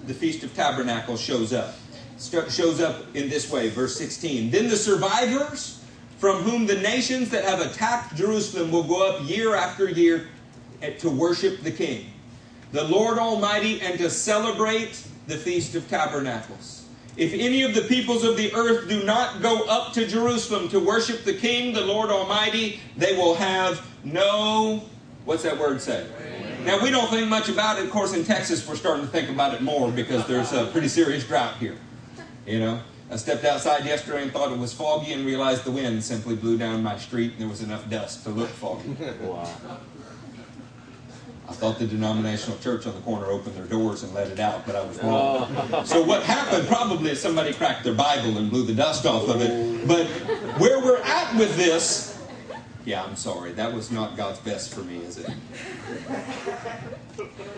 the 0.07 0.13
Feast 0.13 0.43
of 0.43 0.53
Tabernacles 0.55 1.22
shows 1.22 1.53
up. 1.53 1.76
St- 2.17 2.51
shows 2.51 2.80
up 2.80 3.03
in 3.15 3.30
this 3.30 3.51
way, 3.51 3.69
verse 3.69 3.95
16. 3.97 4.51
Then 4.51 4.69
the 4.69 4.78
survivors 4.78 5.84
from 6.17 6.43
whom 6.43 6.67
the 6.67 6.78
nations 6.78 7.30
that 7.32 7.43
have 7.43 7.59
attacked 7.59 8.15
Jerusalem 8.15 8.72
will 8.72 8.84
go 8.84 9.07
up 9.07 9.28
year 9.28 9.55
after 9.55 9.89
year 9.89 10.28
to 10.99 11.09
worship 11.09 11.61
the 11.61 11.72
King 11.72 12.11
the 12.72 12.84
Lord 12.86 13.17
Almighty, 13.17 13.82
and 13.82 13.97
to 13.99 14.09
celebrate 14.09 15.03
the 15.28 15.38
Feast 15.38 15.76
of 15.76 15.88
Tabernacles. 15.89 16.81
If 17.18 17.34
any 17.34 17.64
of 17.64 17.76
the 17.76 17.82
peoples 17.82 18.24
of 18.24 18.38
the 18.38 18.53
earth 18.53 18.88
do 18.88 19.03
not 19.03 19.41
go 19.41 19.64
up 19.68 19.93
to 19.93 20.07
Jerusalem 20.07 20.70
to 20.70 20.80
worship 20.80 21.24
the 21.24 21.34
King, 21.34 21.74
the 21.74 21.82
Lord 21.82 22.09
Almighty, 22.09 22.80
they 22.95 23.16
will 23.18 23.36
have 23.36 23.86
no, 24.03 24.84
what's 25.26 25.43
that 25.43 25.57
word 25.57 25.82
say? 25.82 26.07
Now, 26.64 26.82
we 26.82 26.89
don't 26.89 27.09
think 27.09 27.28
much 27.28 27.49
about 27.49 27.80
it. 27.80 27.86
Of 27.86 27.91
course, 27.91 28.14
in 28.14 28.24
Texas, 28.24 28.68
we're 28.68 28.76
starting 28.76 29.05
to 29.05 29.12
think 29.12 29.30
about 29.30 29.53
it 29.53 29.62
more 29.62 29.91
because 29.91 30.26
there's 30.28 30.53
a 30.53 30.68
pretty 30.68 30.88
serious 30.88 31.26
drought 31.26 31.57
here. 31.57 31.76
You 32.45 32.59
know, 32.59 32.82
I 33.09 33.18
stepped 33.18 33.43
outside 33.43 33.84
yesterday 33.84 34.24
and 34.24 34.32
thought 34.32 34.51
it 34.51 34.57
was 34.57 34.72
foggy 34.72 35.12
and 35.12 35.26
realized 35.26 35.66
the 35.66 35.72
wind 35.72 36.03
simply 36.03 36.36
blew 36.36 36.57
down 36.57 36.82
my 36.82 36.97
street 36.97 37.34
and 37.34 37.41
there 37.41 37.49
was 37.49 37.62
enough 37.62 37.89
dust 37.89 38.24
to 38.24 38.30
look 38.30 38.49
foggy. 38.49 38.95
Wow. 39.22 39.49
I 41.52 41.54
thought 41.54 41.80
the 41.80 41.86
denominational 41.86 42.58
church 42.60 42.88
on 42.88 42.95
the 42.95 43.02
corner 43.02 43.26
opened 43.26 43.56
their 43.56 43.66
doors 43.66 44.04
and 44.04 44.14
let 44.14 44.30
it 44.30 44.39
out, 44.39 44.66
but 44.66 44.74
I 44.74 44.86
was 44.86 44.97
wrong. 45.04 45.54
Oh. 45.74 45.84
So 45.84 46.02
what 46.02 46.24
happened 46.24 46.66
probably 46.70 47.12
is 47.12 47.22
somebody 47.22 47.52
cracked 47.52 47.84
their 47.84 47.93
Bible 47.93 48.38
and 48.38 48.49
blew 48.49 48.64
the 48.64 48.74
dust 48.74 49.06
off 49.06 49.28
of 49.28 49.41
it. 49.41 49.86
But 49.86 50.08
where 50.62 50.80
we're 50.80 51.02
at 51.02 51.36
with 51.36 51.58
this 51.58 52.18
Yeah, 52.86 53.04
I'm 53.04 53.16
sorry. 53.16 53.52
That 53.52 53.74
was 53.74 53.91
not 53.91 54.18
God's 54.18 54.39
best 54.39 54.74
for 54.74 54.82
me, 54.82 54.97
is 54.97 55.18
it? 55.20 55.30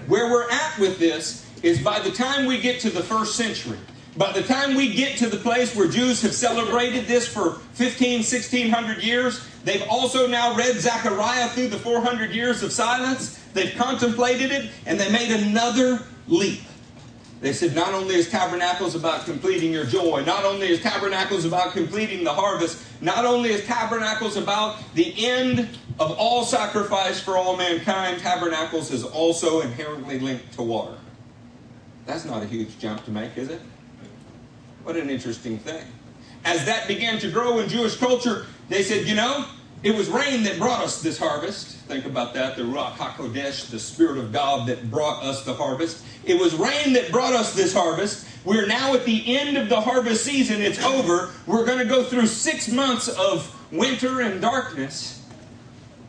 Where 0.07 0.29
we're 0.29 0.49
at 0.49 0.77
with 0.79 0.99
this 0.99 1.49
is 1.61 1.81
by 1.81 1.99
the 1.99 2.11
time 2.11 2.45
we 2.45 2.59
get 2.59 2.81
to 2.81 2.89
the 2.89 3.01
first 3.03 3.35
century, 3.35 3.77
by 4.17 4.31
the 4.33 4.43
time 4.43 4.75
we 4.75 4.93
get 4.93 5.17
to 5.19 5.29
the 5.29 5.37
place 5.37 5.75
where 5.75 5.87
Jews 5.87 6.21
have 6.21 6.33
celebrated 6.33 7.05
this 7.05 7.27
for 7.27 7.53
15, 7.73 8.17
1600 8.19 9.01
years, 9.01 9.47
they've 9.63 9.85
also 9.89 10.27
now 10.27 10.55
read 10.55 10.75
Zechariah 10.75 11.47
through 11.49 11.69
the 11.69 11.79
400 11.79 12.31
years 12.31 12.61
of 12.61 12.71
silence. 12.71 13.39
They've 13.53 13.75
contemplated 13.75 14.51
it, 14.51 14.71
and 14.85 14.99
they 14.99 15.11
made 15.11 15.31
another 15.31 16.01
leap. 16.27 16.61
They 17.41 17.51
said, 17.51 17.75
not 17.75 17.93
only 17.93 18.15
is 18.15 18.29
tabernacles 18.29 18.95
about 18.95 19.25
completing 19.25 19.73
your 19.73 19.85
joy, 19.85 20.23
not 20.25 20.45
only 20.45 20.69
is 20.69 20.81
tabernacles 20.81 21.43
about 21.43 21.73
completing 21.73 22.23
the 22.23 22.33
harvest, 22.33 22.81
not 23.01 23.25
only 23.25 23.51
is 23.51 23.65
tabernacles 23.65 24.37
about 24.37 24.77
the 24.93 25.13
end 25.25 25.77
of 25.99 26.11
all 26.17 26.45
sacrifice 26.45 27.19
for 27.19 27.37
all 27.37 27.57
mankind, 27.57 28.21
tabernacles 28.21 28.91
is 28.91 29.03
also 29.03 29.59
inherently 29.59 30.19
linked 30.19 30.53
to 30.53 30.61
water. 30.61 30.97
That's 32.05 32.23
not 32.23 32.43
a 32.43 32.45
huge 32.45 32.79
jump 32.79 33.03
to 33.05 33.11
make, 33.11 33.37
is 33.37 33.49
it? 33.49 33.59
What 34.83 34.95
an 34.95 35.09
interesting 35.09 35.59
thing. 35.59 35.85
As 36.45 36.65
that 36.65 36.87
began 36.87 37.19
to 37.19 37.29
grow 37.29 37.59
in 37.59 37.67
Jewish 37.67 37.97
culture, 37.97 38.45
they 38.69 38.83
said, 38.83 39.05
you 39.05 39.15
know, 39.15 39.45
it 39.83 39.93
was 39.93 40.07
rain 40.09 40.43
that 40.43 40.57
brought 40.57 40.81
us 40.81 41.01
this 41.01 41.19
harvest. 41.19 41.75
Think 41.87 42.05
about 42.05 42.33
that 42.35 42.55
the 42.55 42.63
Ruach 42.63 42.93
HaKodesh, 42.93 43.69
the 43.69 43.79
Spirit 43.79 44.17
of 44.17 44.31
God 44.31 44.67
that 44.69 44.89
brought 44.89 45.21
us 45.23 45.43
the 45.43 45.53
harvest. 45.53 46.03
It 46.23 46.39
was 46.39 46.55
rain 46.55 46.93
that 46.93 47.11
brought 47.11 47.33
us 47.33 47.53
this 47.53 47.73
harvest. 47.73 48.25
We're 48.45 48.65
now 48.65 48.93
at 48.93 49.03
the 49.03 49.37
end 49.37 49.57
of 49.57 49.67
the 49.67 49.81
harvest 49.81 50.23
season. 50.23 50.61
It's 50.61 50.81
over. 50.81 51.31
We're 51.45 51.65
going 51.65 51.79
to 51.79 51.85
go 51.85 52.03
through 52.03 52.27
six 52.27 52.71
months 52.71 53.09
of 53.09 53.53
winter 53.73 54.21
and 54.21 54.41
darkness. 54.41 55.21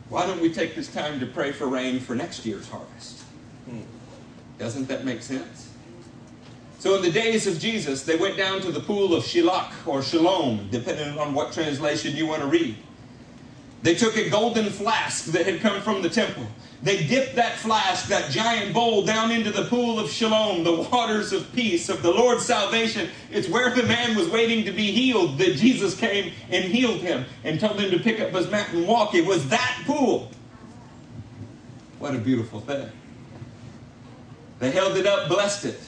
Why 0.07 0.25
don't 0.25 0.39
we 0.39 0.53
take 0.53 0.75
this 0.75 0.87
time 0.87 1.19
to 1.19 1.25
pray 1.25 1.51
for 1.51 1.67
rain 1.67 1.99
for 1.99 2.15
next 2.15 2.45
year's 2.45 2.69
harvest? 2.69 3.23
Hmm. 3.69 3.81
Doesn't 4.57 4.87
that 4.87 5.03
make 5.03 5.21
sense? 5.21 5.69
So, 6.79 6.95
in 6.95 7.01
the 7.01 7.11
days 7.11 7.47
of 7.47 7.59
Jesus, 7.59 8.03
they 8.03 8.15
went 8.15 8.37
down 8.37 8.61
to 8.61 8.71
the 8.71 8.79
pool 8.79 9.15
of 9.15 9.25
Shiloh 9.25 9.65
or 9.85 10.03
Shalom, 10.03 10.69
depending 10.71 11.17
on 11.17 11.33
what 11.33 11.51
translation 11.51 12.15
you 12.15 12.27
want 12.27 12.41
to 12.41 12.47
read. 12.47 12.77
They 13.85 13.93
took 13.93 14.17
a 14.17 14.27
golden 14.31 14.71
flask 14.71 15.25
that 15.25 15.45
had 15.45 15.61
come 15.61 15.79
from 15.83 16.01
the 16.01 16.09
temple. 16.09 16.47
They 16.81 17.05
dipped 17.05 17.35
that 17.35 17.59
flask, 17.59 18.07
that 18.07 18.31
giant 18.31 18.73
bowl, 18.73 19.05
down 19.05 19.29
into 19.29 19.51
the 19.51 19.65
pool 19.65 19.99
of 19.99 20.09
shalom, 20.09 20.63
the 20.63 20.73
waters 20.91 21.31
of 21.31 21.53
peace, 21.53 21.87
of 21.87 22.01
the 22.01 22.09
Lord's 22.09 22.43
salvation. 22.43 23.11
It's 23.29 23.47
where 23.47 23.69
the 23.69 23.83
man 23.83 24.17
was 24.17 24.27
waiting 24.27 24.65
to 24.65 24.71
be 24.71 24.91
healed 24.91 25.37
that 25.37 25.57
Jesus 25.57 25.95
came 25.95 26.33
and 26.49 26.63
healed 26.63 27.01
him 27.01 27.25
and 27.43 27.59
told 27.59 27.79
him 27.79 27.91
to 27.91 27.99
pick 27.99 28.19
up 28.19 28.31
his 28.31 28.49
mat 28.49 28.73
and 28.73 28.87
walk. 28.87 29.13
It 29.13 29.23
was 29.23 29.49
that 29.49 29.83
pool. 29.85 30.31
What 31.99 32.15
a 32.15 32.17
beautiful 32.17 32.61
thing. 32.61 32.89
They 34.57 34.71
held 34.71 34.97
it 34.97 35.05
up, 35.05 35.29
blessed 35.29 35.65
it. 35.65 35.79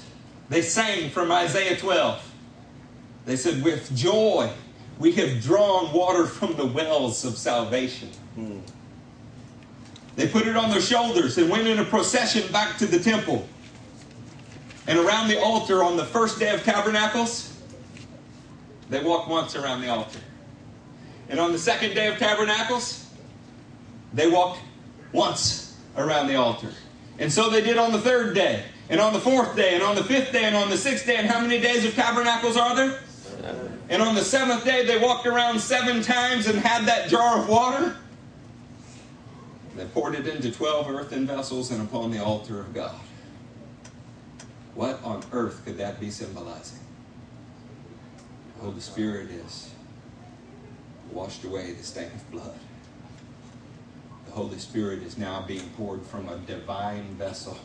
They 0.50 0.62
sang 0.62 1.10
from 1.10 1.32
Isaiah 1.32 1.76
12. 1.76 2.32
They 3.26 3.38
said, 3.38 3.64
With 3.64 3.96
joy 3.96 4.52
we 5.00 5.12
have 5.14 5.42
drawn 5.42 5.92
water 5.94 6.26
from 6.26 6.56
the 6.56 6.66
wells 6.66 7.24
of 7.24 7.38
salvation. 7.38 8.10
Hmm. 8.36 8.60
They 10.16 10.28
put 10.28 10.48
it 10.48 10.58
on 10.58 10.72
their 10.72 10.82
shoulders 10.82 11.38
and 11.38 11.50
went 11.50 11.68
in 11.68 11.78
a 11.78 11.86
procession 11.86 12.52
back 12.52 12.78
to 12.80 12.88
the 12.88 13.00
temple. 13.00 13.48
And 14.88 14.98
around 14.98 15.28
the 15.28 15.40
altar 15.40 15.84
on 15.84 15.98
the 15.98 16.06
first 16.06 16.40
day 16.40 16.54
of 16.54 16.64
Tabernacles, 16.64 17.54
they 18.90 19.04
walked 19.04 19.30
once 19.30 19.56
around 19.56 19.82
the 19.82 19.90
altar. 19.90 20.20
And 21.30 21.40
on 21.40 21.52
the 21.52 21.60
second 21.60 21.94
day 21.94 22.08
of 22.08 22.18
Tabernacles, 22.18 23.06
they 24.14 24.30
walked 24.30 24.60
once 25.12 25.78
around 25.98 26.28
the 26.28 26.36
altar. 26.36 26.72
And 27.20 27.32
so 27.32 27.50
they 27.50 27.62
did 27.62 27.78
on 27.78 27.92
the 27.92 28.00
third 28.00 28.34
day, 28.34 28.64
and 28.90 29.02
on 29.02 29.12
the 29.12 29.20
fourth 29.20 29.56
day, 29.56 29.76
and 29.76 29.84
on 29.84 29.96
the 29.96 30.04
fifth 30.04 30.32
day, 30.32 30.46
and 30.46 30.56
on 30.56 30.70
the 30.70 30.78
sixth 30.78 31.06
day. 31.06 31.18
And 31.18 31.28
how 31.28 31.42
many 31.42 31.60
days 31.60 31.84
of 31.84 31.94
Tabernacles 31.94 32.56
are 32.56 32.76
there? 32.76 33.00
And 33.90 34.02
on 34.02 34.16
the 34.16 34.24
seventh 34.24 34.66
day, 34.66 34.86
they 34.86 34.98
walked 34.98 35.26
around 35.26 35.60
seven 35.60 36.02
times 36.02 36.48
and 36.48 36.60
had 36.60 36.86
that 36.86 37.10
jar 37.10 37.40
of 37.40 37.48
water. 37.48 37.96
They 39.76 39.86
poured 39.86 40.16
it 40.16 40.28
into 40.28 40.52
12 40.52 40.90
earthen 40.90 41.28
vessels 41.28 41.72
and 41.72 41.82
upon 41.82 42.12
the 42.12 42.24
altar 42.24 42.60
of 42.60 42.74
God. 42.74 43.00
What 44.74 45.02
on 45.04 45.24
earth 45.32 45.64
could 45.64 45.78
that 45.78 46.00
be 46.00 46.10
symbolizing? 46.12 46.80
The 48.58 48.66
Holy 48.66 48.80
Spirit 48.80 49.30
is 49.30 49.72
washed 51.12 51.44
away 51.44 51.72
the 51.74 51.84
stain 51.84 52.12
of 52.14 52.32
blood. 52.32 52.60
The 54.26 54.32
Holy 54.34 54.60
Spirit 54.60 55.04
is 55.04 55.18
now 55.18 55.44
being 55.48 55.70
poured 55.78 56.06
from 56.06 56.28
a 56.28 56.38
divine 56.38 57.06
vessel 57.16 57.58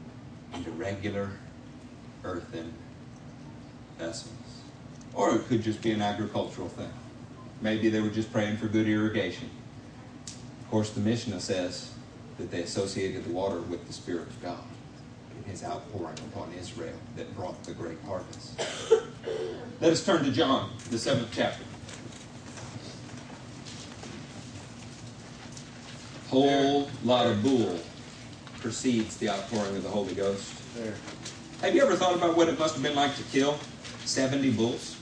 into 0.54 0.70
regular 0.70 1.30
earthen 2.24 2.72
vessels. 3.98 4.37
Or 5.18 5.34
it 5.34 5.48
could 5.48 5.64
just 5.64 5.82
be 5.82 5.90
an 5.90 6.00
agricultural 6.00 6.68
thing. 6.68 6.92
Maybe 7.60 7.88
they 7.88 8.00
were 8.00 8.08
just 8.08 8.32
praying 8.32 8.56
for 8.58 8.68
good 8.68 8.86
irrigation. 8.86 9.50
Of 10.60 10.70
course, 10.70 10.90
the 10.90 11.00
Mishnah 11.00 11.40
says 11.40 11.92
that 12.38 12.52
they 12.52 12.62
associated 12.62 13.24
the 13.24 13.32
water 13.32 13.60
with 13.62 13.84
the 13.88 13.92
Spirit 13.92 14.28
of 14.28 14.40
God 14.40 14.62
and 15.34 15.44
his 15.44 15.64
outpouring 15.64 16.18
upon 16.32 16.52
Israel 16.52 16.94
that 17.16 17.34
brought 17.34 17.60
the 17.64 17.72
great 17.72 17.98
harvest. 18.06 18.60
Let 19.80 19.90
us 19.90 20.06
turn 20.06 20.22
to 20.22 20.30
John, 20.30 20.70
the 20.90 20.98
seventh 20.98 21.30
chapter. 21.32 21.64
Whole 26.28 26.88
lot 27.02 27.26
of 27.26 27.42
bull 27.42 27.80
precedes 28.60 29.16
the 29.16 29.30
outpouring 29.30 29.74
of 29.74 29.82
the 29.82 29.88
Holy 29.88 30.14
Ghost. 30.14 30.54
Have 31.60 31.74
you 31.74 31.82
ever 31.82 31.96
thought 31.96 32.14
about 32.14 32.36
what 32.36 32.48
it 32.48 32.56
must 32.56 32.74
have 32.74 32.84
been 32.84 32.94
like 32.94 33.16
to 33.16 33.24
kill 33.24 33.58
70 34.04 34.52
bulls? 34.52 34.97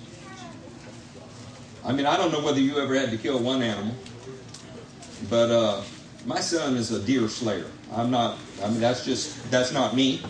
I 1.87 1.93
mean, 1.93 2.05
I 2.05 2.17
don't 2.17 2.33
know 2.33 2.41
whether 2.41 2.59
you 2.59 2.81
ever 2.81 2.97
had 2.97 3.13
to 3.13 3.17
kill 3.17 3.39
one 3.39 3.63
animal, 3.63 3.95
but 5.31 5.51
uh, 5.53 5.83
my 6.25 6.41
son 6.41 6.77
is 6.77 6.91
a 6.91 7.01
deer 7.01 7.29
slayer. 7.29 7.67
I'm 7.93 8.11
not. 8.11 8.39
I 8.63 8.69
mean, 8.69 8.81
that's 8.81 9.05
just 9.05 9.49
that's 9.53 9.73
not 9.73 9.95
me. 9.95 10.21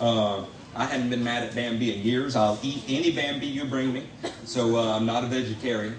Uh, 0.00 0.44
I 0.74 0.84
haven't 0.84 1.08
been 1.08 1.22
mad 1.22 1.44
at 1.44 1.54
Bambi 1.54 1.94
in 1.94 2.02
years. 2.02 2.34
I'll 2.34 2.58
eat 2.60 2.82
any 2.88 3.12
Bambi 3.12 3.46
you 3.46 3.64
bring 3.66 3.92
me. 3.92 4.08
So 4.44 4.76
uh, 4.76 4.96
I'm 4.96 5.06
not 5.06 5.22
a 5.22 5.28
vegetarian 5.28 5.96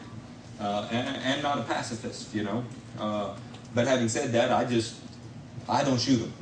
uh, 0.60 0.89
and, 0.91 1.18
and, 1.18 1.41
not 1.41 1.58
a 1.58 1.64
pacifist, 1.64 2.36
you 2.36 2.43
know. 2.43 2.64
Uh, 2.99 3.34
but 3.74 3.88
having 3.88 4.10
said 4.10 4.34
that, 4.34 4.51
I 4.51 4.66
just 4.66 4.95
I 5.70 5.86
don't 5.86 5.99
shoot 5.99 6.18
them. 6.18 6.34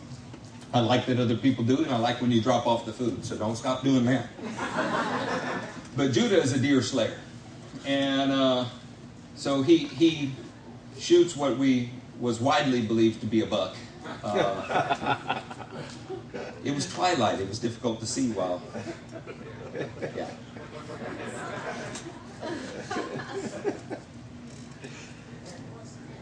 I 0.74 0.80
like 0.80 1.05
that 1.05 1.20
other 1.20 1.38
people 1.38 1.63
do 1.63 1.84
and 1.84 1.91
I 1.91 1.97
like 1.97 2.20
when 2.20 2.32
you 2.32 2.41
drop 2.41 2.66
off 2.66 2.86
the 2.86 2.91
food. 2.91 3.24
So 3.24 3.38
don't 3.38 3.55
stop 3.55 3.84
doing 3.84 4.05
that. 4.05 4.28
but 5.95 6.11
Judah 6.11 6.41
is 6.41 6.51
a 6.51 6.59
deer 6.59 6.82
slayer 6.82 7.16
and 7.86 8.32
uh, 8.32 8.65
so 9.36 9.61
he 9.61 9.78
he 9.78 10.32
shoots 10.97 11.36
what 11.36 11.57
we 11.57 11.89
was 12.19 12.39
widely 12.39 12.82
believed 12.82 13.19
to 13.21 13.28
be 13.28 13.41
a 13.41 13.45
buck. 13.45 13.76
Uh, 14.23 15.39
it 16.63 16.73
was 16.73 16.91
twilight. 16.91 17.39
It 17.39 17.47
was 17.47 17.59
difficult 17.59 17.99
to 17.99 18.05
see 18.05 18.30
while. 18.32 18.61
Yeah. 20.15 20.30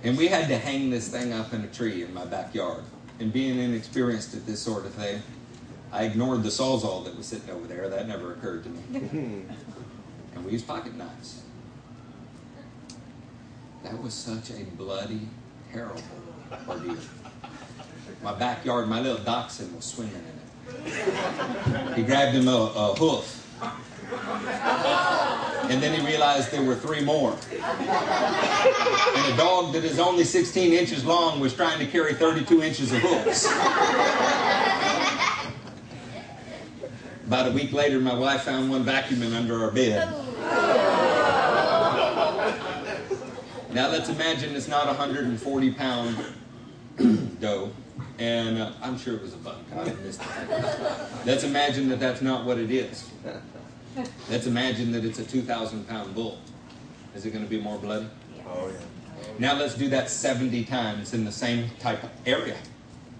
And 0.04 0.18
we 0.18 0.28
had 0.28 0.50
to 0.50 0.58
hang 0.58 0.90
this 0.90 1.08
thing 1.08 1.32
up 1.32 1.54
in 1.54 1.62
a 1.64 1.68
tree 1.68 2.04
in 2.04 2.14
my 2.14 2.26
backyard. 2.26 2.84
And 3.20 3.32
being 3.32 3.58
inexperienced 3.58 4.34
at 4.34 4.46
this 4.46 4.60
sort 4.60 4.86
of 4.86 4.94
thing, 4.94 5.22
I 5.94 6.04
ignored 6.04 6.44
the 6.44 6.50
sawzall 6.50 7.06
that 7.06 7.16
was 7.16 7.26
sitting 7.26 7.50
over 7.52 7.68
there. 7.68 7.88
That 7.88 8.08
never 8.08 8.34
occurred 8.34 8.64
to 8.64 8.70
me. 8.70 9.46
we 10.46 10.52
used 10.52 10.68
pocket 10.68 10.96
knives. 10.96 11.42
That 13.84 14.02
was 14.02 14.14
such 14.14 14.52
a 14.52 14.64
bloody, 14.78 15.28
terrible 15.72 16.02
ordeal. 16.68 16.98
My 18.22 18.34
backyard, 18.34 18.88
my 18.88 19.02
little 19.02 19.24
dachshund 19.24 19.76
was 19.76 19.86
swimming 19.86 20.14
in 20.14 20.22
it. 20.22 21.96
He 21.96 22.04
grabbed 22.04 22.36
him 22.36 22.48
a, 22.48 22.72
a 22.76 22.96
hoof. 22.96 23.40
And 25.70 25.82
then 25.82 26.00
he 26.00 26.06
realized 26.06 26.52
there 26.52 26.64
were 26.64 26.76
three 26.76 27.04
more. 27.04 27.38
And 27.52 29.34
a 29.34 29.38
dog 29.38 29.74
that 29.74 29.84
is 29.84 30.00
only 30.00 30.24
16 30.24 30.74
inches 30.74 31.06
long 31.06 31.40
was 31.40 31.54
trying 31.54 31.80
to 31.80 31.88
carry 31.88 32.14
32 32.14 32.62
inches 32.62 32.92
of 32.92 33.00
hoofs. 33.00 33.46
About 37.28 37.48
a 37.48 37.52
week 37.52 37.74
later, 37.74 38.00
my 38.00 38.14
wife 38.14 38.44
found 38.44 38.70
one 38.70 38.84
vacuuming 38.86 39.34
under 39.36 39.64
our 39.64 39.72
bed. 39.72 40.23
Now 43.74 43.90
let's 43.90 44.08
imagine 44.08 44.56
it's 44.56 44.68
not 44.68 44.84
a 44.84 44.90
140 44.90 45.72
pound 45.74 46.16
doe, 47.40 47.72
and 48.20 48.60
uh, 48.60 48.72
I'm 48.84 49.00
sure 49.00 49.16
it 49.16 49.22
was 49.24 49.34
a 49.34 49.38
buck. 49.38 49.58
I 49.76 49.86
missed 49.86 50.22
it. 50.22 50.28
Let's 51.26 51.44
imagine 51.44 51.90
that 51.90 52.00
that's 52.00 52.22
not 52.22 52.46
what 52.46 52.60
it 52.60 52.70
is. 52.70 53.10
Let's 54.30 54.46
imagine 54.46 54.92
that 54.92 55.04
it's 55.04 55.18
a 55.18 55.26
2,000 55.26 55.88
pound 55.88 56.14
bull. 56.14 56.38
Is 57.16 57.26
it 57.26 57.32
going 57.32 57.44
to 57.44 57.50
be 57.50 57.60
more 57.60 57.80
bloody? 57.80 58.08
Oh, 58.48 58.68
yeah. 58.68 59.26
Now 59.40 59.56
let's 59.56 59.74
do 59.74 59.90
that 59.90 60.10
70 60.10 60.66
times 60.66 61.16
in 61.16 61.26
the 61.26 61.32
same 61.32 61.70
type 61.80 62.04
of 62.04 62.12
area. 62.28 62.58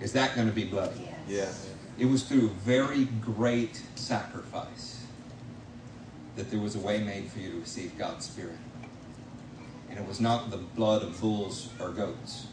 Is 0.02 0.14
that 0.14 0.36
going 0.36 0.48
to 0.48 0.54
be 0.54 0.66
bloody? 0.66 1.10
Yes. 1.28 1.68
It 1.98 2.06
was 2.06 2.24
through 2.24 2.50
very 2.64 3.06
great 3.22 3.82
sacrifice 3.96 4.93
that 6.36 6.50
there 6.50 6.60
was 6.60 6.76
a 6.76 6.80
way 6.80 7.00
made 7.00 7.32
for 7.32 7.40
you 7.40 7.52
to 7.52 7.60
receive 7.60 7.98
God's 7.98 8.26
Spirit. 8.26 8.58
And 9.90 10.00
it 10.00 10.08
was 10.08 10.20
not 10.20 10.50
the 10.50 10.58
blood 10.58 11.04
of 11.04 11.20
bulls 11.22 11.70
or 11.80 11.90
goats, 11.90 12.48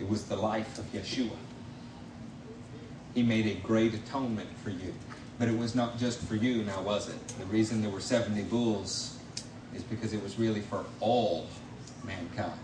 it 0.00 0.08
was 0.08 0.24
the 0.24 0.36
life 0.36 0.78
of 0.78 0.84
Yeshua. 0.92 1.36
He 3.14 3.22
made 3.22 3.46
a 3.46 3.54
great 3.54 3.94
atonement 3.94 4.48
for 4.62 4.70
you. 4.70 4.92
But 5.38 5.48
it 5.48 5.56
was 5.56 5.74
not 5.74 5.98
just 5.98 6.20
for 6.20 6.36
you, 6.36 6.62
now 6.64 6.82
was 6.82 7.08
it? 7.08 7.28
The 7.38 7.46
reason 7.46 7.80
there 7.80 7.90
were 7.90 8.00
70 8.00 8.42
bulls 8.44 9.18
is 9.74 9.82
because 9.82 10.12
it 10.12 10.22
was 10.22 10.38
really 10.38 10.60
for 10.60 10.84
all 11.00 11.46
mankind. 12.04 12.58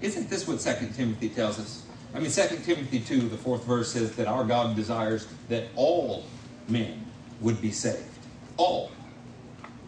Isn't 0.00 0.28
this 0.28 0.46
what 0.46 0.60
2 0.60 0.88
Timothy 0.94 1.28
tells 1.28 1.58
us? 1.58 1.84
I 2.14 2.20
mean, 2.20 2.30
2 2.30 2.42
Timothy 2.64 3.00
2, 3.00 3.28
the 3.28 3.36
fourth 3.36 3.64
verse 3.64 3.92
says 3.92 4.14
that 4.16 4.26
our 4.26 4.44
God 4.44 4.76
desires 4.76 5.26
that 5.48 5.68
all 5.76 6.24
men 6.68 7.06
would 7.40 7.60
be 7.62 7.70
saved. 7.70 8.09
All. 8.56 8.90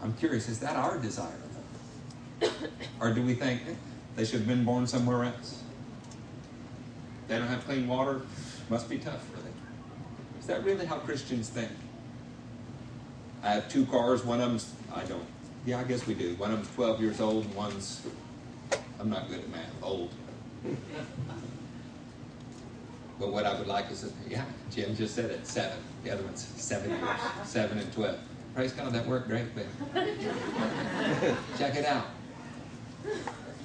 I'm 0.02 0.14
curious, 0.14 0.48
is 0.48 0.58
that 0.60 0.76
our 0.76 0.98
desire? 0.98 1.28
or 3.00 3.12
do 3.12 3.22
we 3.22 3.34
think 3.34 3.62
they 4.16 4.24
should 4.24 4.40
have 4.40 4.48
been 4.48 4.64
born 4.64 4.86
somewhere 4.86 5.24
else? 5.24 5.62
They 7.28 7.38
don't 7.38 7.46
have 7.46 7.64
clean 7.64 7.86
water, 7.86 8.22
must 8.68 8.88
be 8.88 8.98
tough 8.98 9.24
for 9.28 9.40
them. 9.40 9.52
Is 10.40 10.46
that 10.46 10.64
really 10.64 10.86
how 10.86 10.96
Christians 10.98 11.48
think? 11.48 11.70
I 13.42 13.50
have 13.50 13.68
two 13.68 13.86
cars, 13.86 14.24
one 14.24 14.40
of 14.40 14.48
them's, 14.50 14.72
I 14.94 15.04
don't. 15.04 15.26
Yeah, 15.64 15.78
I 15.78 15.84
guess 15.84 16.06
we 16.06 16.14
do. 16.14 16.34
One 16.34 16.50
of 16.50 16.58
them's 16.58 16.74
12 16.74 17.00
years 17.00 17.20
old, 17.20 17.44
and 17.44 17.54
one's, 17.54 18.06
I'm 18.98 19.08
not 19.08 19.28
good 19.28 19.38
at 19.38 19.48
math, 19.50 19.70
old. 19.82 20.10
But 23.18 23.32
what 23.32 23.46
I 23.46 23.56
would 23.56 23.68
like 23.68 23.90
is, 23.90 24.12
yeah, 24.28 24.44
Jim 24.70 24.96
just 24.96 25.14
said 25.14 25.30
it, 25.30 25.46
seven. 25.46 25.78
The 26.02 26.10
other 26.10 26.24
one's 26.24 26.44
seven 26.56 26.90
years, 26.90 27.20
seven 27.44 27.78
and 27.78 27.92
12. 27.92 28.18
Praise 28.54 28.72
God, 28.72 28.92
that 28.92 29.06
worked 29.06 29.28
great, 29.28 29.46
but 29.54 29.64
check 31.58 31.74
it 31.74 31.86
out. 31.86 32.06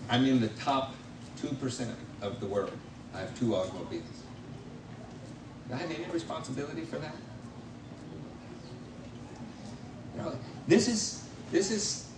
I'm 0.09 0.25
in 0.25 0.39
the 0.39 0.47
top 0.49 0.95
2% 1.41 1.93
of 2.21 2.39
the 2.39 2.45
world. 2.45 2.71
I 3.13 3.19
have 3.19 3.37
two 3.37 3.55
automobiles. 3.55 4.03
Do 5.67 5.73
I 5.73 5.77
have 5.77 5.91
any 5.91 6.05
responsibility 6.11 6.85
for 6.85 6.97
that? 6.99 7.15
You 10.15 10.21
know, 10.21 10.35
this 10.67 10.87
is 10.87 11.27
this 11.51 11.69
is 11.69 12.09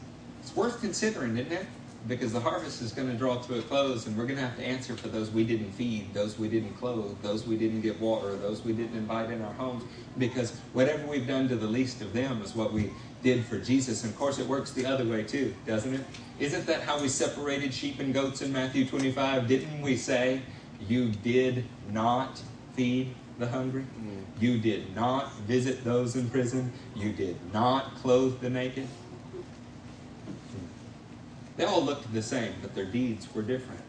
it's 0.42 0.56
worth 0.56 0.80
considering, 0.80 1.38
isn't 1.38 1.52
it? 1.52 1.66
Because 2.08 2.32
the 2.32 2.40
harvest 2.40 2.82
is 2.82 2.92
going 2.92 3.10
to 3.10 3.16
draw 3.16 3.36
to 3.42 3.60
a 3.60 3.62
close, 3.64 4.08
and 4.08 4.18
we're 4.18 4.26
going 4.26 4.38
to 4.38 4.46
have 4.46 4.56
to 4.58 4.64
answer 4.64 4.96
for 4.96 5.10
those 5.10 5.30
we 5.30 5.44
didn't 5.44 5.72
feed, 5.72 6.14
those 6.14 6.40
we 6.40 6.48
didn't 6.48 6.74
clothe, 6.76 7.22
those 7.22 7.46
we 7.46 7.58
didn't 7.58 7.82
give 7.82 8.00
water, 8.00 8.36
those 8.38 8.64
we 8.64 8.74
didn't 8.74 8.96
invite 8.96 9.30
in 9.30 9.42
our 9.42 9.54
homes. 9.54 9.84
Because 10.18 10.52
whatever 10.74 11.06
we've 11.08 11.28
done 11.28 11.50
to 11.50 11.56
the 11.56 11.68
least 11.68 12.02
of 12.02 12.14
them 12.14 12.42
is 12.42 12.56
what 12.56 12.72
we 12.72 12.92
did 13.22 13.46
for 13.46 13.60
Jesus. 13.60 14.04
And 14.04 14.14
of 14.14 14.18
course, 14.18 14.40
it 14.40 14.48
works 14.48 14.72
the 14.72 14.86
other 14.86 15.06
way 15.06 15.24
too, 15.24 15.54
doesn't 15.68 15.94
it? 15.94 16.06
Isn't 16.40 16.66
that 16.68 16.82
how 16.82 17.02
we 17.02 17.10
separated 17.10 17.74
sheep 17.74 18.00
and 18.00 18.14
goats 18.14 18.42
in 18.42 18.54
Matthew 18.54 18.86
25? 18.86 19.48
Didn't 19.48 19.82
we 19.82 19.98
say, 19.98 20.42
You 20.88 21.10
did 21.10 21.66
not 21.92 22.42
feed 22.76 23.14
the 23.38 23.48
hungry? 23.48 23.86
Mm. 24.00 24.24
You 24.40 24.58
did 24.58 24.96
not 24.96 25.34
visit 25.40 25.84
those 25.84 26.16
in 26.16 26.30
prison? 26.30 26.72
You 26.96 27.12
did 27.12 27.38
not 27.54 27.96
clothe 27.96 28.40
the 28.40 28.50
naked? 28.50 28.88
They 31.60 31.66
all 31.66 31.84
looked 31.84 32.14
the 32.14 32.22
same, 32.22 32.54
but 32.62 32.74
their 32.74 32.86
deeds 32.86 33.28
were 33.36 33.42
different. 33.42 33.82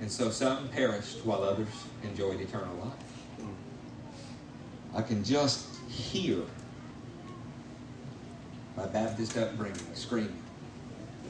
And 0.00 0.10
so 0.10 0.30
some 0.30 0.66
perished 0.68 1.26
while 1.26 1.42
others 1.42 1.68
enjoyed 2.02 2.40
eternal 2.40 2.74
life. 2.76 3.48
I 4.94 5.02
can 5.02 5.22
just 5.22 5.76
hear 5.90 6.38
my 8.78 8.86
Baptist 8.86 9.36
upbringing 9.36 9.76
screaming. 9.92 10.42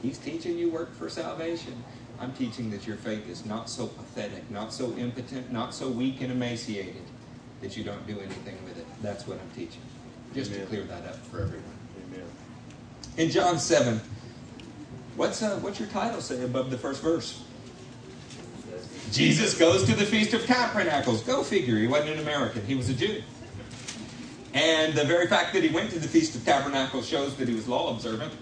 He's 0.01 0.17
teaching 0.17 0.57
you 0.57 0.71
work 0.71 0.95
for 0.95 1.09
salvation. 1.09 1.83
I'm 2.21 2.31
teaching 2.31 2.71
that 2.71 2.87
your 2.87 2.95
faith 2.95 3.27
is 3.27 3.45
not 3.45 3.69
so 3.69 3.87
pathetic, 3.87 4.49
not 4.49 4.71
so 4.71 4.93
impotent, 4.93 5.51
not 5.51 5.73
so 5.73 5.89
weak 5.89 6.21
and 6.21 6.31
emaciated 6.31 7.03
that 7.59 7.75
you 7.75 7.83
don't 7.83 8.07
do 8.07 8.21
anything 8.21 8.55
with 8.63 8.77
it. 8.77 8.85
That's 9.01 9.27
what 9.27 9.37
I'm 9.37 9.49
teaching. 9.49 9.81
Just 10.33 10.51
Amen. 10.51 10.61
to 10.61 10.67
clear 10.67 10.83
that 10.83 11.05
up 11.05 11.17
for 11.25 11.41
everyone. 11.41 11.65
Amen. 12.07 12.25
In 13.17 13.29
John 13.29 13.59
7, 13.59 13.99
what's, 15.15 15.41
uh, 15.41 15.57
what's 15.61 15.79
your 15.79 15.89
title 15.89 16.21
say 16.21 16.43
above 16.43 16.69
the 16.69 16.77
first 16.77 17.01
verse? 17.01 17.43
Jesus 19.11 19.57
goes 19.57 19.83
to 19.85 19.95
the 19.95 20.05
Feast 20.05 20.33
of 20.33 20.45
Tabernacles. 20.45 21.21
Go 21.21 21.43
figure, 21.43 21.77
he 21.77 21.87
wasn't 21.87 22.11
an 22.11 22.19
American, 22.19 22.65
he 22.65 22.75
was 22.75 22.89
a 22.89 22.93
Jew. 22.93 23.21
And 24.53 24.93
the 24.93 25.03
very 25.03 25.27
fact 25.27 25.53
that 25.53 25.63
he 25.63 25.69
went 25.69 25.91
to 25.91 25.99
the 25.99 26.07
Feast 26.07 26.35
of 26.35 26.45
Tabernacles 26.45 27.07
shows 27.07 27.35
that 27.37 27.47
he 27.47 27.55
was 27.55 27.67
law 27.67 27.93
observant. 27.95 28.33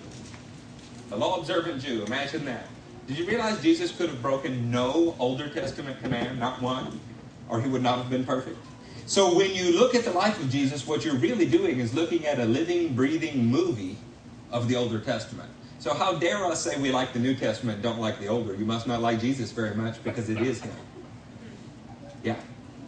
A 1.11 1.17
law 1.17 1.37
observant 1.37 1.81
Jew, 1.81 2.03
imagine 2.05 2.45
that. 2.45 2.67
Did 3.07 3.17
you 3.17 3.25
realize 3.25 3.61
Jesus 3.61 3.91
could 3.91 4.09
have 4.09 4.21
broken 4.21 4.71
no 4.71 5.15
Older 5.19 5.49
Testament 5.49 6.01
command, 6.01 6.39
not 6.39 6.61
one, 6.61 6.99
or 7.49 7.61
he 7.61 7.67
would 7.67 7.81
not 7.81 7.97
have 7.97 8.09
been 8.09 8.23
perfect? 8.23 8.57
So 9.05 9.35
when 9.35 9.53
you 9.53 9.77
look 9.77 9.95
at 9.95 10.05
the 10.05 10.11
life 10.11 10.41
of 10.41 10.49
Jesus, 10.49 10.87
what 10.87 11.03
you're 11.03 11.15
really 11.15 11.45
doing 11.45 11.79
is 11.79 11.93
looking 11.93 12.25
at 12.25 12.39
a 12.39 12.45
living, 12.45 12.95
breathing 12.95 13.45
movie 13.45 13.97
of 14.51 14.69
the 14.69 14.77
Older 14.77 14.99
Testament. 14.99 15.49
So 15.81 15.95
how 15.95 16.13
dare 16.13 16.45
us 16.45 16.63
say 16.63 16.79
we 16.79 16.91
like 16.91 17.11
the 17.11 17.17
New 17.17 17.33
Testament, 17.33 17.81
don't 17.81 17.99
like 17.99 18.19
the 18.19 18.27
Older? 18.27 18.53
You 18.53 18.65
must 18.65 18.85
not 18.85 19.01
like 19.01 19.19
Jesus 19.19 19.51
very 19.51 19.73
much 19.73 20.01
because 20.03 20.29
it 20.29 20.39
is 20.39 20.61
him. 20.61 20.75
Yeah, 22.23 22.35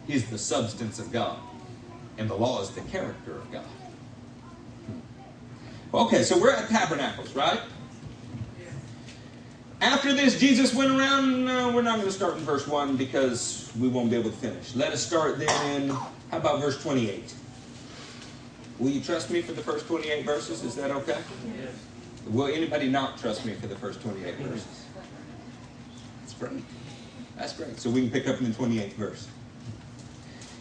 he's 0.06 0.30
the 0.30 0.38
substance 0.38 1.00
of 1.00 1.10
God, 1.10 1.36
and 2.18 2.30
the 2.30 2.36
law 2.36 2.62
is 2.62 2.70
the 2.70 2.82
character 2.82 3.32
of 3.32 3.50
God. 3.50 3.64
Hmm. 4.86 5.96
Okay, 5.96 6.22
so 6.22 6.38
we're 6.38 6.52
at 6.52 6.68
Tabernacles, 6.68 7.34
right? 7.34 7.60
After 9.80 10.12
this, 10.12 10.38
Jesus 10.38 10.72
went 10.72 10.92
around. 10.92 11.44
No, 11.44 11.72
we're 11.72 11.82
not 11.82 11.96
going 11.96 12.06
to 12.06 12.12
start 12.12 12.36
in 12.36 12.44
verse 12.44 12.68
1 12.68 12.96
because 12.96 13.72
we 13.76 13.88
won't 13.88 14.08
be 14.08 14.16
able 14.16 14.30
to 14.30 14.36
finish. 14.36 14.72
Let 14.76 14.92
us 14.92 15.04
start 15.04 15.40
then 15.40 15.82
in, 15.82 15.88
how 15.90 16.36
about 16.36 16.60
verse 16.60 16.80
28? 16.80 17.34
Will 18.78 18.90
you 18.90 19.00
trust 19.00 19.30
me 19.30 19.42
for 19.42 19.52
the 19.52 19.62
first 19.62 19.88
28 19.88 20.24
verses? 20.24 20.62
Is 20.62 20.76
that 20.76 20.92
okay? 20.92 21.18
Yes. 21.60 21.74
Will 22.26 22.46
anybody 22.46 22.88
not 22.88 23.18
trust 23.18 23.44
me 23.44 23.54
for 23.54 23.66
the 23.66 23.76
first 23.76 24.00
28 24.00 24.36
verses? 24.36 24.86
That's 26.20 26.34
great. 26.34 26.64
That's 27.36 27.52
great. 27.52 27.78
So 27.78 27.90
we 27.90 28.02
can 28.02 28.10
pick 28.10 28.28
up 28.28 28.40
in 28.40 28.50
the 28.50 28.56
28th 28.56 28.92
verse. 28.94 29.28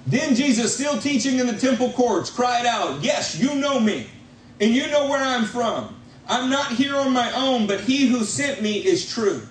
Then 0.06 0.36
Jesus, 0.36 0.76
still 0.76 1.00
teaching 1.00 1.40
in 1.40 1.48
the 1.48 1.58
temple 1.58 1.92
courts, 1.92 2.30
cried 2.30 2.66
out, 2.66 3.02
Yes, 3.02 3.40
you 3.40 3.56
know 3.56 3.80
me, 3.80 4.08
and 4.60 4.72
you 4.72 4.88
know 4.88 5.08
where 5.08 5.22
I'm 5.22 5.46
from. 5.46 5.96
I'm 6.28 6.50
not 6.50 6.72
here 6.72 6.96
on 6.96 7.14
my 7.14 7.32
own, 7.34 7.68
but 7.68 7.82
he 7.82 8.08
who 8.08 8.24
sent 8.24 8.62
me 8.62 8.86
is 8.86 9.10
true. 9.12 9.42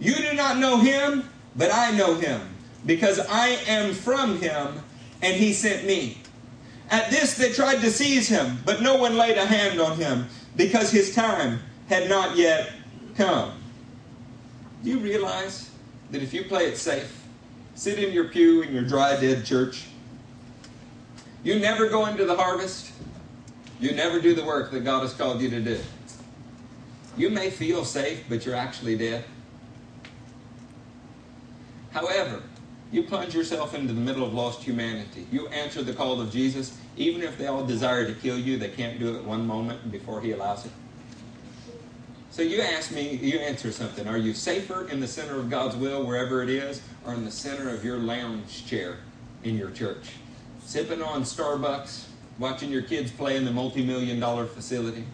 You 0.00 0.14
do 0.14 0.32
not 0.32 0.58
know 0.58 0.78
him, 0.78 1.28
but 1.56 1.72
I 1.72 1.92
know 1.92 2.16
him, 2.16 2.40
because 2.84 3.20
I 3.20 3.48
am 3.68 3.94
from 3.94 4.40
him, 4.40 4.80
and 5.22 5.36
he 5.36 5.52
sent 5.52 5.86
me. 5.86 6.18
At 6.90 7.10
this 7.10 7.36
they 7.36 7.52
tried 7.52 7.80
to 7.80 7.90
seize 7.90 8.28
him, 8.28 8.58
but 8.64 8.82
no 8.82 8.96
one 8.96 9.16
laid 9.16 9.38
a 9.38 9.46
hand 9.46 9.80
on 9.80 9.96
him, 9.96 10.26
because 10.56 10.90
his 10.90 11.14
time 11.14 11.60
had 11.88 12.08
not 12.08 12.36
yet 12.36 12.72
come. 13.16 13.52
Do 14.82 14.90
you 14.90 14.98
realize 14.98 15.70
that 16.10 16.22
if 16.22 16.32
you 16.32 16.44
play 16.44 16.66
it 16.66 16.76
safe, 16.76 17.22
sit 17.74 17.98
in 17.98 18.12
your 18.12 18.28
pew 18.28 18.62
in 18.62 18.72
your 18.72 18.84
dry, 18.84 19.18
dead 19.20 19.44
church, 19.44 19.86
you 21.42 21.58
never 21.58 21.88
go 21.88 22.06
into 22.06 22.24
the 22.24 22.36
harvest, 22.36 22.92
you 23.80 23.92
never 23.92 24.20
do 24.20 24.34
the 24.34 24.44
work 24.44 24.70
that 24.70 24.84
God 24.84 25.02
has 25.02 25.12
called 25.12 25.40
you 25.40 25.50
to 25.50 25.60
do. 25.60 25.80
You 27.16 27.30
may 27.30 27.50
feel 27.50 27.84
safe, 27.84 28.24
but 28.28 28.44
you're 28.44 28.54
actually 28.54 28.96
dead. 28.96 29.24
However, 31.92 32.42
you 32.90 33.04
plunge 33.04 33.34
yourself 33.34 33.74
into 33.74 33.92
the 33.92 34.00
middle 34.00 34.24
of 34.24 34.34
lost 34.34 34.62
humanity. 34.62 35.26
You 35.30 35.48
answer 35.48 35.82
the 35.82 35.92
call 35.92 36.20
of 36.20 36.32
Jesus, 36.32 36.76
even 36.96 37.22
if 37.22 37.38
they 37.38 37.46
all 37.46 37.64
desire 37.64 38.06
to 38.06 38.14
kill 38.14 38.38
you, 38.38 38.56
they 38.56 38.68
can't 38.68 38.98
do 38.98 39.16
it 39.16 39.24
one 39.24 39.46
moment 39.46 39.90
before 39.90 40.20
He 40.20 40.32
allows 40.32 40.66
it. 40.66 40.72
So 42.30 42.42
you 42.42 42.62
ask 42.62 42.90
me, 42.90 43.14
you 43.14 43.38
answer 43.38 43.70
something. 43.70 44.08
Are 44.08 44.18
you 44.18 44.34
safer 44.34 44.88
in 44.88 44.98
the 44.98 45.06
center 45.06 45.38
of 45.38 45.48
God's 45.48 45.76
will, 45.76 46.04
wherever 46.04 46.42
it 46.42 46.48
is, 46.48 46.82
or 47.06 47.14
in 47.14 47.24
the 47.24 47.30
center 47.30 47.72
of 47.72 47.84
your 47.84 47.98
lounge 47.98 48.66
chair 48.66 48.98
in 49.44 49.56
your 49.56 49.70
church? 49.70 50.10
Sipping 50.60 51.00
on 51.00 51.22
Starbucks, 51.22 52.06
watching 52.38 52.70
your 52.70 52.82
kids 52.82 53.12
play 53.12 53.36
in 53.36 53.44
the 53.44 53.52
multi 53.52 53.84
million 53.84 54.18
dollar 54.18 54.46
facility? 54.46 55.04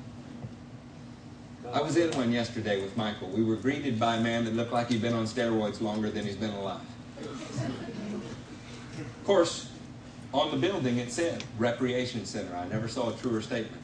I 1.73 1.83
was 1.83 1.97
in 1.97 2.11
one 2.17 2.33
yesterday 2.33 2.83
with 2.83 2.97
Michael. 2.97 3.29
We 3.29 3.45
were 3.45 3.57
greeted 3.57 4.01
by 4.01 4.17
a 4.17 4.21
man 4.21 4.45
that 4.47 4.55
looked 4.55 4.73
like 4.73 4.89
he'd 4.89 5.03
been 5.03 5.13
on 5.13 5.27
steroids 5.27 5.81
longer 5.81 6.11
than 6.11 6.25
he's 6.25 6.37
been 6.37 6.51
alive. 6.55 6.81
Of 8.99 9.25
course, 9.25 9.70
on 10.33 10.51
the 10.51 10.57
building 10.57 10.99
it 10.99 11.11
said 11.11 11.45
Recreation 11.59 12.25
Center. 12.25 12.55
I 12.55 12.67
never 12.69 12.89
saw 12.89 13.11
a 13.11 13.17
truer 13.17 13.41
statement. 13.41 13.83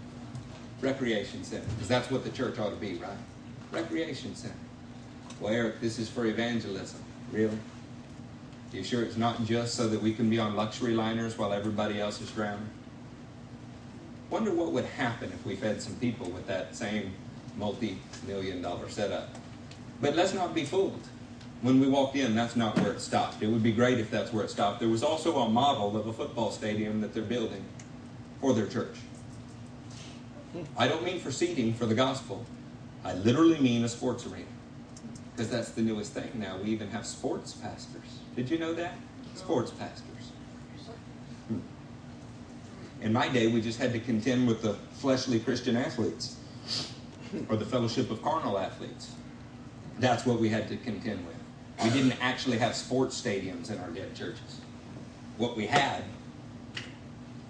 Recreation 0.81 1.43
Center, 1.43 1.67
because 1.71 1.89
that's 1.89 2.11
what 2.11 2.23
the 2.23 2.31
church 2.31 2.59
ought 2.59 2.71
to 2.71 2.77
be, 2.77 2.95
right? 2.95 3.17
Recreation 3.73 4.35
Center. 4.35 4.55
Well, 5.41 5.53
Eric, 5.53 5.81
this 5.81 5.99
is 5.99 6.09
for 6.09 6.27
evangelism. 6.27 7.01
Really? 7.33 7.59
You 8.73 8.85
sure 8.85 9.03
it's 9.03 9.17
not 9.17 9.45
just 9.45 9.75
so 9.75 9.89
that 9.89 10.03
we 10.03 10.13
can 10.13 10.29
be 10.29 10.39
on 10.39 10.55
luxury 10.55 10.95
liners 10.95 11.39
while 11.39 11.53
everybody 11.53 12.01
else 12.01 12.21
is 12.21 12.31
drowning? 12.31 12.69
Wonder 14.29 14.53
what 14.53 14.73
would 14.73 14.85
happen 14.85 15.33
if 15.33 15.47
we 15.47 15.57
fed 15.57 15.81
some 15.81 15.95
people 15.97 16.31
with 16.31 16.47
that 16.47 16.75
same 16.75 17.13
multi 17.57 17.99
million 18.27 18.61
dollar 18.61 18.89
setup. 18.89 19.31
But 20.01 20.15
let's 20.15 20.35
not 20.35 20.55
be 20.55 20.65
fooled. 20.65 21.01
When 21.63 21.81
we 21.81 21.89
walked 21.89 22.17
in, 22.17 22.35
that's 22.35 22.55
not 22.55 22.79
where 22.79 22.93
it 22.93 23.01
stopped. 23.01 23.43
It 23.43 23.49
would 23.49 23.63
be 23.63 23.73
great 23.73 23.99
if 23.99 24.11
that's 24.11 24.33
where 24.33 24.45
it 24.45 24.51
stopped. 24.51 24.81
There 24.81 24.89
was 24.89 25.03
also 25.03 25.39
a 25.39 25.49
model 25.49 25.97
of 25.97 26.07
a 26.07 26.13
football 26.13 26.51
stadium 26.51 27.01
that 27.01 27.15
they're 27.15 27.23
building 27.23 27.65
for 28.41 28.53
their 28.53 28.67
church. 28.67 28.97
I 30.77 30.89
don't 30.89 31.03
mean 31.03 31.19
for 31.19 31.33
seating 31.33 31.75
for 31.75 31.87
the 31.87 31.95
gospel. 31.95 32.45
I 33.05 33.15
literally 33.15 33.59
mean 33.59 33.85
a 33.85 33.89
sports 33.89 34.27
arena. 34.27 34.47
Because 35.35 35.51
that's 35.51 35.71
the 35.71 35.83
newest 35.83 36.13
thing 36.13 36.31
now. 36.35 36.57
We 36.63 36.71
even 36.71 36.89
have 36.91 37.05
sports 37.07 37.53
pastors. 37.53 38.21
Did 38.35 38.51
you 38.51 38.59
know 38.59 38.73
that? 38.75 38.95
Sports 39.35 39.71
pastors. 39.71 40.33
Hmm. 41.49 41.59
In 43.03 43.13
my 43.13 43.29
day, 43.29 43.47
we 43.49 43.61
just 43.61 43.79
had 43.79 43.93
to 43.93 44.01
contend 44.01 44.49
with 44.49 44.63
the 44.63 44.75
fleshly 44.93 45.39
Christian 45.39 45.77
athletes 45.77 46.37
or 47.49 47.57
the 47.57 47.67
fellowship 47.67 48.11
of 48.11 48.23
carnal 48.23 48.59
athletes. 48.59 49.13
That's 49.99 50.25
what 50.25 50.41
we 50.41 50.49
had 50.49 50.69
to 50.69 50.77
contend 50.77 51.27
with. 51.27 51.36
We 51.83 51.91
didn't 51.91 52.23
actually 52.23 52.59
have 52.59 52.75
sports 52.75 53.21
stadiums 53.21 53.71
in 53.71 53.79
our 53.79 53.91
dead 53.91 54.15
churches. 54.15 54.61
What 55.37 55.57
we 55.57 55.67
had 55.67 56.03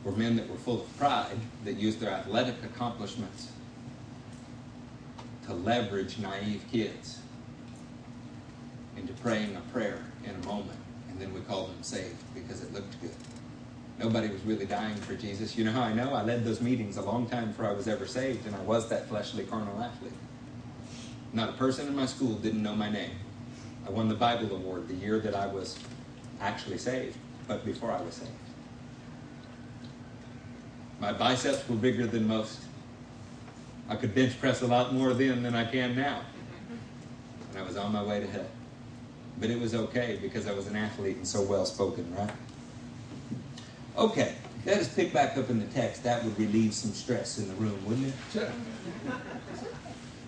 were 0.02 0.12
men 0.12 0.36
that 0.36 0.48
were 0.48 0.56
full 0.56 0.82
of 0.82 0.98
pride 0.98 1.38
that 1.64 1.74
used 1.74 2.00
their 2.00 2.10
athletic 2.10 2.54
accomplishments 2.64 3.50
to 5.46 5.54
leverage 5.54 6.18
naive 6.18 6.64
kids 6.70 7.20
into 8.96 9.12
praying 9.14 9.54
a 9.56 9.60
prayer 9.72 10.02
in 10.24 10.30
a 10.30 10.46
moment, 10.46 10.78
and 11.08 11.20
then 11.20 11.32
we 11.32 11.40
called 11.40 11.70
them 11.70 11.82
saved 11.82 12.16
because 12.34 12.62
it 12.62 12.72
looked 12.72 13.00
good. 13.00 13.14
Nobody 13.98 14.28
was 14.28 14.42
really 14.42 14.66
dying 14.66 14.96
for 14.96 15.14
Jesus. 15.14 15.56
You 15.56 15.64
know 15.64 15.72
how 15.72 15.82
I 15.82 15.92
know? 15.92 16.12
I 16.12 16.22
led 16.22 16.44
those 16.44 16.60
meetings 16.60 16.96
a 16.96 17.02
long 17.02 17.28
time 17.28 17.48
before 17.48 17.66
I 17.66 17.72
was 17.72 17.88
ever 17.88 18.06
saved, 18.06 18.46
and 18.46 18.54
I 18.54 18.60
was 18.60 18.88
that 18.88 19.08
fleshly, 19.08 19.44
carnal 19.44 19.80
athlete. 19.80 20.12
Not 21.32 21.48
a 21.48 21.52
person 21.52 21.86
in 21.86 21.96
my 21.96 22.06
school 22.06 22.34
didn't 22.34 22.62
know 22.62 22.74
my 22.74 22.90
name. 22.90 23.12
I 23.87 23.91
won 23.91 24.09
the 24.09 24.14
Bible 24.14 24.55
Award 24.57 24.89
the 24.89 24.95
year 24.95 25.20
that 25.20 25.34
I 25.34 25.47
was 25.47 25.78
actually 26.41 26.78
saved, 26.78 27.16
but 27.47 27.64
before 27.64 27.93
I 27.93 28.03
was 28.03 28.14
saved. 28.14 28.30
My 30.99 31.12
biceps 31.12 31.68
were 31.68 31.76
bigger 31.76 32.07
than 32.07 32.26
most. 32.26 32.61
I 33.89 33.97
could 33.97 34.14
bench 34.14 34.39
press 34.41 34.62
a 34.62 34.66
lot 34.66 34.93
more 34.93 35.14
then 35.14 35.43
than 35.43 35.55
I 35.55 35.64
can 35.70 35.95
now. 35.95 36.22
And 37.51 37.59
I 37.59 37.62
was 37.62 37.76
on 37.76 37.93
my 37.93 38.03
way 38.03 38.20
to 38.20 38.26
hell. 38.26 38.49
But 39.39 39.51
it 39.51 39.61
was 39.61 39.74
okay 39.74 40.18
because 40.20 40.49
I 40.49 40.53
was 40.53 40.66
an 40.66 40.74
athlete 40.74 41.18
and 41.18 41.26
so 41.26 41.43
well 41.43 41.66
spoken, 41.66 42.12
right? 42.16 42.30
Okay, 43.97 44.34
let 44.64 44.78
us 44.78 44.93
pick 44.93 45.12
back 45.12 45.37
up 45.37 45.49
in 45.49 45.61
the 45.61 45.66
text. 45.66 46.03
That 46.03 46.24
would 46.24 46.37
relieve 46.39 46.74
some 46.74 46.93
stress 46.93 47.39
in 47.39 47.49
the 47.49 47.55
room, 47.55 47.78
wouldn't 47.84 48.12
it? 48.34 48.51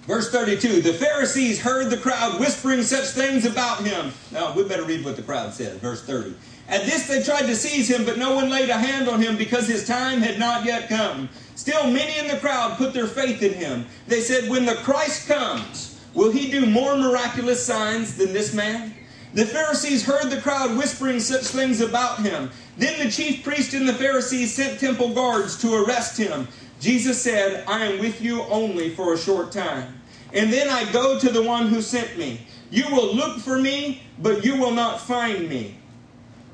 Verse 0.08 0.30
32 0.30 0.80
The 0.80 0.94
Pharisees 0.94 1.60
heard 1.60 1.90
the 1.90 1.98
crowd 1.98 2.40
whispering 2.40 2.82
such 2.82 3.08
things 3.08 3.44
about 3.44 3.84
him. 3.84 4.10
Now, 4.32 4.54
we 4.54 4.64
better 4.64 4.84
read 4.84 5.04
what 5.04 5.16
the 5.16 5.22
crowd 5.22 5.52
said. 5.52 5.74
Verse 5.82 6.02
30. 6.02 6.34
At 6.66 6.86
this 6.86 7.06
they 7.06 7.22
tried 7.22 7.46
to 7.46 7.54
seize 7.54 7.90
him, 7.90 8.06
but 8.06 8.16
no 8.16 8.34
one 8.34 8.48
laid 8.48 8.70
a 8.70 8.78
hand 8.78 9.06
on 9.06 9.20
him 9.20 9.36
because 9.36 9.68
his 9.68 9.86
time 9.86 10.22
had 10.22 10.38
not 10.38 10.64
yet 10.64 10.88
come. 10.88 11.28
Still, 11.56 11.90
many 11.90 12.18
in 12.18 12.26
the 12.26 12.38
crowd 12.38 12.78
put 12.78 12.94
their 12.94 13.06
faith 13.06 13.42
in 13.42 13.52
him. 13.52 13.84
They 14.06 14.22
said, 14.22 14.48
When 14.48 14.64
the 14.64 14.76
Christ 14.76 15.28
comes, 15.28 16.00
will 16.14 16.32
he 16.32 16.50
do 16.50 16.64
more 16.64 16.96
miraculous 16.96 17.64
signs 17.64 18.16
than 18.16 18.32
this 18.32 18.54
man? 18.54 18.94
The 19.34 19.44
Pharisees 19.44 20.06
heard 20.06 20.30
the 20.30 20.40
crowd 20.40 20.78
whispering 20.78 21.20
such 21.20 21.44
things 21.44 21.82
about 21.82 22.20
him. 22.20 22.50
Then 22.78 23.04
the 23.04 23.10
chief 23.10 23.44
priest 23.44 23.74
and 23.74 23.86
the 23.86 23.92
Pharisees 23.92 24.54
sent 24.54 24.80
temple 24.80 25.12
guards 25.12 25.60
to 25.60 25.84
arrest 25.84 26.16
him. 26.16 26.48
Jesus 26.80 27.20
said, 27.20 27.64
I 27.68 27.84
am 27.84 27.98
with 27.98 28.22
you 28.22 28.42
only 28.44 28.94
for 28.94 29.12
a 29.12 29.18
short 29.18 29.52
time. 29.52 29.97
And 30.32 30.52
then 30.52 30.68
I 30.68 30.90
go 30.92 31.18
to 31.18 31.30
the 31.30 31.42
one 31.42 31.68
who 31.68 31.80
sent 31.80 32.18
me. 32.18 32.40
You 32.70 32.86
will 32.90 33.14
look 33.14 33.38
for 33.38 33.58
me, 33.58 34.02
but 34.18 34.44
you 34.44 34.56
will 34.56 34.72
not 34.72 35.00
find 35.00 35.48
me. 35.48 35.76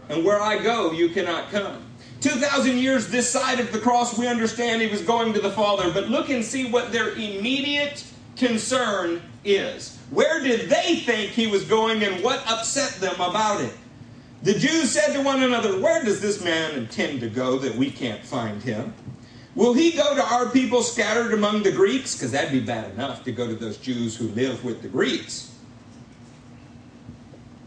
And 0.08 0.24
where 0.24 0.40
I 0.40 0.62
go, 0.62 0.92
you 0.92 1.08
cannot 1.08 1.50
come. 1.50 1.82
2,000 2.20 2.78
years 2.78 3.08
this 3.08 3.28
side 3.28 3.60
of 3.60 3.72
the 3.72 3.78
cross, 3.78 4.16
we 4.16 4.26
understand 4.26 4.80
he 4.80 4.88
was 4.88 5.02
going 5.02 5.32
to 5.34 5.40
the 5.40 5.50
Father. 5.50 5.90
But 5.90 6.08
look 6.08 6.30
and 6.30 6.44
see 6.44 6.70
what 6.70 6.92
their 6.92 7.10
immediate 7.12 8.04
concern 8.36 9.22
is. 9.44 9.98
Where 10.10 10.40
did 10.40 10.70
they 10.70 10.96
think 10.96 11.32
he 11.32 11.46
was 11.46 11.64
going 11.64 12.02
and 12.02 12.22
what 12.22 12.42
upset 12.48 12.92
them 13.00 13.14
about 13.20 13.60
it? 13.60 13.74
The 14.42 14.54
Jews 14.54 14.90
said 14.90 15.12
to 15.14 15.22
one 15.22 15.42
another, 15.42 15.80
Where 15.80 16.04
does 16.04 16.20
this 16.20 16.42
man 16.42 16.74
intend 16.76 17.20
to 17.20 17.28
go 17.28 17.58
that 17.58 17.74
we 17.74 17.90
can't 17.90 18.22
find 18.24 18.62
him? 18.62 18.92
Will 19.54 19.72
he 19.72 19.92
go 19.92 20.14
to 20.14 20.22
our 20.22 20.48
people 20.48 20.82
scattered 20.82 21.32
among 21.32 21.62
the 21.62 21.70
Greeks? 21.70 22.14
Because 22.14 22.32
that'd 22.32 22.50
be 22.50 22.60
bad 22.60 22.90
enough 22.92 23.24
to 23.24 23.32
go 23.32 23.46
to 23.46 23.54
those 23.54 23.76
Jews 23.76 24.16
who 24.16 24.28
live 24.28 24.64
with 24.64 24.82
the 24.82 24.88
Greeks 24.88 25.54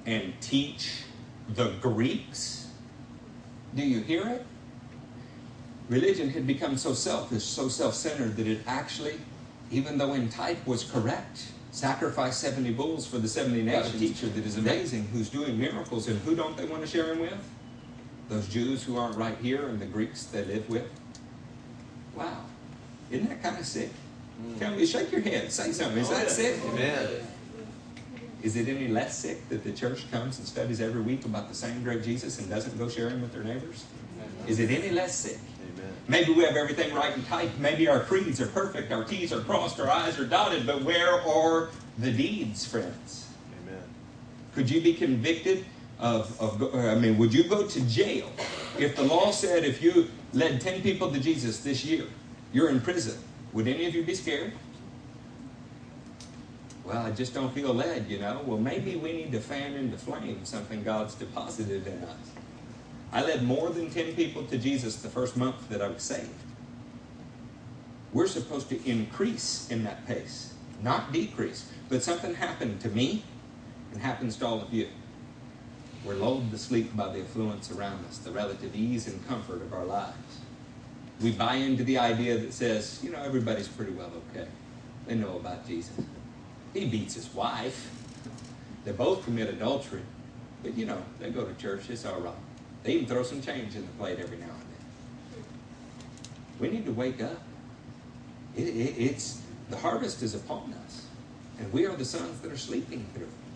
and 0.06 0.34
teach 0.42 1.04
the 1.50 1.72
Greeks? 1.80 2.68
Do 3.76 3.84
you 3.86 4.02
hear 4.02 4.28
it? 4.28 4.46
Religion 5.90 6.30
had 6.30 6.46
become 6.46 6.78
so 6.78 6.94
selfish, 6.94 7.44
so 7.44 7.70
self 7.70 7.94
centered, 7.94 8.36
that 8.36 8.48
it 8.48 8.60
actually, 8.68 9.16
even 9.72 9.98
though 9.98 10.14
in 10.14 10.28
type 10.28 10.66
was 10.68 10.84
correct, 10.84 11.46
sacrificed 11.72 12.42
70 12.42 12.74
bulls 12.74 13.08
for 13.08 13.20
the 13.20 13.28
70 13.28 13.64
nations. 13.64 13.96
A 13.96 13.98
teacher 13.98 14.28
that 14.28 14.46
is 14.46 14.58
amazing, 14.58 15.08
who's 15.14 15.30
doing 15.30 15.58
miracles, 15.58 16.10
and 16.10 16.20
who 16.22 16.36
don't 16.36 16.58
they 16.58 16.66
want 16.66 16.82
to 16.82 16.88
share 16.88 17.14
him 17.14 17.20
with? 17.20 17.38
Those 18.28 18.48
Jews 18.50 18.84
who 18.84 18.98
aren't 18.98 19.16
right 19.16 19.38
here 19.38 19.68
and 19.70 19.80
the 19.80 19.86
Greeks 19.86 20.26
they 20.26 20.44
live 20.44 20.70
with. 20.70 20.90
Wow. 22.18 22.43
Isn't 23.11 23.30
that 23.30 23.41
kind 23.43 23.57
of 23.57 23.65
sick? 23.65 23.89
Mm. 24.41 24.59
Tell 24.59 24.72
me, 24.76 24.86
shake 24.86 25.11
your 25.11 25.22
head, 25.22 25.51
say 25.51 25.72
something. 25.72 25.99
Is 25.99 26.09
that 26.09 26.30
sick? 26.30 26.59
Amen. 26.65 27.07
Is 28.43 28.55
it 28.55 28.68
any 28.68 28.88
less 28.88 29.18
sick 29.18 29.47
that 29.49 29.63
the 29.63 29.72
church 29.72 30.09
comes 30.11 30.38
and 30.38 30.47
studies 30.47 30.80
every 30.80 31.01
week 31.01 31.26
about 31.26 31.49
the 31.49 31.55
same 31.55 31.84
great 31.84 32.03
Jesus 32.03 32.39
and 32.39 32.49
doesn't 32.49 32.78
go 32.78 32.88
sharing 32.88 33.22
with 33.22 33.34
their 33.34 33.43
neighbors? 33.43 33.86
Is 34.47 34.59
it 34.59 34.70
any 34.70 34.91
less 34.91 35.15
sick? 35.15 35.39
Amen. 35.76 35.91
Maybe 36.07 36.34
we 36.34 36.43
have 36.43 36.55
everything 36.55 36.93
right 36.93 37.13
and 37.13 37.26
tight. 37.28 37.49
Maybe 37.59 37.88
our 37.88 37.99
creeds 37.99 38.39
are 38.39 38.47
perfect, 38.47 38.91
our 38.91 39.03
T's 39.03 39.34
are 39.34 39.41
crossed, 39.41 39.80
our 39.80 39.89
I's 39.89 40.20
are 40.20 40.26
dotted, 40.26 40.65
but 40.65 40.84
where 40.84 41.20
are 41.22 41.70
the 41.97 42.11
deeds, 42.11 42.65
friends? 42.65 43.28
Amen. 43.63 43.82
Could 44.53 44.70
you 44.70 44.82
be 44.82 44.93
convicted 44.93 45.65
of, 45.99 46.39
of, 46.39 46.76
I 46.76 46.95
mean, 46.95 47.18
would 47.18 47.34
you 47.34 47.43
go 47.43 47.68
to 47.68 47.82
jail 47.82 48.32
if 48.78 48.95
the 48.95 49.03
law 49.03 49.32
said 49.32 49.63
if 49.65 49.82
you 49.82 50.09
led 50.34 50.61
10 50.61 50.82
people 50.82 51.11
to 51.11 51.19
Jesus 51.19 51.59
this 51.59 51.84
year, 51.86 52.05
you're 52.53 52.69
in 52.69 52.82
prison? 52.82 53.17
Would 53.53 53.67
any 53.67 53.86
of 53.86 53.95
you 53.95 54.03
be 54.03 54.15
scared? 54.15 54.53
Well, 56.84 57.05
I 57.05 57.11
just 57.11 57.34
don't 57.34 57.53
feel 57.53 57.73
led, 57.73 58.09
you 58.09 58.19
know. 58.19 58.41
Well, 58.45 58.57
maybe 58.57 58.95
we 58.95 59.11
need 59.11 59.32
to 59.34 59.39
fan 59.39 59.73
into 59.73 59.97
flame 59.97 60.45
something 60.45 60.84
God's 60.84 61.15
deposited 61.15 61.86
in 61.86 62.03
us. 62.03 62.17
I 63.11 63.23
led 63.23 63.43
more 63.43 63.69
than 63.69 63.89
10 63.89 64.15
people 64.15 64.43
to 64.45 64.57
Jesus 64.57 64.97
the 64.97 65.09
first 65.09 65.36
month 65.36 65.67
that 65.69 65.82
I 65.82 65.88
was 65.89 66.03
saved. 66.03 66.30
We're 68.13 68.28
supposed 68.28 68.69
to 68.69 68.89
increase 68.89 69.69
in 69.69 69.84
that 69.84 70.05
pace, 70.07 70.53
not 70.82 71.11
decrease. 71.11 71.69
But 71.89 72.03
something 72.03 72.36
happened 72.36 72.80
to 72.82 72.89
me 72.89 73.23
and 73.91 74.01
happens 74.01 74.38
to 74.38 74.45
all 74.45 74.61
of 74.61 74.73
you. 74.73 74.88
We're 76.06 76.16
lulled 76.16 76.52
to 76.52 76.58
sleep 76.58 76.95
by 76.95 77.12
the 77.12 77.22
affluence 77.22 77.72
around 77.72 78.06
us, 78.06 78.20
the 78.20 78.32
relative 78.32 78.76
ease 78.76 79.08
and 79.08 79.28
comfort 79.28 79.62
of 79.62 79.74
our 79.74 79.86
lives. 79.86 80.39
We 81.22 81.32
buy 81.32 81.56
into 81.56 81.84
the 81.84 81.98
idea 81.98 82.38
that 82.38 82.54
says, 82.54 83.00
you 83.04 83.12
know, 83.12 83.22
everybody's 83.22 83.68
pretty 83.68 83.91
well 83.91 84.12
okay. 84.32 84.48
They 85.08 85.16
know 85.16 85.38
about 85.38 85.68
Jesus. 85.68 85.93
He 86.74 86.88
beats 86.88 87.16
his 87.16 87.34
wife. 87.34 87.91
They 88.86 88.91
both 88.91 89.24
commit 89.26 89.50
adultery. 89.50 90.02
But, 90.64 90.78
you 90.78 90.86
know, 90.86 91.02
they 91.20 91.30
go 91.30 91.45
to 91.45 91.54
church. 91.56 91.89
It's 91.89 92.06
all 92.06 92.22
right. 92.22 92.34
They 92.84 92.93
even 92.93 93.08
throw 93.08 93.24
some 93.24 93.41
change 93.41 93.76
in 93.76 93.82
the 93.82 93.91
plate 94.00 94.20
every 94.20 94.38
now 94.38 94.45
and 94.45 94.54
then. 94.54 95.43
We 96.60 96.70
need 96.70 96.86
to 96.86 96.93
wake 96.93 97.22
up. 97.22 97.41
It, 98.56 98.68
it, 98.68 98.95
it's 98.98 99.41
the 99.70 99.78
harvest 99.78 100.24
is 100.24 100.36
upon 100.36 100.74
us, 100.86 101.06
and 101.60 101.72
we 101.74 101.86
are 101.86 101.95
the 101.95 102.06
sons 102.06 102.39
that 102.41 102.52
are 102.52 102.58
sleeping 102.58 103.06
through. 103.14 103.28
A 103.28 103.47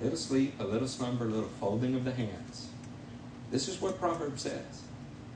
little 0.00 0.18
sleep, 0.18 0.54
a 0.60 0.64
little 0.64 0.88
slumber, 0.88 1.24
a 1.24 1.28
little 1.28 1.48
folding 1.60 1.94
of 1.94 2.04
the 2.04 2.12
hands. 2.12 2.68
This 3.50 3.68
is 3.68 3.80
what 3.80 3.98
Proverbs 3.98 4.42
says. 4.42 4.82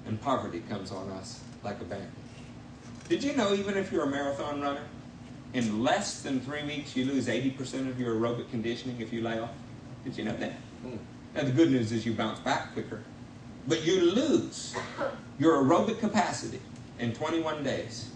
And 0.07 0.21
poverty 0.21 0.63
comes 0.69 0.91
on 0.91 1.11
us 1.11 1.41
like 1.63 1.81
a 1.81 1.85
bandit. 1.85 2.09
Did 3.09 3.23
you 3.23 3.35
know 3.35 3.55
even 3.55 3.77
if 3.77 3.93
you're 3.93 4.05
a 4.05 4.11
marathon 4.11 4.61
runner, 4.61 4.85
in 5.53 5.83
less 5.83 6.23
than 6.23 6.41
three 6.41 6.63
weeks 6.65 6.97
you 6.97 7.05
lose 7.05 7.27
80% 7.27 7.89
of 7.89 7.99
your 7.99 8.15
aerobic 8.15 8.51
conditioning 8.51 9.01
if 9.01 9.13
you 9.13 9.23
lay 9.23 9.39
off? 9.39 9.51
Did 10.05 10.17
you 10.17 10.25
know 10.25 10.37
that? 10.37 10.55
Mm. 10.85 10.99
Now 11.35 11.43
the 11.43 11.51
good 11.51 11.71
news 11.71 11.93
is 11.93 12.07
you 12.07 12.13
bounce 12.13 12.39
back 12.41 12.73
quicker. 12.73 13.03
But 13.69 13.85
you 13.85 14.01
lose 14.01 14.75
your 15.39 15.63
aerobic 15.63 15.99
capacity 15.99 16.61
in 16.99 17.13
21 17.13 17.63
days, 17.63 18.11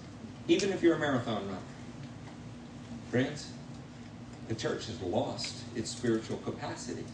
even 0.48 0.72
if 0.72 0.82
you're 0.82 0.96
a 0.96 0.98
marathon 0.98 1.46
runner. 1.46 1.58
Friends, 3.10 3.50
The 4.48 4.54
church 4.54 4.86
has 4.86 5.00
lost 5.00 5.54
its 5.74 5.90
spiritual 5.90 6.36
capacity 6.38 7.04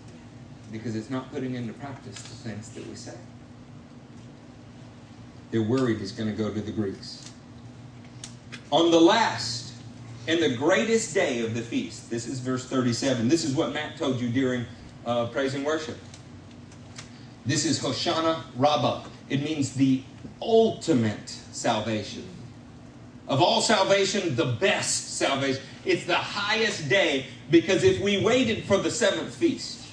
because 0.73 0.97
it's 0.97 1.11
not 1.11 1.33
putting 1.33 1.55
into 1.55 1.73
practice 1.75 2.17
the 2.17 2.49
things 2.49 2.71
that 2.71 2.87
we 2.87 2.95
say. 2.95 3.17
They're 5.51 5.63
worried 5.63 6.01
it's 6.01 6.13
going 6.13 6.31
to 6.31 6.37
go 6.37 6.53
to 6.53 6.61
the 6.61 6.71
Greeks. 6.71 7.31
On 8.71 8.91
the 8.91 9.01
last 9.01 9.73
and 10.29 10.41
the 10.41 10.55
greatest 10.55 11.13
day 11.13 11.45
of 11.45 11.55
the 11.55 11.63
feast, 11.63 12.09
this 12.09 12.27
is 12.27 12.39
verse 12.39 12.65
37. 12.67 13.29
This 13.29 13.45
is 13.45 13.55
what 13.55 13.73
Matt 13.73 13.97
told 13.97 14.21
you 14.21 14.29
during 14.29 14.65
uh, 15.05 15.27
praise 15.27 15.55
and 15.55 15.65
worship. 15.65 15.99
This 17.47 17.65
is 17.65 17.81
Hoshana 17.81 18.43
Rabbah. 18.57 19.05
It 19.29 19.43
means 19.43 19.73
the 19.73 20.03
ultimate 20.41 21.31
salvation. 21.53 22.25
Of 23.27 23.41
all 23.41 23.61
salvation, 23.61 24.37
the 24.37 24.57
best 24.61 25.17
salvation. 25.17 25.63
It's 25.85 26.05
the 26.05 26.17
highest 26.17 26.89
day 26.89 27.27
because 27.51 27.85
if 27.85 28.01
we 28.01 28.23
waited 28.23 28.65
for 28.65 28.77
the 28.77 28.91
seventh 28.91 29.35
feast, 29.35 29.87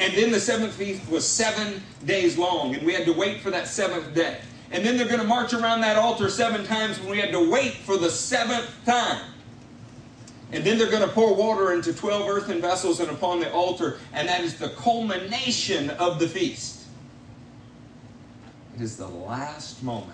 and 0.00 0.14
then 0.14 0.30
the 0.30 0.40
seventh 0.40 0.74
feast 0.74 1.08
was 1.10 1.26
seven 1.26 1.82
days 2.04 2.38
long, 2.38 2.74
and 2.74 2.86
we 2.86 2.94
had 2.94 3.04
to 3.06 3.12
wait 3.12 3.40
for 3.40 3.50
that 3.50 3.66
seventh 3.66 4.14
day. 4.14 4.38
And 4.70 4.84
then 4.84 4.96
they're 4.96 5.08
going 5.08 5.20
to 5.20 5.26
march 5.26 5.54
around 5.54 5.80
that 5.80 5.96
altar 5.96 6.28
seven 6.28 6.64
times, 6.64 6.98
and 6.98 7.08
we 7.08 7.18
had 7.18 7.32
to 7.32 7.50
wait 7.50 7.74
for 7.74 7.96
the 7.96 8.10
seventh 8.10 8.70
time. 8.84 9.22
And 10.52 10.64
then 10.64 10.78
they're 10.78 10.90
going 10.90 11.06
to 11.06 11.14
pour 11.14 11.34
water 11.34 11.72
into 11.72 11.92
12 11.92 12.28
earthen 12.28 12.60
vessels 12.60 13.00
and 13.00 13.10
upon 13.10 13.40
the 13.40 13.52
altar, 13.52 13.98
and 14.12 14.28
that 14.28 14.42
is 14.42 14.58
the 14.58 14.70
culmination 14.70 15.90
of 15.90 16.18
the 16.18 16.28
feast. 16.28 16.86
It 18.76 18.82
is 18.82 18.96
the 18.96 19.08
last 19.08 19.82
moment 19.82 20.12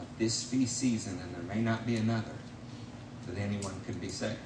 of 0.00 0.06
this 0.18 0.42
feast 0.42 0.78
season, 0.78 1.20
and 1.22 1.34
there 1.34 1.54
may 1.54 1.60
not 1.60 1.86
be 1.86 1.96
another, 1.96 2.32
that 3.26 3.38
anyone 3.38 3.74
can 3.86 3.94
be 3.98 4.08
saved. 4.08 4.38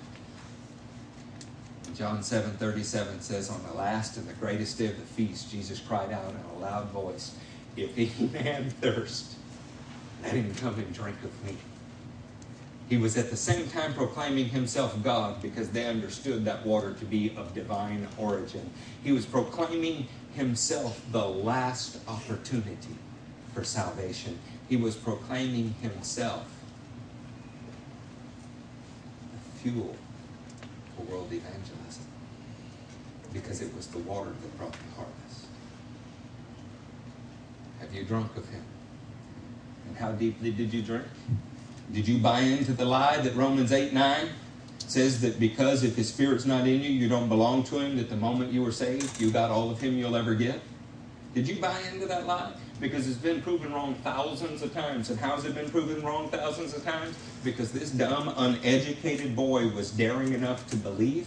John 1.95 2.23
7 2.23 2.53
37 2.53 3.21
says, 3.21 3.51
On 3.51 3.63
the 3.67 3.75
last 3.75 4.17
and 4.17 4.29
the 4.29 4.35
greatest 4.35 4.79
day 4.79 4.87
of 4.87 4.97
the 4.97 5.03
feast, 5.03 5.51
Jesus 5.51 5.81
cried 5.81 6.13
out 6.13 6.31
in 6.31 6.57
a 6.57 6.59
loud 6.61 6.89
voice, 6.91 7.37
If 7.77 7.97
any 7.97 8.29
man 8.29 8.71
thirst, 8.71 9.37
let 10.23 10.33
him 10.33 10.55
come 10.57 10.75
and 10.75 10.93
drink 10.93 11.17
of 11.25 11.45
me. 11.45 11.57
He 12.89 12.97
was 12.97 13.17
at 13.17 13.31
the 13.31 13.37
same 13.37 13.69
time 13.69 13.95
proclaiming 13.95 14.47
himself 14.47 15.03
God 15.03 15.43
because 15.43 15.71
they 15.71 15.87
understood 15.87 16.45
that 16.45 16.65
water 16.65 16.93
to 16.95 17.05
be 17.05 17.35
of 17.37 17.53
divine 17.53 18.07
origin. 18.17 18.71
He 19.03 19.11
was 19.11 19.27
proclaiming 19.27 20.07
himself 20.35 21.01
the 21.11 21.27
last 21.27 21.99
opportunity 22.07 22.97
for 23.55 23.65
salvation. 23.65 24.39
He 24.69 24.77
was 24.77 24.95
proclaiming 24.95 25.75
himself 25.81 26.47
the 29.33 29.56
fuel 29.73 29.95
for 30.97 31.03
world 31.03 31.33
evangelism 31.33 32.05
because 33.33 33.61
it 33.61 33.75
was 33.75 33.87
the 33.89 33.99
water 33.99 34.31
that 34.31 34.59
brought 34.59 34.73
the 34.73 34.95
harvest. 34.97 35.47
Have 37.81 37.93
you 37.93 38.05
drunk 38.05 38.37
of 38.37 38.49
him? 38.49 38.63
And 39.89 39.97
how 39.97 40.13
deeply 40.13 40.51
did 40.51 40.73
you 40.73 40.83
drink? 40.83 41.05
Did 41.93 42.09
you 42.09 42.19
buy 42.19 42.41
into 42.41 42.73
the 42.73 42.85
lie 42.85 43.19
that 43.19 43.35
Romans 43.35 43.73
8 43.73 43.93
9 43.93 44.29
says 44.79 45.21
that 45.21 45.39
because 45.39 45.83
if 45.83 45.97
his 45.97 46.09
spirit's 46.09 46.47
not 46.47 46.67
in 46.67 46.81
you, 46.81 46.91
you 46.91 47.09
don't 47.09 47.29
belong 47.29 47.65
to 47.65 47.79
him, 47.79 47.97
that 47.97 48.09
the 48.09 48.17
moment 48.17 48.53
you 48.53 48.63
were 48.63 48.73
saved, 48.73 49.21
you 49.21 49.31
got 49.31 49.51
all 49.51 49.71
of 49.71 49.81
him 49.81 49.99
you'll 49.99 50.17
ever 50.17 50.35
get? 50.35 50.61
Did 51.35 51.49
you 51.49 51.61
buy 51.61 51.79
into 51.93 52.07
that 52.07 52.27
lie? 52.27 52.53
Because 52.81 53.09
it's 53.09 53.17
been 53.17 53.41
proven 53.41 53.73
wrong 53.73 53.95
thousands 54.05 54.63
of 54.63 54.73
times. 54.75 55.11
And 55.11 55.19
how's 55.19 55.45
it 55.45 55.55
been 55.55 55.71
proven 55.71 56.03
wrong 56.03 56.29
thousands 56.29 56.75
of 56.75 56.85
times? 56.85 57.17
Because 57.43 57.73
this 57.73 57.91
dumb, 57.91 58.33
uneducated 58.37 59.35
boy 59.35 59.69
was 59.69 59.91
daring 59.91 60.35
enough 60.35 60.69
to 60.71 60.77
believe 60.77 61.27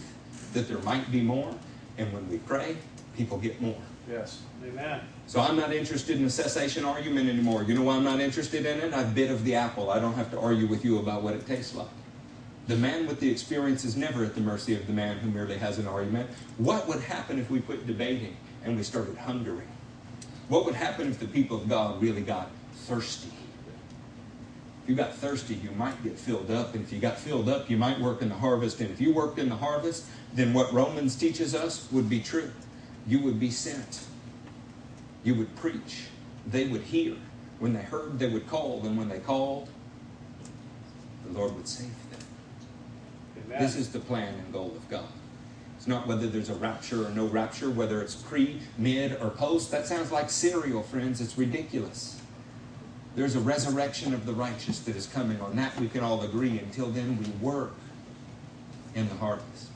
that 0.52 0.68
there 0.68 0.78
might 0.78 1.10
be 1.10 1.20
more. 1.20 1.52
And 1.98 2.12
when 2.12 2.28
we 2.28 2.38
pray, 2.38 2.76
people 3.16 3.38
get 3.38 3.60
more. 3.60 3.80
Yes. 4.08 4.42
Amen. 4.66 5.00
So 5.26 5.40
I'm 5.40 5.56
not 5.56 5.72
interested 5.72 6.16
in 6.18 6.24
a 6.24 6.30
cessation 6.30 6.84
argument 6.84 7.28
anymore. 7.28 7.62
You 7.62 7.74
know 7.74 7.82
why 7.82 7.96
I'm 7.96 8.04
not 8.04 8.20
interested 8.20 8.66
in 8.66 8.80
it? 8.80 8.92
I've 8.92 9.14
bit 9.14 9.30
of 9.30 9.44
the 9.44 9.54
apple. 9.54 9.90
I 9.90 10.00
don't 10.00 10.14
have 10.14 10.30
to 10.32 10.38
argue 10.38 10.66
with 10.66 10.84
you 10.84 10.98
about 10.98 11.22
what 11.22 11.34
it 11.34 11.46
tastes 11.46 11.74
like. 11.74 11.88
The 12.66 12.76
man 12.76 13.06
with 13.06 13.20
the 13.20 13.30
experience 13.30 13.84
is 13.84 13.96
never 13.96 14.24
at 14.24 14.34
the 14.34 14.40
mercy 14.40 14.74
of 14.74 14.86
the 14.86 14.92
man 14.92 15.18
who 15.18 15.30
merely 15.30 15.58
has 15.58 15.78
an 15.78 15.86
argument. 15.86 16.30
What 16.58 16.86
would 16.88 17.00
happen 17.00 17.38
if 17.38 17.50
we 17.50 17.60
quit 17.60 17.86
debating 17.86 18.36
and 18.64 18.76
we 18.76 18.82
started 18.82 19.16
hungering? 19.16 19.69
What 20.50 20.64
would 20.64 20.74
happen 20.74 21.08
if 21.08 21.20
the 21.20 21.28
people 21.28 21.56
of 21.58 21.68
God 21.68 22.02
really 22.02 22.22
got 22.22 22.50
thirsty? 22.74 23.30
If 24.82 24.88
you 24.88 24.96
got 24.96 25.14
thirsty, 25.14 25.54
you 25.54 25.70
might 25.70 26.02
get 26.02 26.18
filled 26.18 26.50
up. 26.50 26.74
And 26.74 26.82
if 26.82 26.92
you 26.92 26.98
got 26.98 27.16
filled 27.16 27.48
up, 27.48 27.70
you 27.70 27.76
might 27.76 28.00
work 28.00 28.20
in 28.20 28.28
the 28.28 28.34
harvest. 28.34 28.80
And 28.80 28.90
if 28.90 29.00
you 29.00 29.14
worked 29.14 29.38
in 29.38 29.48
the 29.48 29.54
harvest, 29.54 30.06
then 30.34 30.52
what 30.52 30.72
Romans 30.72 31.14
teaches 31.14 31.54
us 31.54 31.86
would 31.92 32.10
be 32.10 32.18
true. 32.18 32.50
You 33.06 33.20
would 33.20 33.38
be 33.38 33.52
sent. 33.52 34.04
You 35.22 35.36
would 35.36 35.54
preach. 35.54 36.06
They 36.48 36.66
would 36.66 36.82
hear. 36.82 37.14
When 37.60 37.72
they 37.72 37.82
heard, 37.82 38.18
they 38.18 38.28
would 38.28 38.48
call. 38.48 38.84
And 38.84 38.98
when 38.98 39.08
they 39.08 39.20
called, 39.20 39.68
the 41.26 41.38
Lord 41.38 41.54
would 41.54 41.68
save 41.68 41.94
them. 42.10 42.20
Amen. 43.46 43.62
This 43.62 43.76
is 43.76 43.92
the 43.92 44.00
plan 44.00 44.34
and 44.34 44.52
goal 44.52 44.74
of 44.76 44.88
God. 44.88 45.04
It's 45.80 45.88
not 45.88 46.06
whether 46.06 46.26
there's 46.26 46.50
a 46.50 46.54
rapture 46.56 47.06
or 47.06 47.08
no 47.08 47.24
rapture, 47.24 47.70
whether 47.70 48.02
it's 48.02 48.14
pre, 48.14 48.60
mid, 48.76 49.18
or 49.22 49.30
post. 49.30 49.70
That 49.70 49.86
sounds 49.86 50.12
like 50.12 50.28
cereal, 50.28 50.82
friends. 50.82 51.22
It's 51.22 51.38
ridiculous. 51.38 52.20
There's 53.16 53.34
a 53.34 53.40
resurrection 53.40 54.12
of 54.12 54.26
the 54.26 54.34
righteous 54.34 54.80
that 54.80 54.94
is 54.94 55.06
coming. 55.06 55.40
On 55.40 55.56
that 55.56 55.74
we 55.80 55.88
can 55.88 56.04
all 56.04 56.20
agree. 56.20 56.58
Until 56.58 56.88
then, 56.88 57.16
we 57.16 57.24
work 57.42 57.72
in 58.94 59.08
the 59.08 59.14
harvest. 59.14 59.68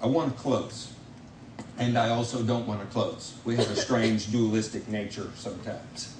I 0.00 0.06
want 0.06 0.36
to 0.36 0.40
close. 0.40 0.92
And 1.76 1.98
I 1.98 2.10
also 2.10 2.40
don't 2.44 2.68
want 2.68 2.80
to 2.80 2.86
close. 2.86 3.34
We 3.44 3.56
have 3.56 3.68
a 3.68 3.74
strange 3.74 4.30
dualistic 4.30 4.86
nature 4.86 5.32
sometimes. 5.34 6.14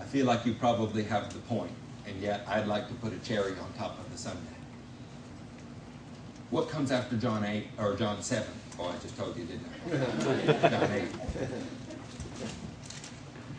I 0.00 0.04
feel 0.04 0.24
like 0.24 0.46
you 0.46 0.54
probably 0.54 1.02
have 1.02 1.34
the 1.34 1.40
point, 1.40 1.72
and 2.06 2.18
yet 2.18 2.46
I'd 2.48 2.66
like 2.66 2.88
to 2.88 2.94
put 2.94 3.12
a 3.12 3.18
cherry 3.18 3.52
on 3.58 3.70
top 3.76 3.98
of 3.98 4.10
the 4.10 4.16
sundae. 4.16 4.61
What 6.52 6.68
comes 6.68 6.92
after 6.92 7.16
John 7.16 7.46
8 7.46 7.66
or 7.78 7.96
John 7.96 8.20
7? 8.20 8.46
Oh, 8.78 8.84
I 8.84 9.02
just 9.02 9.16
told 9.16 9.34
you, 9.38 9.46
didn't 9.46 9.66
I? 9.90 10.68
John 10.68 10.92
8. 10.92 11.04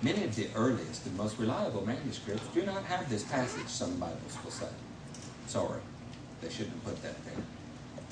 Many 0.03 0.23
of 0.25 0.35
the 0.35 0.47
earliest 0.55 1.07
and 1.07 1.17
most 1.17 1.39
reliable 1.39 1.83
manuscripts 1.83 2.45
do 2.53 2.63
not 2.63 2.83
have 2.83 3.09
this 3.09 3.23
passage, 3.23 3.65
some 3.65 3.97
Bibles 3.99 4.37
will 4.43 4.51
say. 4.51 4.67
Sorry, 5.47 5.81
they 6.39 6.51
shouldn't 6.51 6.75
have 6.75 6.83
put 6.83 7.01
that 7.01 7.25
there. 7.25 7.43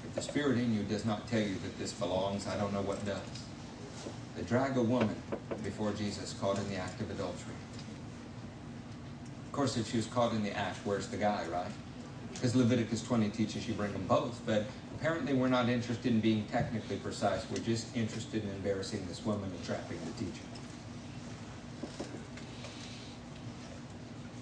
If 0.03 0.15
the 0.15 0.21
Spirit 0.23 0.57
in 0.57 0.73
you 0.73 0.81
does 0.81 1.05
not 1.05 1.27
tell 1.27 1.41
you 1.41 1.53
that 1.61 1.77
this 1.77 1.93
belongs, 1.93 2.47
I 2.47 2.57
don't 2.57 2.73
know 2.73 2.81
what 2.81 3.05
does. 3.05 3.21
They 4.35 4.41
drag 4.41 4.77
a 4.77 4.81
woman 4.81 5.15
before 5.63 5.91
Jesus 5.91 6.33
caught 6.41 6.57
in 6.57 6.67
the 6.69 6.77
act 6.77 6.99
of 7.01 7.11
adultery. 7.11 7.53
Of 9.45 9.51
course, 9.51 9.77
if 9.77 9.91
she 9.91 9.97
was 9.97 10.07
caught 10.07 10.33
in 10.33 10.41
the 10.41 10.57
act, 10.57 10.79
where's 10.85 11.05
the 11.05 11.17
guy, 11.17 11.45
right? 11.51 11.69
Because 12.33 12.55
Leviticus 12.55 13.03
20 13.03 13.29
teaches 13.29 13.67
you 13.67 13.73
bring 13.73 13.93
them 13.93 14.05
both. 14.07 14.41
But 14.45 14.65
apparently, 14.95 15.33
we're 15.33 15.47
not 15.47 15.69
interested 15.69 16.11
in 16.11 16.19
being 16.19 16.45
technically 16.45 16.97
precise. 16.97 17.45
We're 17.49 17.63
just 17.63 17.95
interested 17.95 18.43
in 18.43 18.49
embarrassing 18.49 19.05
this 19.07 19.25
woman 19.25 19.51
and 19.51 19.63
trapping 19.65 19.99
the 20.05 20.23
teacher. 20.23 20.43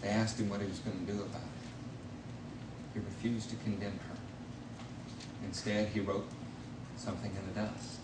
They 0.01 0.09
asked 0.09 0.39
him 0.39 0.49
what 0.49 0.61
he 0.61 0.67
was 0.67 0.79
going 0.79 1.05
to 1.05 1.11
do 1.11 1.21
about 1.21 1.41
it. 1.41 2.93
He 2.93 2.99
refused 2.99 3.49
to 3.49 3.55
condemn 3.57 3.91
her. 3.91 4.17
Instead, 5.45 5.89
he 5.89 5.99
wrote 5.99 6.27
something 6.95 7.31
in 7.31 7.53
the 7.53 7.67
dust. 7.67 7.99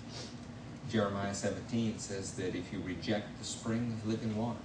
Jeremiah 0.90 1.34
17 1.34 1.98
says 2.00 2.34
that 2.34 2.56
if 2.56 2.72
you 2.72 2.80
reject 2.82 3.38
the 3.40 3.46
spring 3.46 3.98
of 4.00 4.08
living 4.08 4.36
water, 4.36 4.60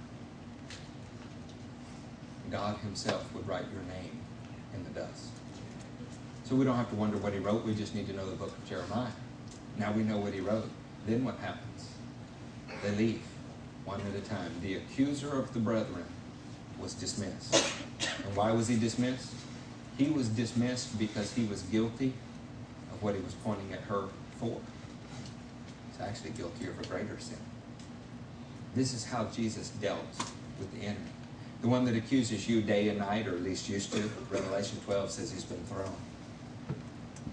God 2.49 2.77
Himself 2.79 3.33
would 3.33 3.47
write 3.47 3.65
your 3.71 3.81
name 3.83 4.20
in 4.73 4.83
the 4.83 4.99
dust. 4.99 5.27
So 6.43 6.55
we 6.55 6.65
don't 6.65 6.75
have 6.75 6.89
to 6.89 6.95
wonder 6.95 7.17
what 7.17 7.33
He 7.33 7.39
wrote, 7.39 7.65
we 7.65 7.75
just 7.75 7.95
need 7.95 8.07
to 8.07 8.13
know 8.13 8.29
the 8.29 8.35
book 8.35 8.55
of 8.55 8.65
Jeremiah. 8.67 9.11
Now 9.77 9.91
we 9.91 10.03
know 10.03 10.17
what 10.17 10.33
He 10.33 10.41
wrote. 10.41 10.69
Then 11.07 11.23
what 11.23 11.37
happens? 11.37 11.89
They 12.83 12.91
leave 12.91 13.21
one 13.85 14.01
at 14.01 14.15
a 14.15 14.21
time. 14.21 14.51
The 14.61 14.75
accuser 14.75 15.37
of 15.37 15.53
the 15.53 15.59
brethren 15.59 16.05
was 16.79 16.93
dismissed. 16.93 17.53
And 18.25 18.35
why 18.35 18.51
was 18.51 18.67
he 18.67 18.77
dismissed? 18.77 19.33
He 19.97 20.09
was 20.09 20.27
dismissed 20.29 20.97
because 20.97 21.33
he 21.33 21.45
was 21.45 21.61
guilty 21.63 22.13
of 22.91 23.03
what 23.03 23.15
he 23.15 23.21
was 23.21 23.33
pointing 23.35 23.71
at 23.73 23.81
her 23.81 24.07
for. 24.39 24.59
He's 25.91 26.01
actually 26.01 26.31
guilty 26.31 26.67
of 26.67 26.79
a 26.79 26.83
greater 26.87 27.19
sin. 27.19 27.37
This 28.73 28.93
is 28.93 29.05
how 29.05 29.25
Jesus 29.25 29.69
dealt 29.69 29.99
with 30.59 30.71
the 30.73 30.87
enemy. 30.87 31.01
The 31.61 31.67
one 31.67 31.85
that 31.85 31.95
accuses 31.95 32.49
you 32.49 32.61
day 32.61 32.89
and 32.89 32.97
night, 32.97 33.27
or 33.27 33.35
at 33.35 33.43
least 33.43 33.69
used 33.69 33.93
to, 33.93 34.09
Revelation 34.31 34.79
12 34.85 35.11
says 35.11 35.31
he's 35.31 35.43
been 35.43 35.63
thrown. 35.65 35.93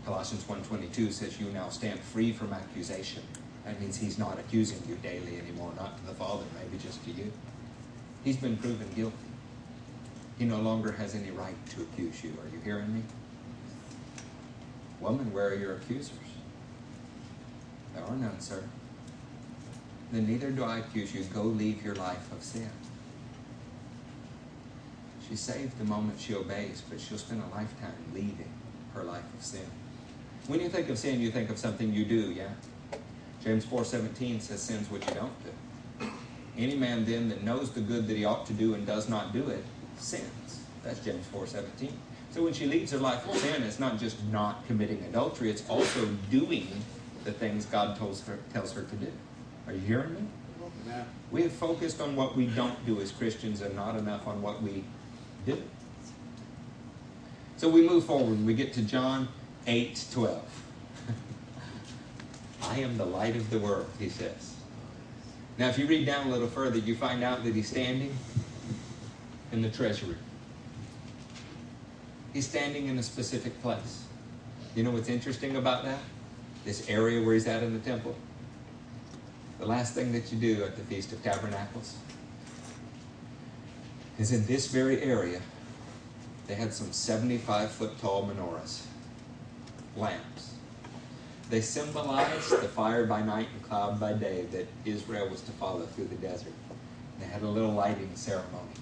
Colossians 0.05 0.45
1.22 0.45 1.13
says 1.13 1.41
you 1.41 1.47
now 1.51 1.71
stand 1.71 1.99
free 2.01 2.33
from 2.33 2.53
accusation. 2.53 3.23
That 3.65 3.81
means 3.81 3.97
he's 3.97 4.19
not 4.19 4.39
accusing 4.39 4.83
you 4.89 4.97
daily 4.97 5.39
anymore, 5.39 5.73
not 5.77 5.99
to 5.99 6.07
the 6.07 6.15
Father, 6.15 6.45
maybe 6.59 6.83
just 6.83 7.03
to 7.05 7.11
you. 7.11 7.33
He's 8.23 8.37
been 8.37 8.57
proven 8.59 8.89
guilty. 8.95 9.17
He 10.39 10.45
no 10.45 10.61
longer 10.61 10.93
has 10.93 11.15
any 11.15 11.31
right 11.31 11.57
to 11.71 11.83
accuse 11.83 12.23
you. 12.23 12.31
Are 12.31 12.49
you 12.55 12.61
hearing 12.63 12.95
me? 12.95 13.03
Woman, 15.01 15.33
where 15.33 15.49
are 15.49 15.55
your 15.55 15.77
accusers? 15.77 16.13
There 17.95 18.05
are 18.05 18.17
none, 18.17 18.41
sir. 18.41 18.63
Then 20.13 20.27
neither 20.27 20.51
do 20.51 20.65
I 20.65 20.79
accuse 20.79 21.15
you. 21.15 21.25
Go 21.25 21.43
leave 21.43 21.83
your 21.85 21.95
life 21.95 22.31
of 22.33 22.43
sin. 22.43 22.71
She's 25.29 25.41
saved 25.41 25.79
the 25.79 25.85
moment 25.85 26.19
she 26.19 26.35
obeys, 26.35 26.83
but 26.89 27.01
she'll 27.01 27.19
spend 27.19 27.43
a 27.43 27.55
lifetime 27.55 27.93
leaving 28.15 28.51
her 28.95 29.03
life 29.03 29.25
of 29.39 29.45
sin. 29.45 29.67
When 30.47 30.61
you 30.61 30.71
think 30.71 30.89
of 30.89 30.99
sin, 30.99 31.21
you 31.21 31.31
think 31.31 31.51
of 31.51 31.59
something 31.59 31.93
you 31.93 32.07
do, 32.07 32.33
yeah? 32.33 32.49
James 33.45 33.67
4.17 33.67 34.41
says 34.41 34.63
sin's 34.63 34.91
what 34.91 35.07
you 35.07 35.15
don't 35.15 35.33
do. 35.45 36.09
Any 36.57 36.77
man 36.77 37.05
then 37.05 37.29
that 37.29 37.43
knows 37.43 37.71
the 37.71 37.81
good 37.81 38.09
that 38.09 38.17
he 38.17 38.25
ought 38.25 38.47
to 38.47 38.53
do 38.55 38.75
and 38.75 38.87
does 38.87 39.09
not 39.09 39.33
do 39.33 39.49
it, 39.49 39.63
sins. 39.99 40.61
That's 40.83 41.01
James 41.01 41.27
4.17. 41.33 41.93
So 42.31 42.43
when 42.43 42.53
she 42.53 42.67
leaves 42.67 42.93
her 42.93 42.99
life 42.99 43.29
of 43.29 43.37
sin, 43.37 43.63
it's 43.63 43.79
not 43.79 43.99
just 43.99 44.23
not 44.25 44.67
committing 44.67 45.05
adultery, 45.05 45.51
it's 45.51 45.69
also 45.69 46.07
doing 46.31 46.69
the 47.25 47.33
things 47.33 47.67
God 47.67 47.99
tells 47.99 48.27
her, 48.27 48.39
tells 48.53 48.73
her 48.73 48.83
to 48.83 48.97
do. 48.97 49.13
Are 49.67 49.75
you 49.75 49.81
hearing 49.81 50.15
me? 50.15 50.21
We 51.31 51.43
have 51.43 51.53
focused 51.53 52.01
on 52.01 52.17
what 52.17 52.35
we 52.35 52.47
don't 52.47 52.85
do 52.87 53.01
as 53.01 53.13
Christians 53.13 53.61
and 53.61 53.77
not 53.77 53.97
enough 53.97 54.27
on 54.27 54.41
what 54.41 54.63
we 54.63 54.85
So 57.57 57.69
we 57.69 57.87
move 57.87 58.05
forward. 58.05 58.45
We 58.47 58.55
get 58.55 58.73
to 58.75 58.83
John 58.83 59.29
8 59.67 60.07
12. 60.13 60.63
I 62.63 62.79
am 62.79 62.97
the 62.97 63.05
light 63.05 63.35
of 63.35 63.51
the 63.51 63.59
world, 63.59 63.87
he 63.99 64.09
says. 64.09 64.55
Now, 65.59 65.69
if 65.69 65.77
you 65.77 65.87
read 65.87 66.07
down 66.07 66.29
a 66.29 66.31
little 66.31 66.47
further, 66.47 66.79
you 66.79 66.95
find 66.95 67.25
out 67.25 67.43
that 67.43 67.53
he's 67.53 67.69
standing 67.69 68.17
in 69.51 69.61
the 69.61 69.69
treasury. 69.69 70.15
He's 72.33 72.47
standing 72.47 72.87
in 72.87 72.97
a 72.99 73.03
specific 73.03 73.61
place. 73.61 74.05
You 74.77 74.85
know 74.85 74.93
what's 74.93 75.09
interesting 75.09 75.57
about 75.57 75.85
that? 75.85 75.99
This 76.65 76.89
area 76.89 77.21
where 77.25 77.35
he's 77.35 77.49
at 77.49 77.65
in 77.65 77.73
the 77.73 77.81
temple? 77.81 78.15
The 79.59 79.67
last 79.67 79.95
thing 79.95 80.13
that 80.13 80.31
you 80.31 80.39
do 80.39 80.63
at 80.63 80.77
the 80.77 80.83
Feast 80.85 81.13
of 81.13 81.21
Tabernacles 81.25 81.97
is 84.19 84.33
in 84.33 84.45
this 84.47 84.67
very 84.67 85.01
area, 85.03 85.41
they 86.47 86.55
had 86.55 86.73
some 86.73 86.93
75 86.93 87.71
foot 87.71 87.99
tall 88.01 88.29
menorahs, 88.29 88.83
lamps. 89.97 90.55
They 91.51 91.61
symbolized 91.61 92.51
the 92.51 92.69
fire 92.69 93.07
by 93.07 93.23
night 93.23 93.49
and 93.55 93.63
cloud 93.63 93.99
by 93.99 94.13
day 94.13 94.47
that 94.53 94.67
Israel 94.85 95.29
was 95.29 95.41
to 95.43 95.53
follow 95.53 95.87
through 95.87 96.07
the 96.07 96.17
desert. 96.17 96.53
They 97.21 97.27
had 97.27 97.43
a 97.43 97.49
little 97.49 97.73
lighting 97.73 98.11
ceremony. 98.15 98.73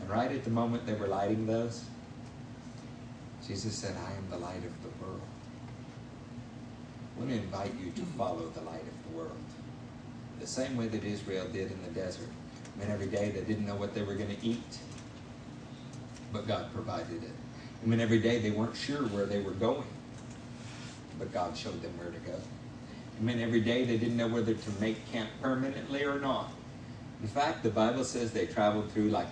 And 0.00 0.08
right 0.08 0.30
at 0.30 0.44
the 0.44 0.50
moment 0.50 0.86
they 0.86 0.94
were 0.94 1.08
lighting 1.08 1.46
those, 1.46 1.84
Jesus 3.46 3.74
said, 3.74 3.96
I 3.96 4.12
am 4.12 4.30
the 4.30 4.38
light 4.38 4.64
of 4.64 4.82
the 4.82 5.04
world. 5.04 5.20
I 7.16 7.18
want 7.18 7.30
to 7.30 7.36
invite 7.36 7.72
you 7.82 7.90
to 7.92 8.02
follow 8.16 8.48
the 8.48 8.60
light 8.62 8.82
of 8.82 9.10
the 9.10 9.18
world. 9.18 9.36
The 10.38 10.46
same 10.46 10.76
way 10.76 10.86
that 10.88 11.04
Israel 11.04 11.46
did 11.52 11.70
in 11.70 11.82
the 11.82 11.90
desert. 11.90 12.28
Mean, 12.78 12.90
every 12.90 13.06
day 13.06 13.30
they 13.30 13.42
didn't 13.42 13.66
know 13.66 13.76
what 13.76 13.94
they 13.94 14.02
were 14.02 14.14
going 14.14 14.34
to 14.34 14.46
eat, 14.46 14.78
but 16.32 16.46
God 16.46 16.72
provided 16.72 17.22
it. 17.22 17.30
And 17.82 17.90
mean, 17.90 18.00
every 18.00 18.18
day 18.18 18.38
they 18.38 18.50
weren't 18.50 18.76
sure 18.76 19.02
where 19.08 19.26
they 19.26 19.40
were 19.40 19.52
going, 19.52 19.86
but 21.18 21.32
God 21.32 21.56
showed 21.56 21.80
them 21.82 21.92
where 21.98 22.10
to 22.10 22.18
go. 22.20 22.38
And 23.16 23.26
mean, 23.26 23.40
every 23.40 23.60
day 23.60 23.84
they 23.84 23.98
didn't 23.98 24.16
know 24.16 24.28
whether 24.28 24.54
to 24.54 24.70
make 24.80 25.10
camp 25.10 25.30
permanently 25.42 26.04
or 26.04 26.18
not. 26.18 26.52
In 27.22 27.28
fact, 27.28 27.62
the 27.62 27.70
Bible 27.70 28.04
says 28.04 28.32
they 28.32 28.46
traveled 28.46 28.90
through 28.92 29.10
like, 29.10 29.28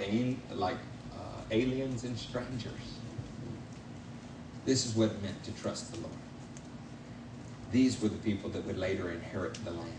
like 0.52 0.76
uh, 1.14 1.42
aliens 1.50 2.04
and 2.04 2.18
strangers. 2.18 2.72
This 4.66 4.84
is 4.84 4.94
what 4.94 5.10
it 5.10 5.22
meant 5.22 5.42
to 5.44 5.52
trust 5.52 5.92
the 5.92 6.00
Lord. 6.00 6.12
These 7.72 8.00
were 8.00 8.08
the 8.08 8.18
people 8.18 8.50
that 8.50 8.64
would 8.66 8.78
later 8.78 9.10
inherit 9.10 9.54
the 9.64 9.70
land. 9.70 9.92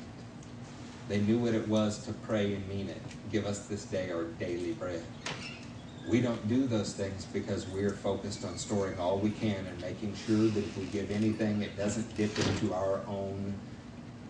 They 1.10 1.20
knew 1.22 1.40
what 1.40 1.56
it 1.56 1.68
was 1.68 2.06
to 2.06 2.14
pray 2.14 2.54
and 2.54 2.68
mean 2.70 2.88
it. 2.88 3.02
Give 3.32 3.48
us 3.48 3.66
this 3.66 3.84
day 3.86 4.12
our 4.12 4.26
daily 4.26 4.74
bread. 4.74 5.02
We 6.08 6.22
don't 6.22 6.48
do 6.48 6.68
those 6.68 6.94
things 6.94 7.26
because 7.26 7.66
we're 7.68 7.96
focused 7.96 8.46
on 8.46 8.60
storing 8.60 9.00
all 9.00 9.18
we 9.18 9.32
can 9.32 9.66
and 9.66 9.82
making 9.82 10.14
sure 10.28 10.38
that 10.38 10.60
if 10.60 10.78
we 10.78 10.86
give 10.86 11.10
anything, 11.10 11.64
it 11.64 11.76
doesn't 11.76 12.16
dip 12.16 12.38
into 12.38 12.76
our 12.76 13.02
own 13.08 13.56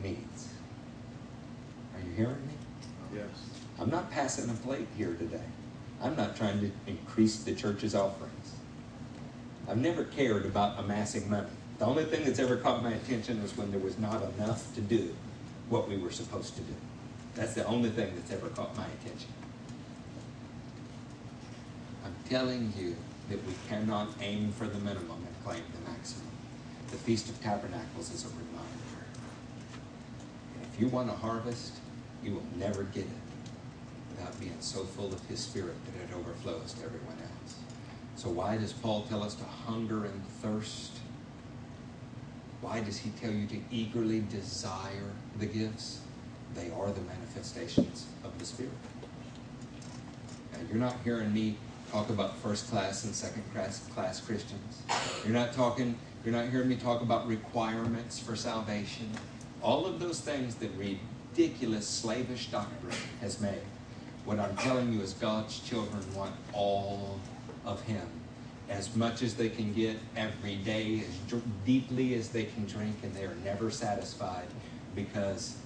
needs. 0.02 0.54
Are 1.96 2.00
you 2.00 2.16
hearing 2.16 2.48
me? 2.48 2.54
Yes. 3.14 3.28
I'm 3.78 3.90
not 3.90 4.10
passing 4.10 4.50
a 4.50 4.54
plate 4.54 4.88
here 4.98 5.16
today. 5.16 5.44
I'm 6.02 6.16
not 6.16 6.38
trying 6.38 6.62
to 6.62 6.72
increase 6.88 7.44
the 7.44 7.54
church's 7.56 7.94
offerings. 7.94 8.56
I've 9.68 9.78
never 9.78 10.06
cared 10.06 10.46
about 10.46 10.80
amassing 10.80 11.30
money. 11.30 11.48
The 11.78 11.86
only 11.86 12.06
thing 12.06 12.24
that's 12.24 12.40
ever 12.40 12.56
caught 12.56 12.84
my 12.84 12.92
attention 12.92 13.42
was 13.42 13.56
when 13.58 13.70
there 13.70 13.82
was 13.82 13.98
not 14.00 14.24
enough 14.38 14.74
to 14.76 14.82
do 14.82 15.14
what 15.70 15.88
we 15.88 15.98
were 15.98 16.12
supposed 16.12 16.56
to 16.56 16.62
do. 16.62 16.74
That's 17.36 17.54
the 17.54 17.66
only 17.66 17.90
thing 17.90 18.14
that's 18.16 18.32
ever 18.32 18.50
caught 18.50 18.76
my 18.76 18.86
attention. 19.02 19.30
I'm 22.04 22.16
telling 22.28 22.74
you 22.78 22.96
that 23.30 23.46
we 23.46 23.54
cannot 23.68 24.10
aim 24.22 24.52
for 24.52 24.66
the 24.66 24.80
minimum 24.80 25.26
and 25.26 25.44
claim 25.46 25.64
the 25.74 25.92
maximum. 25.92 26.28
The 26.90 26.98
Feast 26.98 27.30
of 27.30 27.40
Tabernacles 27.42 28.12
is 28.12 28.26
a 28.26 28.30
reminder. 28.30 29.06
And 30.56 30.66
if 30.74 30.80
you 30.80 30.88
want 30.88 31.10
a 31.10 31.14
harvest, 31.14 31.78
you 32.24 32.34
will 32.34 32.46
never 32.58 32.84
get 32.84 33.04
it 33.04 33.10
without 34.10 34.40
being 34.40 34.58
so 34.60 34.84
full 34.84 35.14
of 35.14 35.24
His 35.28 35.40
Spirit 35.40 35.76
that 35.86 36.04
it 36.04 36.18
overflows 36.18 36.74
to 36.74 36.86
everyone 36.86 37.18
else. 37.22 37.56
So, 38.16 38.30
why 38.30 38.58
does 38.58 38.74
Paul 38.74 39.06
tell 39.08 39.24
us 39.24 39.36
to 39.36 39.44
hunger 39.44 40.06
and 40.06 40.26
thirst? 40.42 40.99
Why 42.62 42.82
does 42.82 42.98
he 42.98 43.12
tell 43.12 43.32
you 43.32 43.48
to 43.48 43.58
eagerly 43.72 44.22
desire 44.22 45.12
the 45.40 45.46
gifts? 45.46 46.02
They 46.56 46.72
are 46.72 46.92
the 46.92 47.02
manifestations 47.02 48.08
of 48.24 48.38
the 48.38 48.46
Spirit. 48.46 48.72
Now, 50.52 50.60
you're 50.68 50.78
not 50.78 50.96
hearing 51.04 51.34
me 51.34 51.56
talk 51.92 52.10
about 52.10 52.38
first 52.38 52.70
class 52.70 53.06
and 53.06 53.16
second 53.16 53.44
class, 53.54 53.80
class 53.94 54.20
Christians. 54.20 54.84
You're 55.24 55.34
not 55.34 55.54
talking, 55.54 55.98
you're 56.26 56.34
not 56.34 56.50
hearing 56.50 56.68
me 56.68 56.76
talk 56.76 57.02
about 57.02 57.28
requirements 57.28 58.20
for 58.20 58.36
salvation. 58.36 59.10
All 59.62 59.86
of 59.86 60.00
those 60.00 60.20
things 60.20 60.56
that 60.56 60.72
ridiculous 60.78 61.88
slavish 61.88 62.48
doctrine 62.48 62.96
has 63.22 63.40
made. 63.40 63.62
What 64.26 64.40
I'm 64.40 64.56
telling 64.58 64.92
you 64.92 65.02
is 65.02 65.14
God's 65.14 65.60
children 65.60 66.04
want 66.14 66.36
all 66.54 67.20
of 67.66 67.82
Him 67.84 68.19
as 68.70 68.96
much 68.96 69.24
as 69.24 69.34
they 69.34 69.50
can 69.50 69.74
get 69.74 69.98
every 70.16 70.56
day, 70.58 71.02
as 71.02 71.42
deeply 71.66 72.14
as 72.14 72.30
they 72.30 72.44
can 72.44 72.66
drink, 72.66 72.96
and 73.04 73.14
they 73.16 73.24
are 73.24 73.36
never 73.44 73.72
satisfied 73.72 74.48
because 74.96 75.58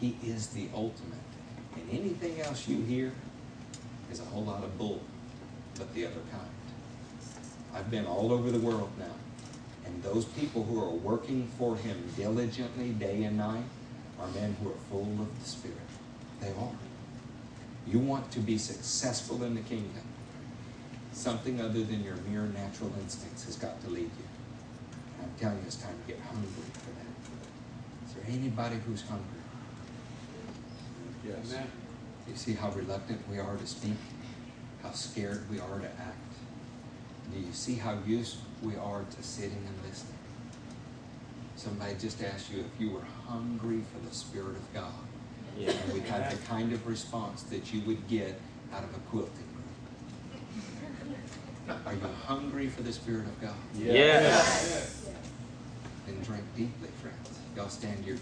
He 0.00 0.16
is 0.22 0.48
the 0.48 0.68
ultimate. 0.72 1.14
And 1.74 1.90
anything 1.90 2.40
else 2.40 2.68
you 2.68 2.82
hear 2.82 3.12
is 4.10 4.20
a 4.20 4.24
whole 4.24 4.44
lot 4.44 4.62
of 4.62 4.78
bull, 4.78 5.02
but 5.76 5.92
the 5.92 6.06
other 6.06 6.20
kind. 6.30 6.50
I've 7.74 7.90
been 7.90 8.06
all 8.06 8.32
over 8.32 8.50
the 8.50 8.60
world 8.60 8.90
now, 8.98 9.14
and 9.84 10.02
those 10.02 10.24
people 10.24 10.62
who 10.62 10.80
are 10.80 10.90
working 10.90 11.50
for 11.58 11.76
Him 11.76 12.02
diligently 12.16 12.90
day 12.90 13.24
and 13.24 13.36
night 13.36 13.64
are 14.20 14.28
men 14.28 14.56
who 14.62 14.70
are 14.70 14.78
full 14.88 15.02
of 15.20 15.42
the 15.42 15.48
Spirit. 15.48 15.76
They 16.40 16.50
are. 16.50 16.72
You 17.88 17.98
want 17.98 18.30
to 18.32 18.40
be 18.40 18.56
successful 18.56 19.42
in 19.42 19.54
the 19.54 19.60
kingdom 19.62 20.05
something 21.16 21.60
other 21.60 21.82
than 21.82 22.04
your 22.04 22.16
mere 22.28 22.42
natural 22.42 22.92
instincts 23.00 23.46
has 23.46 23.56
got 23.56 23.80
to 23.82 23.88
lead 23.88 24.02
you. 24.02 24.28
And 25.18 25.30
I'm 25.30 25.38
telling 25.40 25.58
you, 25.58 25.64
it's 25.66 25.76
time 25.76 25.94
to 26.06 26.12
get 26.12 26.22
hungry 26.22 26.48
for 26.74 26.90
that. 26.90 28.06
Is 28.06 28.14
there 28.14 28.24
anybody 28.28 28.76
who's 28.86 29.02
hungry? 29.02 29.24
Yes. 31.26 31.54
Amen. 31.54 31.70
You 32.28 32.36
see 32.36 32.52
how 32.52 32.70
reluctant 32.70 33.26
we 33.30 33.38
are 33.38 33.56
to 33.56 33.66
speak? 33.66 33.96
How 34.82 34.92
scared 34.92 35.50
we 35.50 35.58
are 35.58 35.78
to 35.78 35.86
act? 35.86 36.34
Do 37.32 37.40
you 37.40 37.52
see 37.52 37.76
how 37.76 37.98
used 38.06 38.36
we 38.62 38.76
are 38.76 39.02
to 39.02 39.22
sitting 39.22 39.64
and 39.66 39.88
listening? 39.88 40.14
Somebody 41.56 41.94
just 41.98 42.22
asked 42.22 42.52
you 42.52 42.60
if 42.60 42.80
you 42.80 42.90
were 42.90 43.06
hungry 43.26 43.82
for 43.92 44.06
the 44.06 44.14
Spirit 44.14 44.56
of 44.56 44.74
God. 44.74 44.92
Yeah. 45.58 45.70
And 45.70 45.94
we 45.94 46.00
had 46.00 46.30
the 46.30 46.36
kind 46.46 46.72
of 46.72 46.86
response 46.86 47.42
that 47.44 47.72
you 47.72 47.80
would 47.86 48.06
get 48.06 48.38
out 48.74 48.84
of 48.84 48.94
a 48.94 48.98
quilting 49.10 49.32
group. 49.32 49.45
Are 51.68 51.94
you 51.94 52.00
hungry 52.26 52.68
for 52.68 52.82
the 52.82 52.92
Spirit 52.92 53.26
of 53.26 53.40
God? 53.40 53.54
Yes. 53.74 55.08
Then 56.06 56.20
drink 56.22 56.44
deeply, 56.56 56.88
friends. 57.02 57.38
Y'all 57.56 57.68
stand 57.68 58.04
your 58.04 58.16